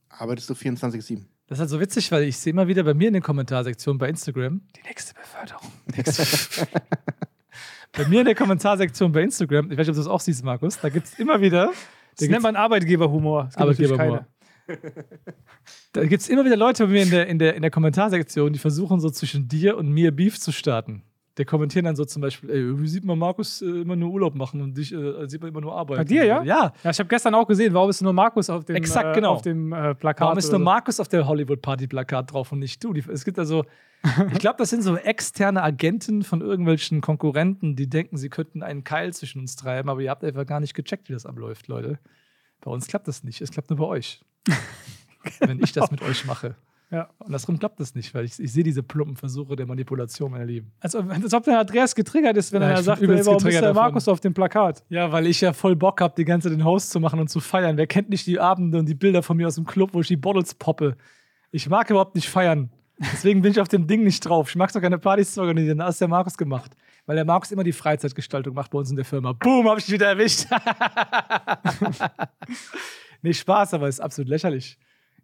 Arbeitest 0.08 0.48
du 0.50 0.54
24-7. 0.54 1.24
das 1.46 1.56
ist 1.56 1.60
halt 1.60 1.70
so 1.70 1.80
witzig, 1.80 2.10
weil 2.12 2.24
ich 2.24 2.36
sehe 2.36 2.52
immer 2.52 2.68
wieder 2.68 2.82
bei 2.84 2.94
mir 2.94 3.08
in 3.08 3.14
den 3.14 3.22
Kommentarsektionen 3.22 3.98
bei 3.98 4.08
Instagram, 4.08 4.60
Die 4.76 4.82
nächste 4.86 5.14
Beförderung. 5.14 5.70
bei 7.92 8.08
mir 8.08 8.20
in 8.20 8.26
der 8.26 8.34
Kommentarsektion 8.34 9.12
bei 9.12 9.22
Instagram, 9.22 9.70
ich 9.70 9.78
weiß 9.78 9.86
nicht, 9.86 9.90
ob 9.90 9.94
du 9.94 10.00
das 10.00 10.08
auch 10.08 10.20
siehst, 10.20 10.44
Markus, 10.44 10.78
da 10.80 10.88
gibt 10.88 11.06
es 11.06 11.18
immer 11.18 11.40
wieder, 11.40 11.72
Das 12.16 12.28
nennt 12.28 12.42
man 12.42 12.56
Arbeitgeberhumor. 12.56 13.50
Arbeitgeberhumor. 13.54 14.26
da 15.92 16.04
gibt 16.06 16.22
es 16.22 16.28
immer 16.28 16.44
wieder 16.44 16.56
Leute 16.56 16.86
bei 16.86 16.92
mir 16.92 17.02
in 17.02 17.10
der, 17.10 17.26
in, 17.26 17.38
der, 17.38 17.54
in 17.54 17.62
der 17.62 17.70
Kommentarsektion, 17.70 18.52
die 18.52 18.58
versuchen 18.58 19.00
so 19.00 19.10
zwischen 19.10 19.48
dir 19.48 19.76
und 19.76 19.90
mir 19.90 20.10
Beef 20.10 20.40
zu 20.40 20.52
starten. 20.52 21.02
Die 21.36 21.44
kommentieren 21.44 21.84
dann 21.84 21.96
so 21.96 22.04
zum 22.04 22.22
Beispiel, 22.22 22.48
ey, 22.50 22.80
wie 22.80 22.86
sieht 22.86 23.04
man 23.04 23.18
Markus 23.18 23.60
äh, 23.60 23.66
immer 23.66 23.96
nur 23.96 24.10
Urlaub 24.12 24.36
machen 24.36 24.60
und 24.60 24.76
dich 24.76 24.92
äh, 24.92 25.26
sieht 25.28 25.40
man 25.40 25.50
immer 25.50 25.60
nur 25.60 25.74
arbeiten. 25.74 26.00
Bei 26.00 26.04
dir, 26.04 26.24
ja? 26.24 26.42
Ja. 26.44 26.72
Ja, 26.82 26.90
ich 26.90 26.98
habe 26.98 27.08
gestern 27.08 27.34
auch 27.34 27.46
gesehen, 27.46 27.74
warum 27.74 27.90
ist 27.90 28.00
nur 28.02 28.12
Markus 28.12 28.48
auf 28.48 28.64
dem, 28.64 28.76
Exakt, 28.76 29.08
äh, 29.08 29.14
genau. 29.14 29.32
auf 29.32 29.42
dem 29.42 29.72
äh, 29.72 29.94
Plakat? 29.96 30.26
Warum 30.26 30.38
ist 30.38 30.50
nur 30.52 30.60
so? 30.60 30.64
Markus 30.64 31.00
auf 31.00 31.08
der 31.08 31.26
Hollywood-Party-Plakat 31.26 32.32
drauf 32.32 32.52
und 32.52 32.60
nicht 32.60 32.82
du? 32.84 32.92
Die, 32.92 33.02
es 33.10 33.24
gibt 33.24 33.38
also, 33.40 33.64
ich 34.32 34.38
glaube, 34.38 34.58
das 34.58 34.70
sind 34.70 34.82
so 34.82 34.96
externe 34.96 35.62
Agenten 35.62 36.22
von 36.22 36.40
irgendwelchen 36.40 37.00
Konkurrenten, 37.00 37.74
die 37.74 37.88
denken, 37.88 38.16
sie 38.16 38.28
könnten 38.28 38.62
einen 38.62 38.84
Keil 38.84 39.12
zwischen 39.12 39.40
uns 39.40 39.56
treiben, 39.56 39.88
aber 39.88 40.00
ihr 40.02 40.10
habt 40.10 40.22
einfach 40.22 40.46
gar 40.46 40.60
nicht 40.60 40.74
gecheckt, 40.74 41.08
wie 41.08 41.14
das 41.14 41.26
abläuft, 41.26 41.66
Leute. 41.66 41.98
Bei 42.60 42.70
uns 42.70 42.86
klappt 42.86 43.08
das 43.08 43.24
nicht. 43.24 43.40
Es 43.40 43.50
klappt 43.50 43.70
nur 43.70 43.78
bei 43.78 43.86
euch. 43.86 44.24
Wenn 45.40 45.60
ich 45.62 45.72
das 45.72 45.90
mit 45.90 46.00
euch 46.02 46.24
mache. 46.26 46.54
Ja. 46.94 47.08
Und 47.18 47.26
andersrum 47.26 47.58
klappt 47.58 47.80
das 47.80 47.94
nicht, 47.94 48.14
weil 48.14 48.24
ich, 48.24 48.38
ich 48.38 48.52
sehe 48.52 48.62
diese 48.62 48.82
plumpen 48.84 49.16
Versuche 49.16 49.56
der 49.56 49.66
Manipulation, 49.66 50.30
meine 50.30 50.44
Lieben. 50.44 50.70
Als, 50.80 50.94
ob- 50.94 51.10
als 51.10 51.34
ob 51.34 51.42
der 51.44 51.58
Andreas 51.58 51.94
getriggert 51.94 52.36
ist, 52.36 52.52
wenn 52.52 52.62
Ja, 52.62 52.68
er 52.70 52.82
sagt, 52.82 53.02
ey, 53.02 53.08
warum 53.08 53.36
ist 53.36 53.44
der 53.44 53.60
davon. 53.60 53.74
Markus 53.74 54.06
auf 54.06 54.20
dem 54.20 54.32
Plakat? 54.32 54.84
Ja, 54.90 55.10
weil 55.10 55.26
ich 55.26 55.40
ja 55.40 55.52
voll 55.52 55.74
Bock 55.74 56.00
habe, 56.00 56.14
die 56.16 56.24
ganze 56.24 56.48
Zeit 56.48 56.56
den 56.58 56.64
Host 56.64 56.90
zu 56.90 57.00
machen 57.00 57.18
und 57.18 57.28
zu 57.28 57.40
feiern. 57.40 57.76
Wer 57.76 57.86
kennt 57.88 58.10
nicht 58.10 58.26
die 58.26 58.38
Abende 58.38 58.78
und 58.78 58.86
die 58.86 58.94
Bilder 58.94 59.22
von 59.22 59.36
mir 59.36 59.48
aus 59.48 59.56
dem 59.56 59.64
Club, 59.66 59.90
wo 59.92 60.00
ich 60.00 60.08
die 60.08 60.16
Bottles 60.16 60.54
poppe? 60.54 60.96
Ich 61.50 61.68
mag 61.68 61.90
überhaupt 61.90 62.14
nicht 62.14 62.28
feiern. 62.28 62.70
Deswegen 62.98 63.42
bin 63.42 63.50
ich 63.50 63.60
auf 63.60 63.66
dem 63.66 63.88
Ding 63.88 64.04
nicht 64.04 64.20
drauf. 64.20 64.50
Ich 64.50 64.54
mag 64.56 64.72
doch 64.72 64.80
keine 64.80 64.98
Partys 64.98 65.34
zu 65.34 65.40
organisieren. 65.40 65.78
Da 65.78 65.88
ist 65.88 66.00
der 66.00 66.06
Markus 66.06 66.36
gemacht. 66.36 66.76
Weil 67.06 67.16
der 67.16 67.24
Markus 67.24 67.50
immer 67.50 67.64
die 67.64 67.72
Freizeitgestaltung 67.72 68.54
macht 68.54 68.70
bei 68.70 68.78
uns 68.78 68.88
in 68.90 68.96
der 68.96 69.04
Firma. 69.04 69.32
Boom, 69.32 69.68
hab 69.68 69.78
ich 69.78 69.86
dich 69.86 69.94
wieder 69.94 70.06
erwischt. 70.08 70.46
nee, 73.22 73.32
Spaß, 73.32 73.74
aber 73.74 73.88
ist 73.88 74.00
absolut 74.00 74.28
lächerlich. 74.28 74.78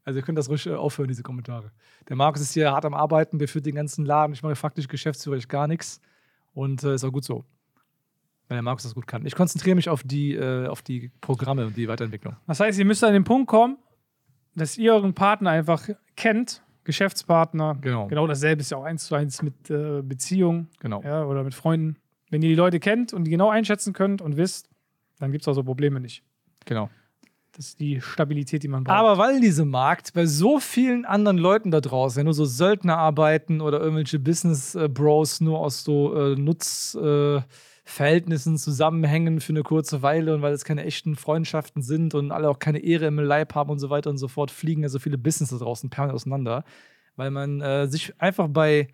Also 0.04 0.18
ihr 0.18 0.24
könnt 0.24 0.38
das 0.38 0.48
ruhig 0.48 0.66
äh, 0.66 0.74
aufhören, 0.74 1.08
diese 1.08 1.22
Kommentare. 1.22 1.70
Der 2.08 2.16
Markus 2.16 2.40
ist 2.40 2.52
hier 2.54 2.72
hart 2.72 2.84
am 2.84 2.94
Arbeiten, 2.94 3.38
der 3.38 3.48
führt 3.48 3.66
den 3.66 3.74
ganzen 3.74 4.04
Laden. 4.04 4.32
Ich 4.32 4.42
mache 4.42 4.56
faktisch 4.56 4.88
Geschäftsführer, 4.88 5.36
ich 5.36 5.48
gar 5.48 5.66
nichts. 5.66 6.00
Und 6.54 6.82
äh, 6.84 6.94
ist 6.94 7.04
auch 7.04 7.12
gut 7.12 7.24
so. 7.24 7.44
Weil 8.48 8.56
der 8.56 8.62
Markus 8.62 8.82
das 8.82 8.94
gut 8.94 9.06
kann. 9.06 9.24
Ich 9.26 9.34
konzentriere 9.36 9.76
mich 9.76 9.88
auf 9.88 10.02
die, 10.02 10.34
äh, 10.34 10.66
auf 10.66 10.82
die 10.82 11.10
Programme 11.20 11.66
und 11.66 11.76
die 11.76 11.86
Weiterentwicklung. 11.86 12.36
Das 12.46 12.58
heißt, 12.60 12.78
ihr 12.78 12.84
müsst 12.84 13.04
an 13.04 13.12
den 13.12 13.24
Punkt 13.24 13.46
kommen, 13.48 13.76
dass 14.56 14.76
ihr 14.76 14.94
euren 14.94 15.14
Partner 15.14 15.50
einfach 15.50 15.88
kennt, 16.16 16.62
Geschäftspartner. 16.82 17.76
Genau. 17.80 18.08
Genau 18.08 18.26
dasselbe 18.26 18.62
ist 18.62 18.70
ja 18.70 18.78
auch 18.78 18.84
eins 18.84 19.04
zu 19.06 19.14
eins 19.14 19.42
mit 19.42 19.70
äh, 19.70 20.02
Beziehungen 20.02 20.68
Genau. 20.80 21.02
ja, 21.02 21.24
oder 21.24 21.44
mit 21.44 21.54
Freunden. 21.54 21.96
Wenn 22.30 22.42
ihr 22.42 22.48
die 22.48 22.54
Leute 22.56 22.80
kennt 22.80 23.12
und 23.12 23.24
die 23.24 23.30
genau 23.30 23.50
einschätzen 23.50 23.92
könnt 23.92 24.22
und 24.22 24.36
wisst, 24.36 24.68
dann 25.18 25.30
gibt 25.30 25.42
es 25.42 25.48
auch 25.48 25.52
so 25.54 25.62
Probleme 25.62 26.00
nicht. 26.00 26.24
genau. 26.64 26.90
Das 27.60 27.68
ist 27.68 27.78
die 27.78 28.00
Stabilität, 28.00 28.62
die 28.62 28.68
man 28.68 28.84
braucht. 28.84 28.96
Aber 28.96 29.18
weil 29.18 29.38
diese 29.38 29.66
Markt 29.66 30.14
bei 30.14 30.24
so 30.24 30.60
vielen 30.60 31.04
anderen 31.04 31.36
Leuten 31.36 31.70
da 31.70 31.82
draußen, 31.82 32.20
ja 32.20 32.24
nur 32.24 32.32
so 32.32 32.46
Söldner 32.46 32.96
arbeiten 32.96 33.60
oder 33.60 33.80
irgendwelche 33.80 34.18
Business-Bros 34.18 35.42
nur 35.42 35.58
aus 35.58 35.84
so 35.84 36.14
äh, 36.14 36.36
Nutzverhältnissen 36.36 38.56
zusammenhängen 38.56 39.42
für 39.42 39.52
eine 39.52 39.62
kurze 39.62 40.00
Weile 40.00 40.34
und 40.34 40.40
weil 40.40 40.54
es 40.54 40.64
keine 40.64 40.86
echten 40.86 41.16
Freundschaften 41.16 41.82
sind 41.82 42.14
und 42.14 42.32
alle 42.32 42.48
auch 42.48 42.60
keine 42.60 42.78
Ehre 42.78 43.08
im 43.08 43.18
Leib 43.18 43.54
haben 43.54 43.68
und 43.68 43.78
so 43.78 43.90
weiter 43.90 44.08
und 44.08 44.16
so 44.16 44.28
fort, 44.28 44.50
fliegen 44.50 44.82
ja 44.82 44.88
so 44.88 44.98
viele 44.98 45.18
Business 45.18 45.50
da 45.50 45.58
draußen 45.58 45.90
permanent 45.90 46.14
auseinander, 46.14 46.64
weil 47.16 47.30
man 47.30 47.60
äh, 47.60 47.88
sich 47.88 48.14
einfach 48.18 48.48
bei, 48.48 48.88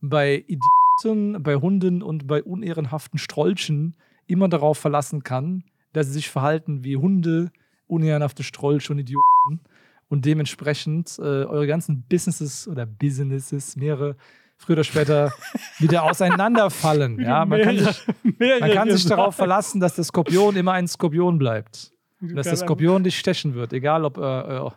bei 0.00 0.44
Idioten, 0.48 1.40
bei 1.40 1.54
Hunden 1.54 2.02
und 2.02 2.26
bei 2.26 2.42
unehrenhaften 2.42 3.20
Strolchen 3.20 3.94
immer 4.26 4.48
darauf 4.48 4.76
verlassen 4.76 5.22
kann, 5.22 5.62
dass 5.92 6.08
sie 6.08 6.14
sich 6.14 6.30
verhalten 6.30 6.82
wie 6.82 6.96
Hunde, 6.96 7.52
unehrenhafte 7.88 8.42
Strolche 8.42 8.92
und 8.92 8.98
Idioten 9.00 9.60
und 10.08 10.24
dementsprechend 10.24 11.18
äh, 11.18 11.22
eure 11.22 11.66
ganzen 11.66 12.04
Businesses 12.08 12.68
oder 12.68 12.86
Businesses, 12.86 13.76
mehrere, 13.76 14.16
früher 14.56 14.76
oder 14.76 14.84
später 14.84 15.32
wieder 15.78 16.04
auseinanderfallen. 16.04 17.20
ja, 17.20 17.44
man 17.44 17.62
kann 17.62 17.78
sich, 17.78 18.06
man 18.60 18.70
kann 18.72 18.90
sich 18.90 19.06
darauf 19.06 19.34
verlassen, 19.34 19.80
dass 19.80 19.94
der 19.94 20.04
Skorpion 20.04 20.56
immer 20.56 20.72
ein 20.72 20.88
Skorpion 20.88 21.38
bleibt. 21.38 21.92
Und 22.20 22.34
dass 22.34 22.48
der 22.48 22.56
Skorpion 22.56 23.04
dich 23.04 23.18
stechen 23.18 23.54
wird, 23.54 23.72
egal 23.72 24.04
ob 24.04 24.18
äh, 24.18 24.20
äh, 24.56 24.70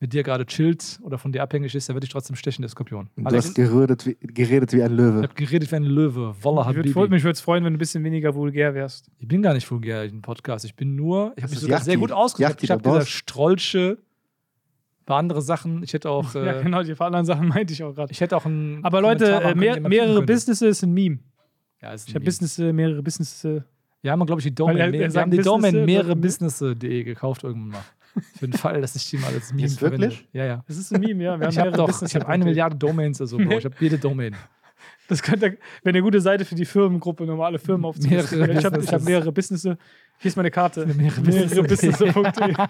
mit 0.00 0.12
dir 0.12 0.22
gerade 0.22 0.46
chillt 0.46 1.00
oder 1.02 1.18
von 1.18 1.32
dir 1.32 1.42
abhängig 1.42 1.74
ist, 1.74 1.88
der 1.88 1.94
wird 1.94 2.04
dich 2.04 2.10
trotzdem 2.10 2.36
stechen, 2.36 2.62
der 2.62 2.68
Skorpion. 2.68 3.08
Du 3.16 3.24
hast 3.36 3.54
geredet 3.54 4.06
wie, 4.06 4.16
geredet 4.20 4.72
wie 4.72 4.82
ein 4.82 4.92
ich 4.92 4.96
Löwe. 4.96 5.22
habe 5.22 5.34
geredet 5.34 5.72
wie 5.72 5.76
ein 5.76 5.82
Löwe. 5.82 6.34
Wallah 6.42 6.60
Ich 6.62 6.66
Habibi. 6.68 6.88
mich 7.08 7.24
würde 7.24 7.32
es 7.32 7.40
freuen, 7.40 7.64
wenn 7.64 7.72
du 7.72 7.76
ein 7.76 7.80
bisschen 7.80 8.04
weniger 8.04 8.34
vulgär 8.34 8.74
wärst. 8.74 9.10
Ich 9.18 9.26
bin 9.26 9.42
gar 9.42 9.54
nicht 9.54 9.68
vulgär 9.68 10.04
in 10.04 10.22
Podcast. 10.22 10.64
Ich 10.64 10.76
bin 10.76 10.94
nur, 10.94 11.32
ich 11.36 11.42
habe 11.42 11.50
mich 11.50 11.58
sogar 11.60 11.80
sehr 11.80 11.94
Yachty. 11.94 12.00
gut 12.00 12.12
ausgedrückt. 12.12 12.62
Ich 12.62 12.70
habe 12.70 12.82
gesagt. 12.82 13.08
Strolche, 13.08 13.98
ein 15.00 15.04
paar 15.04 15.18
andere 15.18 15.42
Sachen. 15.42 15.82
Ich 15.82 15.92
hätte 15.92 16.10
auch, 16.10 16.32
ja, 16.34 16.58
äh, 16.60 16.62
genau, 16.62 16.82
die 16.84 16.94
anderen 16.98 17.24
Sachen 17.26 17.48
meinte 17.54 17.72
ich 17.72 17.82
auch 17.82 17.92
gerade. 17.94 18.12
ich 18.12 18.20
hätte 18.20 18.36
auch 18.36 18.46
ein. 18.46 18.78
Aber 18.84 19.00
Leute, 19.00 19.26
äh, 19.32 19.54
mehr, 19.56 19.80
mehrere. 19.80 20.22
Businesses 20.22 20.62
ist 20.78 20.82
ein 20.84 20.92
Meme. 20.94 21.18
Ja, 21.82 21.92
ist 21.92 22.06
ein 22.06 22.10
Ich 22.10 22.14
habe. 22.14 22.24
Business, 22.24 22.56
äh, 22.60 22.72
mehrere 22.72 23.02
Business. 23.02 23.44
äh, 23.44 23.62
Wir 24.02 24.12
haben, 24.12 24.24
glaube 24.26 24.40
ich, 24.40 24.44
die 24.44 24.50
Weil 24.50 24.54
Domain. 24.54 24.76
er- 24.78 24.84
er 25.00 25.12
wir 25.14 25.20
haben 25.22 25.30
die 25.32 25.38
Business, 25.38 25.44
Domain 25.52 25.74
äh, 25.74 25.84
mehrere 25.86 26.08
sagt- 26.10 26.20
Business.de 26.20 27.02
gekauft 27.04 27.42
irgendwann 27.42 27.70
mal. 27.70 27.82
Für 28.38 28.48
den 28.48 28.52
Fall, 28.52 28.80
dass 28.80 28.96
ich 28.96 29.08
die 29.10 29.18
mal 29.18 29.32
als 29.32 29.52
Meme 29.52 29.62
Jetzt 29.68 29.78
verwende. 29.78 30.06
wirklich? 30.08 30.28
Ja, 30.32 30.44
ja. 30.44 30.64
Das 30.66 30.76
ist 30.76 30.92
ein 30.94 31.00
Meme, 31.00 31.22
ja. 31.24 31.38
Wir 31.38 31.46
haben 31.46 31.52
Ich 31.52 31.58
habe 31.58 31.70
mehrere 31.70 31.76
doch, 31.82 31.86
Business- 31.88 32.10
ich 32.10 32.16
habe 32.16 32.28
eine 32.28 32.44
Milliarde 32.44 32.76
Domains 32.76 33.20
oder 33.20 33.28
so, 33.28 33.36
Bro. 33.38 33.58
Ich 33.58 33.64
habe 33.64 33.74
jede 33.80 33.98
Domain. 33.98 34.34
Das 35.08 35.22
könnte 35.22 35.52
wäre 35.82 35.84
eine 35.84 36.02
gute 36.02 36.20
Seite 36.20 36.44
für 36.44 36.54
die 36.54 36.66
Firmengruppe, 36.66 37.24
normale 37.24 37.58
Firmen 37.58 37.86
aufzulisten. 37.86 38.38
Mehrere 38.40 38.58
Ich 38.58 38.64
habe 38.64 38.80
ich 38.82 38.92
hab 38.92 39.02
mehrere 39.02 39.32
Businesses. 39.32 39.76
Hier 40.18 40.28
ist 40.28 40.36
meine 40.36 40.50
Karte. 40.50 40.84
Mehrere 40.86 41.20
mehrere 41.22 41.62
Businesses. 41.64 41.98
Businesses.de. 41.98 42.54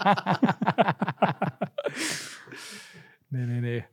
Nee, 3.30 3.44
nee, 3.44 3.60
nee. 3.60 3.84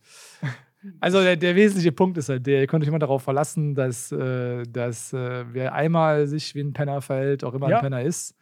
Also 1.00 1.22
der, 1.22 1.36
der 1.36 1.56
wesentliche 1.56 1.91
Punkt 1.91 2.18
ist 2.18 2.30
halt 2.30 2.46
der, 2.46 2.62
ihr 2.62 2.68
könnt 2.68 2.84
euch 2.84 2.88
immer 2.88 3.00
darauf 3.00 3.24
verlassen, 3.24 3.74
dass, 3.74 4.12
äh, 4.12 4.63
dass 4.63 5.13
äh, 5.13 5.44
wer 5.52 5.74
einmal 5.74 6.28
sich 6.28 6.54
wie 6.56 6.62
ein 6.62 6.74
Penner 6.74 7.02
verhält, 7.02 7.44
auch 7.44 7.54
immer 7.56 7.70
Ja. 7.70 7.78
ein 7.78 7.82
Penner 7.84 8.02
ist. 8.04 8.36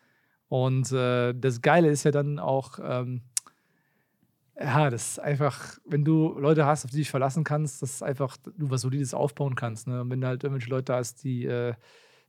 Und 0.49 0.91
äh, 0.91 1.33
das 1.33 1.61
Geile 1.61 1.89
ist 1.89 2.03
ja 2.03 2.11
dann 2.11 2.39
auch, 2.39 2.79
ähm, 2.83 3.21
ja, 4.59 4.89
das 4.89 5.11
ist 5.11 5.19
einfach, 5.19 5.79
wenn 5.85 6.05
du 6.05 6.37
Leute 6.37 6.65
hast, 6.65 6.85
auf 6.85 6.91
die 6.91 6.97
dich 6.97 7.09
verlassen 7.09 7.43
kannst, 7.43 7.81
dass 7.81 8.03
einfach 8.03 8.37
du 8.37 8.69
was 8.69 8.81
Solides 8.81 9.13
aufbauen 9.13 9.55
kannst. 9.55 9.87
Ne? 9.87 10.01
Und 10.01 10.09
wenn 10.11 10.21
du 10.21 10.27
halt 10.27 10.43
irgendwelche 10.43 10.69
Leute 10.69 10.93
hast, 10.93 11.23
die 11.23 11.45
äh, 11.45 11.73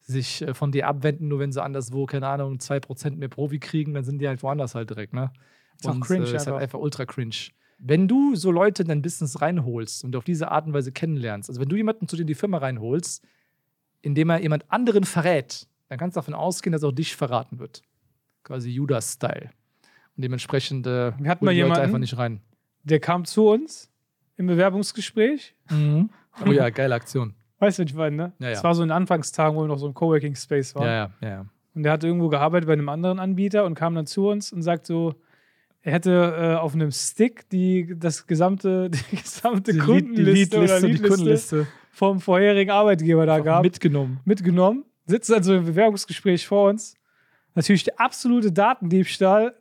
sich 0.01 0.43
äh, 0.43 0.55
von 0.55 0.73
dir 0.73 0.87
abwenden, 0.87 1.29
nur 1.29 1.39
wenn 1.39 1.53
sie 1.53 1.63
anderswo, 1.63 2.07
keine 2.07 2.29
Ahnung, 2.29 2.57
2% 2.57 3.17
mehr 3.17 3.29
Profi 3.29 3.59
kriegen, 3.59 3.95
dann 3.95 4.05
sind 4.05 4.21
die 4.21 4.29
halt 4.29 4.43
woanders 4.43 4.75
halt 4.75 4.91
direkt. 4.91 5.13
Ne? 5.13 5.33
Ist 5.79 5.89
auch 5.89 5.95
Und, 5.95 6.01
cringe 6.01 6.25
äh, 6.25 6.29
ist 6.29 6.33
halt 6.33 6.49
einfach. 6.49 6.61
einfach 6.61 6.79
ultra 6.79 7.05
cringe. 7.05 7.35
Wenn 7.79 8.09
du 8.09 8.35
so 8.37 8.51
Leute 8.51 8.83
in 8.83 8.89
dein 8.89 9.03
Business 9.03 9.41
reinholst 9.41 10.05
und 10.05 10.17
auf 10.17 10.25
diese 10.25 10.51
Art 10.51 10.67
und 10.67 10.73
Weise 10.73 10.93
kennenlernst, 10.93 11.51
also 11.51 11.61
wenn 11.61 11.69
du 11.69 11.77
jemanden 11.77 12.09
zu 12.09 12.17
dir 12.17 12.23
in 12.23 12.29
die 12.29 12.35
Firma 12.35 12.59
reinholst, 12.59 13.23
indem 14.01 14.31
er 14.31 14.41
jemand 14.41 14.71
anderen 14.71 15.05
verrät, 15.05 15.67
dann 15.89 15.99
kannst 15.99 16.17
du 16.17 16.19
davon 16.19 16.35
ausgehen, 16.35 16.73
dass 16.73 16.83
er 16.83 16.91
auch 16.91 16.95
dich 16.95 17.17
verraten 17.17 17.59
wird. 17.59 17.83
Quasi 18.45 18.71
Judas-Style. 18.71 19.51
Und 20.17 20.23
dementsprechend 20.25 20.87
äh, 20.87 21.13
Wir 21.19 21.31
hatten 21.31 21.45
die 21.45 21.47
Leute 21.47 21.57
jemanden- 21.57 21.81
einfach 21.83 21.99
nicht 21.99 22.17
rein. 22.17 22.41
Der 22.85 23.01
kam 23.01 23.25
zu 23.25 23.49
uns 23.49 23.91
im 24.37 24.47
Bewerbungsgespräch. 24.47 25.55
Oh 26.47 26.53
ja, 26.53 26.69
geile 26.71 26.95
Aktion. 26.95 27.35
Weißt 27.59 27.79
du, 27.79 27.83
was 27.85 27.91
ich 27.91 27.97
meine, 27.97 28.15
ne? 28.17 28.33
Ja, 28.39 28.47
ja. 28.49 28.53
Das 28.55 28.63
war 28.65 28.75
so 28.75 28.83
in 28.83 28.91
Anfangstagen, 28.91 29.57
wo 29.57 29.67
noch 29.67 29.79
so 29.79 29.87
ein 29.89 29.95
Coworking-Space 29.95 30.75
war. 30.75 30.85
Ja, 30.87 31.11
ja, 31.21 31.29
ja. 31.29 31.47
Und 31.75 31.83
der 31.83 31.93
hat 31.93 32.05
irgendwo 32.05 32.29
gearbeitet 32.29 32.67
bei 32.67 32.75
einem 32.75 32.89
anderen 32.89 33.19
Anbieter 33.19 33.65
und 33.65 33.75
kam 33.75 33.95
dann 33.95 34.07
zu 34.07 34.29
uns 34.29 34.53
und 34.53 34.63
sagt 34.63 34.87
so, 34.87 35.15
er 35.83 35.93
hätte 35.93 36.11
äh, 36.39 36.55
auf 36.57 36.75
einem 36.75 36.91
Stick 36.91 37.49
die, 37.51 37.95
das 37.99 38.27
gesamte, 38.27 38.91
die 39.11 39.17
gesamte 39.17 39.73
Die, 39.73 39.79
Lied, 39.79 39.85
Kundenliste 39.87 40.57
die 40.59 40.63
oder 40.65 40.81
Leadliste, 40.81 40.87
die 40.87 40.93
Leadliste 40.93 41.09
Kundenliste 41.09 41.67
vom 41.91 42.21
vorherigen 42.21 42.71
Arbeitgeber 42.71 43.25
da 43.27 43.39
gab, 43.41 43.63
mitgenommen. 43.63 44.21
mitgenommen, 44.25 44.85
sitzt 45.07 45.33
also 45.33 45.55
im 45.55 45.65
Bewerbungsgespräch 45.65 46.47
vor 46.47 46.69
uns. 46.71 46.95
Natürlich 47.55 47.85
der 47.85 48.01
absolute 48.01 48.51
Datendiebstahl. 48.53 49.55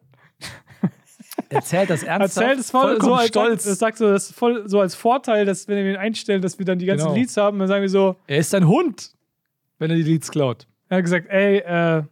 Erzählt 1.50 1.90
das 1.90 2.04
ernsthaft. 2.04 2.38
Erzählt 2.38 2.60
es 2.60 2.72
voll 2.72 3.02
so 3.02 3.14
als 3.14 3.28
stolz. 3.28 3.64
Das 3.64 3.80
sagt 3.80 3.98
so, 3.98 4.08
das 4.12 4.32
voll 4.32 4.68
so 4.68 4.80
als 4.80 4.96
Vorteil, 4.96 5.46
dass 5.46 5.68
wenn 5.68 5.84
wir 5.84 5.92
ihn 5.92 5.98
einstellen, 5.98 6.42
dass 6.42 6.58
wir 6.60 6.66
dann 6.66 6.80
die 6.80 6.86
ganzen 6.86 7.06
Genau. 7.06 7.16
Leads 7.16 7.38
haben, 7.38 7.60
dann 7.60 7.68
sagen 7.68 7.82
wir 7.82 7.90
so, 7.90 8.16
er 8.28 8.38
ist 8.38 8.54
ein 8.54 8.68
Hund, 8.68 9.12
wenn 9.80 9.90
er 9.90 9.98
die 9.98 10.04
Leads 10.04 10.30
klaut. 10.32 10.68
Er 10.90 10.98
hat 10.98 11.04
gesagt, 11.04 11.28
ey, 11.30 11.58
äh, 11.58 12.04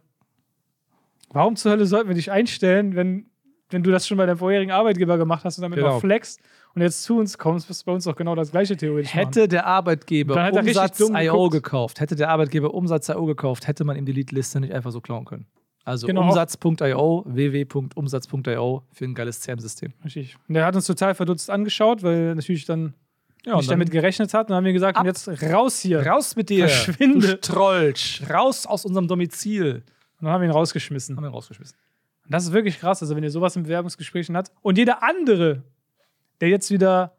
warum 1.30 1.56
zur 1.56 1.72
Hölle 1.72 1.86
sollten 1.86 2.08
wir 2.08 2.14
dich 2.16 2.30
einstellen, 2.32 2.96
wenn, 2.96 3.26
wenn 3.70 3.82
du 3.82 3.90
das 3.90 4.06
schon 4.08 4.16
bei 4.18 4.26
deinem 4.26 4.38
vorherigen 4.38 4.72
Arbeitgeber 4.72 5.18
gemacht 5.18 5.44
hast 5.44 5.58
und 5.58 5.62
damit 5.62 5.78
Genau. 5.78 5.94
noch 5.94 6.00
flext 6.00 6.40
und 6.74 6.82
jetzt 6.82 7.02
zu 7.04 7.18
uns 7.18 7.38
kommst, 7.38 7.68
wirst 7.68 7.82
du 7.82 7.86
bei 7.86 7.92
uns 7.92 8.04
doch 8.04 8.16
genau 8.16 8.34
das 8.34 8.50
gleiche 8.50 8.76
theoretisch 8.76 9.14
machen. 9.14 9.26
Hätte 9.26 9.48
der 9.48 9.66
Arbeitgeber 9.66 10.36
er 10.36 10.52
Umsatz.io 10.52 11.48
gekauft, 11.48 12.00
hätte 12.00 12.16
der 12.16 12.28
Arbeitgeber 12.30 12.74
Umsatz.io 12.74 13.24
gekauft, 13.24 13.66
hätte 13.68 13.84
man 13.84 13.96
ihm 13.96 14.04
die 14.04 14.12
Leadliste 14.12 14.60
nicht 14.60 14.72
einfach 14.72 14.90
so 14.90 15.00
klauen 15.00 15.24
können. 15.24 15.46
Also 15.84 16.06
Genau. 16.06 16.22
Umsatz.io, 16.22 17.24
www.umsatz.io 17.26 18.82
für 18.92 19.04
ein 19.04 19.14
geiles 19.14 19.40
CRM-System. 19.40 19.92
Richtig. 20.04 20.36
Und 20.48 20.54
der 20.54 20.64
hat 20.64 20.74
uns 20.76 20.86
total 20.86 21.14
verdutzt 21.14 21.50
angeschaut, 21.50 22.02
weil 22.02 22.14
er 22.28 22.34
natürlich 22.34 22.64
dann 22.66 22.94
Ja, 23.44 23.56
nicht 23.56 23.70
damit 23.70 23.90
gerechnet 23.90 24.32
hat. 24.34 24.46
Und 24.46 24.50
dann 24.50 24.58
haben 24.58 24.64
wir 24.64 24.72
gesagt, 24.72 24.96
Ab. 24.96 25.02
und 25.02 25.06
jetzt 25.08 25.28
raus 25.52 25.80
hier. 25.80 26.06
raus 26.06 26.36
mit 26.36 26.48
dir, 26.50 26.68
Verschwinde. 26.68 27.38
Strolch, 27.42 28.22
raus 28.30 28.66
aus 28.66 28.84
unserem 28.84 29.08
Domizil. 29.08 29.82
Und 30.20 30.26
dann 30.26 30.30
haben 30.30 30.42
wir 30.42 30.48
ihn 30.48 30.52
rausgeschmissen. 30.52 31.16
Haben 31.16 31.24
wir 31.24 31.30
ihn 31.30 31.34
rausgeschmissen. 31.34 31.76
Und 32.24 32.32
das 32.32 32.44
ist 32.44 32.52
wirklich 32.52 32.78
krass, 32.78 33.02
also 33.02 33.16
wenn 33.16 33.24
ihr 33.24 33.30
sowas 33.30 33.56
in 33.56 33.64
Bewerbungsgesprächen 33.64 34.36
habt. 34.36 34.52
Und 34.62 34.78
jeder 34.78 35.02
andere, 35.02 35.64
der 36.40 36.48
jetzt 36.50 36.70
wieder 36.70 37.16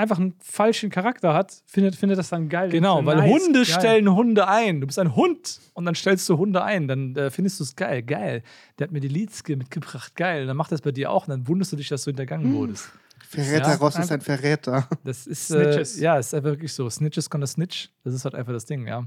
einfach 0.00 0.18
einen 0.18 0.34
falschen 0.40 0.90
Charakter 0.90 1.32
hat, 1.34 1.62
findet, 1.66 1.94
findet 1.96 2.18
das 2.18 2.28
dann 2.30 2.48
geil. 2.48 2.70
Genau, 2.70 3.04
weil 3.06 3.16
nice, 3.18 3.30
Hunde 3.30 3.58
geil. 3.60 3.64
stellen 3.66 4.12
Hunde 4.14 4.48
ein. 4.48 4.80
Du 4.80 4.86
bist 4.86 4.98
ein 4.98 5.14
Hund 5.14 5.60
und 5.74 5.84
dann 5.86 5.94
stellst 5.94 6.28
du 6.28 6.36
Hunde 6.38 6.62
ein. 6.64 6.88
Dann 6.88 7.14
äh, 7.16 7.30
findest 7.30 7.60
du 7.60 7.64
es 7.64 7.76
geil. 7.76 8.02
Geil. 8.02 8.42
Der 8.78 8.86
hat 8.88 8.92
mir 8.92 9.00
die 9.00 9.08
Leads 9.08 9.44
ge- 9.44 9.56
mitgebracht. 9.56 10.14
Geil. 10.16 10.46
Dann 10.46 10.56
macht 10.56 10.72
das 10.72 10.80
bei 10.80 10.90
dir 10.92 11.10
auch 11.10 11.28
und 11.28 11.30
dann 11.30 11.46
wunderst 11.48 11.72
du 11.72 11.76
dich, 11.76 11.88
dass 11.88 12.02
du 12.04 12.10
hintergangen 12.10 12.52
wurdest. 12.52 12.90
Verräter 13.28 13.68
Ja, 13.70 13.74
Ross 13.76 13.96
ist 13.96 14.10
ein 14.10 14.20
Verräter. 14.20 14.88
Das 15.04 15.26
ist, 15.28 15.50
äh, 15.52 15.62
Snitches. 15.62 16.00
ja, 16.00 16.18
ist 16.18 16.34
einfach 16.34 16.50
wirklich 16.50 16.72
so. 16.72 16.90
Snitches 16.90 17.30
gonna 17.30 17.46
snitch. 17.46 17.90
Das 18.02 18.12
ist 18.12 18.24
halt 18.24 18.34
einfach 18.34 18.52
das 18.52 18.64
Ding, 18.64 18.88
ja. 18.88 19.06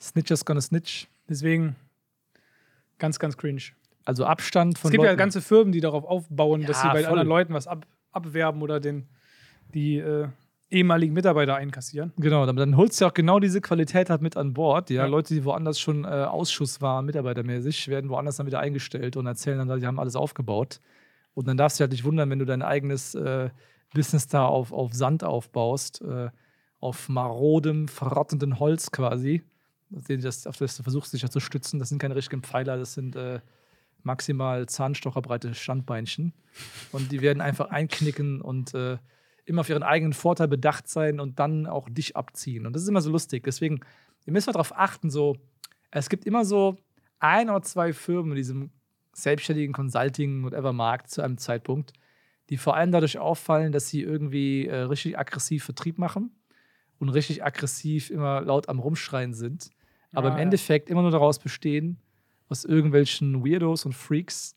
Snitches 0.00 0.44
gonna 0.44 0.60
snitch. 0.60 1.06
Deswegen 1.28 1.76
ganz, 2.98 3.18
ganz 3.18 3.36
cringe. 3.36 3.62
Also 4.04 4.26
Abstand 4.26 4.78
von 4.78 4.88
es 4.88 4.92
gibt 4.92 5.02
ja 5.04 5.10
Leuten. 5.10 5.18
ganze 5.18 5.40
Firmen, 5.40 5.72
die 5.72 5.80
darauf 5.80 6.04
aufbauen, 6.04 6.62
dass 6.66 6.76
Ja, 6.78 6.82
sie 6.82 6.88
bei 6.88 7.00
voll. 7.02 7.06
anderen 7.10 7.28
Leuten 7.28 7.54
was 7.54 7.66
ab, 7.66 7.86
abwerben 8.12 8.60
oder 8.62 8.80
den, 8.80 9.08
die 9.74 9.98
äh, 9.98 10.28
ehemaligen 10.70 11.12
Mitarbeiter 11.12 11.54
einkassieren. 11.54 12.12
Genau, 12.16 12.46
dann, 12.46 12.56
dann 12.56 12.76
holst 12.76 13.00
du 13.00 13.04
ja 13.04 13.10
auch 13.10 13.14
genau 13.14 13.38
diese 13.38 13.60
Qualität 13.60 14.10
halt 14.10 14.22
mit 14.22 14.36
an 14.36 14.54
Bord. 14.54 14.90
Ja, 14.90 15.02
Ja. 15.02 15.06
Leute, 15.06 15.34
die 15.34 15.44
woanders 15.44 15.78
schon 15.78 16.04
äh, 16.04 16.08
Ausschuss 16.08 16.80
waren, 16.80 17.06
mitarbeitermäßig, 17.06 17.88
werden 17.88 18.10
woanders 18.10 18.36
dann 18.36 18.46
wieder 18.46 18.60
eingestellt 18.60 19.16
und 19.16 19.26
erzählen 19.26 19.66
dann, 19.66 19.80
die 19.80 19.86
haben 19.86 20.00
alles 20.00 20.16
aufgebaut. 20.16 20.80
Und 21.34 21.48
dann 21.48 21.56
darfst 21.56 21.78
du 21.78 21.82
halt 21.82 21.92
nicht 21.92 22.04
wundern, 22.04 22.30
wenn 22.30 22.38
du 22.38 22.44
dein 22.44 22.62
eigenes 22.62 23.14
äh, 23.14 23.50
Business 23.92 24.26
da 24.28 24.46
auf, 24.46 24.72
auf 24.72 24.92
Sand 24.92 25.24
aufbaust, 25.24 26.02
äh, 26.02 26.30
auf 26.80 27.08
marodem, 27.08 27.88
verrottenden 27.88 28.58
Holz 28.58 28.90
quasi. 28.90 29.42
Das, 29.90 30.46
auf 30.46 30.56
das 30.56 30.76
du 30.76 30.82
versuchst, 30.82 31.12
dich 31.12 31.22
ja 31.22 31.30
zu 31.30 31.40
stützen. 31.40 31.78
Das 31.78 31.88
sind 31.88 31.98
keine 31.98 32.16
richtigen 32.16 32.42
Pfeiler, 32.42 32.76
das 32.76 32.94
sind 32.94 33.14
äh, 33.14 33.40
maximal 34.02 34.66
zahnstocherbreite 34.66 35.54
Standbeinchen. 35.54 36.32
Und 36.92 37.12
die 37.12 37.20
werden 37.20 37.40
einfach 37.40 37.70
einknicken 37.70 38.40
und 38.40 38.74
äh, 38.74 38.98
immer 39.44 39.60
auf 39.60 39.68
ihren 39.68 39.82
eigenen 39.82 40.12
Vorteil 40.12 40.48
bedacht 40.48 40.88
sein 40.88 41.20
und 41.20 41.38
dann 41.38 41.66
auch 41.66 41.88
dich 41.88 42.16
abziehen. 42.16 42.66
Und 42.66 42.72
das 42.74 42.82
ist 42.82 42.88
immer 42.88 43.00
so 43.00 43.10
lustig. 43.10 43.44
Deswegen, 43.44 43.80
ihr 44.26 44.32
müsst 44.32 44.46
mal 44.46 44.52
darauf 44.52 44.76
achten, 44.76 45.10
so, 45.10 45.36
es 45.90 46.08
gibt 46.08 46.24
immer 46.24 46.44
so 46.44 46.76
ein 47.18 47.50
oder 47.50 47.62
zwei 47.62 47.92
Firmen 47.92 48.32
in 48.32 48.36
diesem 48.36 48.70
selbstständigen 49.12 49.72
Consulting, 49.72 50.44
whatever 50.44 50.72
Markt 50.72 51.10
zu 51.10 51.22
einem 51.22 51.38
Zeitpunkt, 51.38 51.92
die 52.50 52.56
vor 52.56 52.76
allem 52.76 52.92
dadurch 52.92 53.18
auffallen, 53.18 53.72
dass 53.72 53.88
sie 53.88 54.02
irgendwie 54.02 54.66
äh, 54.66 54.76
richtig 54.76 55.18
aggressiv 55.18 55.64
Vertrieb 55.64 55.98
machen 55.98 56.32
und 56.98 57.08
richtig 57.10 57.44
aggressiv 57.44 58.10
immer 58.10 58.40
laut 58.40 58.68
am 58.68 58.78
Rumschreien 58.78 59.34
sind. 59.34 59.70
Aber 60.12 60.28
Ja, 60.28 60.34
im 60.34 60.38
ja. 60.38 60.42
Endeffekt 60.44 60.90
immer 60.90 61.02
nur 61.02 61.10
daraus 61.10 61.38
bestehen, 61.38 61.98
aus 62.48 62.64
irgendwelchen 62.64 63.44
Weirdos 63.44 63.86
und 63.86 63.94
Freaks, 63.94 64.56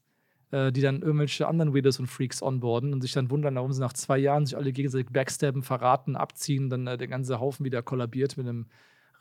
äh, 0.51 0.71
die 0.71 0.81
dann 0.81 1.01
irgendwelche 1.01 1.47
anderen 1.47 1.75
Weirdos 1.75 1.99
und 1.99 2.07
Freaks 2.07 2.41
onboarden 2.41 2.93
und 2.93 3.01
sich 3.01 3.11
dann 3.11 3.29
wundern, 3.29 3.55
warum 3.55 3.73
sie 3.73 3.81
nach 3.81 3.93
zwei 3.93 4.17
Jahren 4.17 4.45
sich 4.45 4.55
alle 4.55 4.71
gegenseitig 4.71 5.11
backstabben, 5.11 5.61
verraten, 5.61 6.15
abziehen, 6.15 6.69
dann 6.69 6.87
äh, 6.87 6.97
der 6.97 7.07
ganze 7.07 7.39
Haufen 7.39 7.65
wieder 7.65 7.81
kollabiert 7.81 8.37
mit 8.37 8.47
einem 8.47 8.67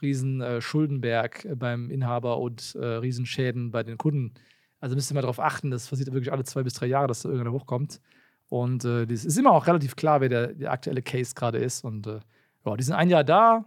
riesen 0.02 0.40
äh, 0.40 0.60
Schuldenberg 0.60 1.44
äh, 1.44 1.54
beim 1.54 1.90
Inhaber 1.90 2.38
und 2.38 2.74
äh, 2.74 2.84
riesen 2.84 3.26
Schäden 3.26 3.70
bei 3.70 3.82
den 3.82 3.98
Kunden. 3.98 4.34
Also 4.80 4.94
müsst 4.94 5.10
ihr 5.10 5.14
mal 5.14 5.22
darauf 5.22 5.40
achten, 5.40 5.70
das 5.70 5.88
passiert 5.88 6.12
wirklich 6.12 6.32
alle 6.32 6.44
zwei 6.44 6.62
bis 6.62 6.74
drei 6.74 6.86
Jahre, 6.86 7.08
dass 7.08 7.22
da 7.22 7.28
irgendeiner 7.28 7.56
hochkommt. 7.56 8.00
Und 8.48 8.84
das 8.84 9.24
ist 9.24 9.36
immer 9.36 9.50
auch 9.50 9.66
relativ 9.66 9.96
klar, 9.96 10.20
wer 10.20 10.28
der, 10.28 10.52
der 10.52 10.70
aktuelle 10.70 11.02
Case 11.02 11.34
gerade 11.34 11.58
ist. 11.58 11.82
Und 11.82 12.06
ja, 12.06 12.76
die 12.76 12.84
sind 12.84 12.94
ein 12.94 13.10
Jahr 13.10 13.24
da, 13.24 13.64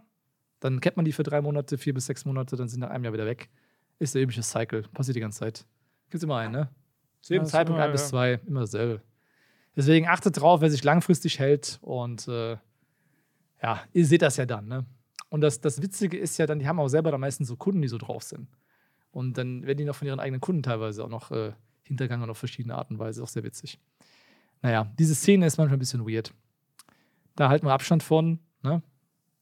dann 0.60 0.80
kennt 0.80 0.96
man 0.96 1.04
die 1.04 1.12
für 1.12 1.22
drei 1.22 1.42
Monate, 1.42 1.76
vier 1.76 1.92
bis 1.92 2.06
sechs 2.06 2.24
Monate, 2.24 2.56
dann 2.56 2.68
sind 2.68 2.80
nach 2.80 2.88
einem 2.88 3.04
Jahr 3.04 3.12
wieder 3.12 3.26
weg. 3.26 3.50
Ist 3.98 4.14
der 4.14 4.22
übliche 4.22 4.42
Cycle, 4.42 4.84
passiert 4.94 5.16
die 5.16 5.20
ganze 5.20 5.40
Zeit. 5.40 5.66
Gibt 6.08 6.22
immer 6.22 6.38
einen, 6.38 6.52
ne? 6.52 6.70
Zu 7.20 7.34
jedem 7.34 7.44
Ja, 7.46 7.50
Zeitpunkt 7.50 7.80
ein 7.80 7.92
bis 7.92 8.08
zwei, 8.08 8.40
immer 8.46 8.60
dasselbe. 8.60 9.02
Deswegen 9.76 10.08
achtet 10.08 10.40
drauf, 10.40 10.60
wer 10.60 10.70
sich 10.70 10.84
langfristig 10.84 11.38
hält 11.38 11.78
und 11.82 12.26
äh, 12.28 12.56
ja, 13.62 13.82
ihr 13.92 14.06
seht 14.06 14.22
das 14.22 14.36
ja 14.36 14.46
dann, 14.46 14.66
ne? 14.66 14.86
Und 15.28 15.42
das, 15.42 15.60
das 15.60 15.80
Witzige 15.80 16.18
ist 16.18 16.38
ja 16.38 16.46
dann, 16.46 16.58
die 16.58 16.66
haben 16.66 16.80
auch 16.80 16.88
selber 16.88 17.12
dann 17.12 17.20
meistens 17.20 17.48
so 17.48 17.56
Kunden, 17.56 17.80
die 17.82 17.88
so 17.88 17.98
drauf 17.98 18.24
sind. 18.24 18.48
Und 19.12 19.38
dann 19.38 19.64
werden 19.64 19.78
die 19.78 19.84
noch 19.84 19.94
von 19.94 20.08
ihren 20.08 20.18
eigenen 20.18 20.40
Kunden 20.40 20.62
teilweise 20.62 21.04
auch 21.04 21.08
noch 21.08 21.30
äh, 21.30 21.52
hintergangen 21.84 22.28
auf 22.28 22.38
verschiedene 22.38 22.74
Art 22.74 22.90
und 22.90 22.98
Weise. 22.98 23.22
Auch 23.22 23.28
sehr 23.28 23.44
witzig. 23.44 23.78
Naja, 24.62 24.92
diese 24.98 25.14
Szene 25.14 25.46
ist 25.46 25.56
manchmal 25.56 25.76
ein 25.76 25.80
bisschen 25.80 26.06
weird. 26.06 26.32
Da 27.36 27.48
halten 27.48 27.66
wir 27.66 27.72
Abstand 27.72 28.02
von, 28.02 28.40
ne? 28.62 28.82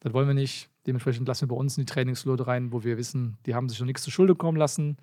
Das 0.00 0.12
wollen 0.12 0.28
wir 0.28 0.34
nicht. 0.34 0.68
Dementsprechend 0.86 1.26
lassen 1.26 1.42
wir 1.42 1.48
bei 1.48 1.56
uns 1.56 1.76
in 1.76 1.84
die 1.84 1.92
Trainingsleute 1.92 2.46
rein, 2.46 2.70
wo 2.72 2.84
wir 2.84 2.96
wissen, 2.98 3.38
die 3.46 3.54
haben 3.54 3.68
sich 3.68 3.80
noch 3.80 3.86
nichts 3.86 4.02
zu 4.02 4.10
Schulde 4.10 4.34
kommen 4.34 4.56
lassen. 4.56 4.98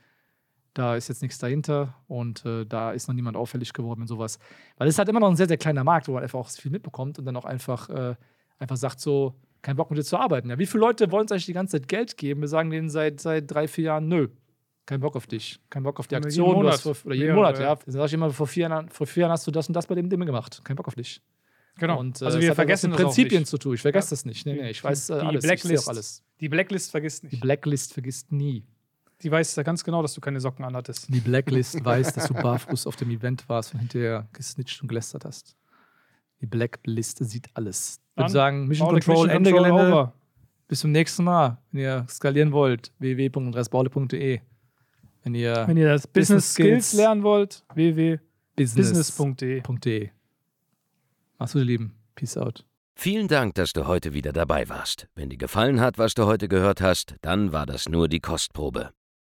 Da 0.76 0.96
ist 0.98 1.08
jetzt 1.08 1.22
nichts 1.22 1.38
dahinter 1.40 1.96
und 2.08 2.46
äh, 2.46 2.66
da 2.66 2.92
ist 2.92 3.08
noch 3.08 3.16
niemand 3.16 3.36
auffällig 3.38 3.72
geworden 3.74 4.02
und 4.02 4.08
sowas. 4.08 4.38
Weil 4.78 4.88
es 4.90 4.96
ist 4.96 5.00
halt 5.00 5.08
immer 5.10 5.22
noch 5.22 5.30
ein 5.30 5.36
sehr, 5.38 5.48
sehr 5.48 5.58
kleiner 5.58 5.84
Markt, 5.86 6.08
wo 6.08 6.12
man 6.14 6.22
einfach 6.22 6.38
auch 6.38 6.50
viel 6.50 6.70
mitbekommt 6.70 7.18
und 7.18 7.26
dann 7.26 7.36
auch 7.38 7.46
einfach, 7.46 7.90
äh, 7.90 8.16
einfach 8.60 8.76
sagt 8.76 9.00
so, 9.00 9.36
kein 9.62 9.78
Bock 9.78 9.90
mit 9.90 9.98
dir 9.98 10.04
zu 10.04 10.18
arbeiten. 10.18 10.50
Ja, 10.50 10.60
wie 10.60 10.66
viele 10.66 10.82
Leute 10.82 11.10
wollen 11.12 11.22
uns 11.24 11.32
eigentlich 11.32 11.46
die 11.48 11.54
ganze 11.54 11.80
Zeit 11.80 11.88
Geld 11.88 12.18
geben? 12.18 12.42
Wir 12.42 12.50
sagen 12.50 12.70
denen 12.70 12.90
seit, 12.90 13.20
seit 13.22 13.50
drei, 13.50 13.68
vier 13.70 13.86
Jahren, 13.86 14.08
nö, 14.10 14.28
kein 14.86 15.00
Bock 15.00 15.16
auf 15.16 15.28
dich, 15.28 15.60
kein 15.70 15.82
Bock 15.84 15.98
auf 16.00 16.08
die 16.08 16.16
Aktion. 16.18 16.46
jeden 16.50 16.58
Monat. 16.64 16.80
vor, 16.82 16.96
oder 17.06 17.16
jeden 17.16 17.30
Ja, 17.30 17.36
Monat, 17.36 17.58
ja. 17.58 17.64
ja. 17.68 17.76
Dann 17.76 17.92
sag 17.94 18.06
ich 18.08 18.14
immer, 18.14 18.30
vor 18.32 18.46
vier, 18.46 18.68
Jahren, 18.70 18.90
vor 18.90 19.08
vier 19.08 19.22
Jahren 19.22 19.32
hast 19.32 19.48
du 19.48 19.52
das 19.52 19.68
und 19.70 19.74
das 19.76 19.88
bei 19.88 19.96
dem 19.96 20.10
Ding 20.10 20.20
gemacht. 20.26 20.60
Kein 20.66 20.76
Bock 20.76 20.88
auf 20.90 20.96
dich. 20.96 21.22
Genau. 21.78 22.00
Und, 22.00 22.22
äh, 22.22 22.26
also 22.26 22.40
wir 22.40 22.54
vergessen 22.54 22.92
mit 22.92 23.00
Prinzipien 23.00 23.46
zu 23.46 23.58
tun. 23.58 23.76
Ich 23.76 23.82
vergesse 23.82 24.08
Ja. 24.08 24.10
das 24.12 24.26
nicht. 24.26 24.46
Nee, 24.46 24.54
nee, 24.54 24.70
ich 24.72 24.80
Die- 24.80 24.84
weiß 24.84 25.10
äh, 25.10 25.20
die 25.22 25.26
alles. 25.26 25.44
Ich 25.44 25.50
Blacklist. 25.50 25.86
auch 25.86 25.90
alles. 25.90 26.24
Die 26.42 26.50
Blacklist 26.50 26.92
vergisst 26.92 27.24
Die 27.24 27.28
nicht. 27.28 27.42
Blacklist 27.42 27.94
vergisst 27.94 28.32
nie. 28.34 28.66
Die 29.22 29.32
weiß 29.32 29.56
ja 29.56 29.64
ganz 29.64 29.84
genau, 29.84 30.02
dass 30.02 30.14
du 30.14 30.22
keine 30.22 30.40
Socken 30.40 30.66
anhattest. 30.66 31.08
Die 31.14 31.20
Blacklist 31.20 31.84
weiß, 31.84 32.14
dass 32.14 32.28
du 32.28 32.34
barfuß 32.34 32.86
auf 32.88 32.96
dem 32.96 33.10
Event 33.12 33.48
warst 33.48 33.74
und 33.74 33.80
hinterher 33.80 34.28
gesnitcht 34.34 34.82
und 34.82 34.88
gelästert 34.88 35.26
hast. 35.26 35.56
Die 36.42 36.46
Blacklist 36.46 37.24
sieht 37.24 37.48
alles. 37.54 38.02
Ich 38.12 38.18
würde 38.18 38.32
sagen, 38.32 38.68
Mission 38.68 38.90
Control, 38.90 39.16
Mission 39.16 39.30
Ende 39.30 39.52
Control 39.52 39.72
Gelände. 39.72 39.94
over. 39.94 40.14
Bis 40.68 40.80
zum 40.80 40.92
nächsten 40.92 41.24
Mal. 41.24 41.58
Wenn 41.72 41.82
ihr 41.82 42.06
skalieren 42.10 42.52
wollt, 42.52 42.92
www.andreasbaule.de. 43.00 44.42
Wenn 45.24 45.36
ihr 45.36 45.64
Wenn 45.68 45.78
ihr 45.78 45.88
das 45.88 46.08
Business 46.08 46.28
Business 46.28 46.54
Skills 46.54 46.88
Skills 46.90 46.94
lernen 47.02 47.24
wollt, 47.24 47.64
business.de. 47.70 48.20
www.business.de. 48.56 50.10
Mach's 51.38 51.54
gut, 51.54 51.62
ihr 51.62 51.66
Lieben. 51.66 51.96
Peace 52.16 52.38
out. 52.38 52.66
Vielen 52.98 53.28
Dank, 53.28 53.56
dass 53.56 53.74
du 53.74 53.88
heute 53.88 54.14
wieder 54.14 54.32
dabei 54.32 54.70
warst. 54.70 55.08
Wenn 55.16 55.30
dir 55.30 55.38
gefallen 55.38 55.82
hat, 55.82 55.98
was 55.98 56.14
du 56.14 56.26
heute 56.26 56.48
gehört 56.48 56.80
hast, 56.82 57.16
dann 57.22 57.52
war 57.52 57.66
das 57.66 57.90
nur 57.90 58.08
die 58.08 58.22
Kostprobe. 58.22 58.92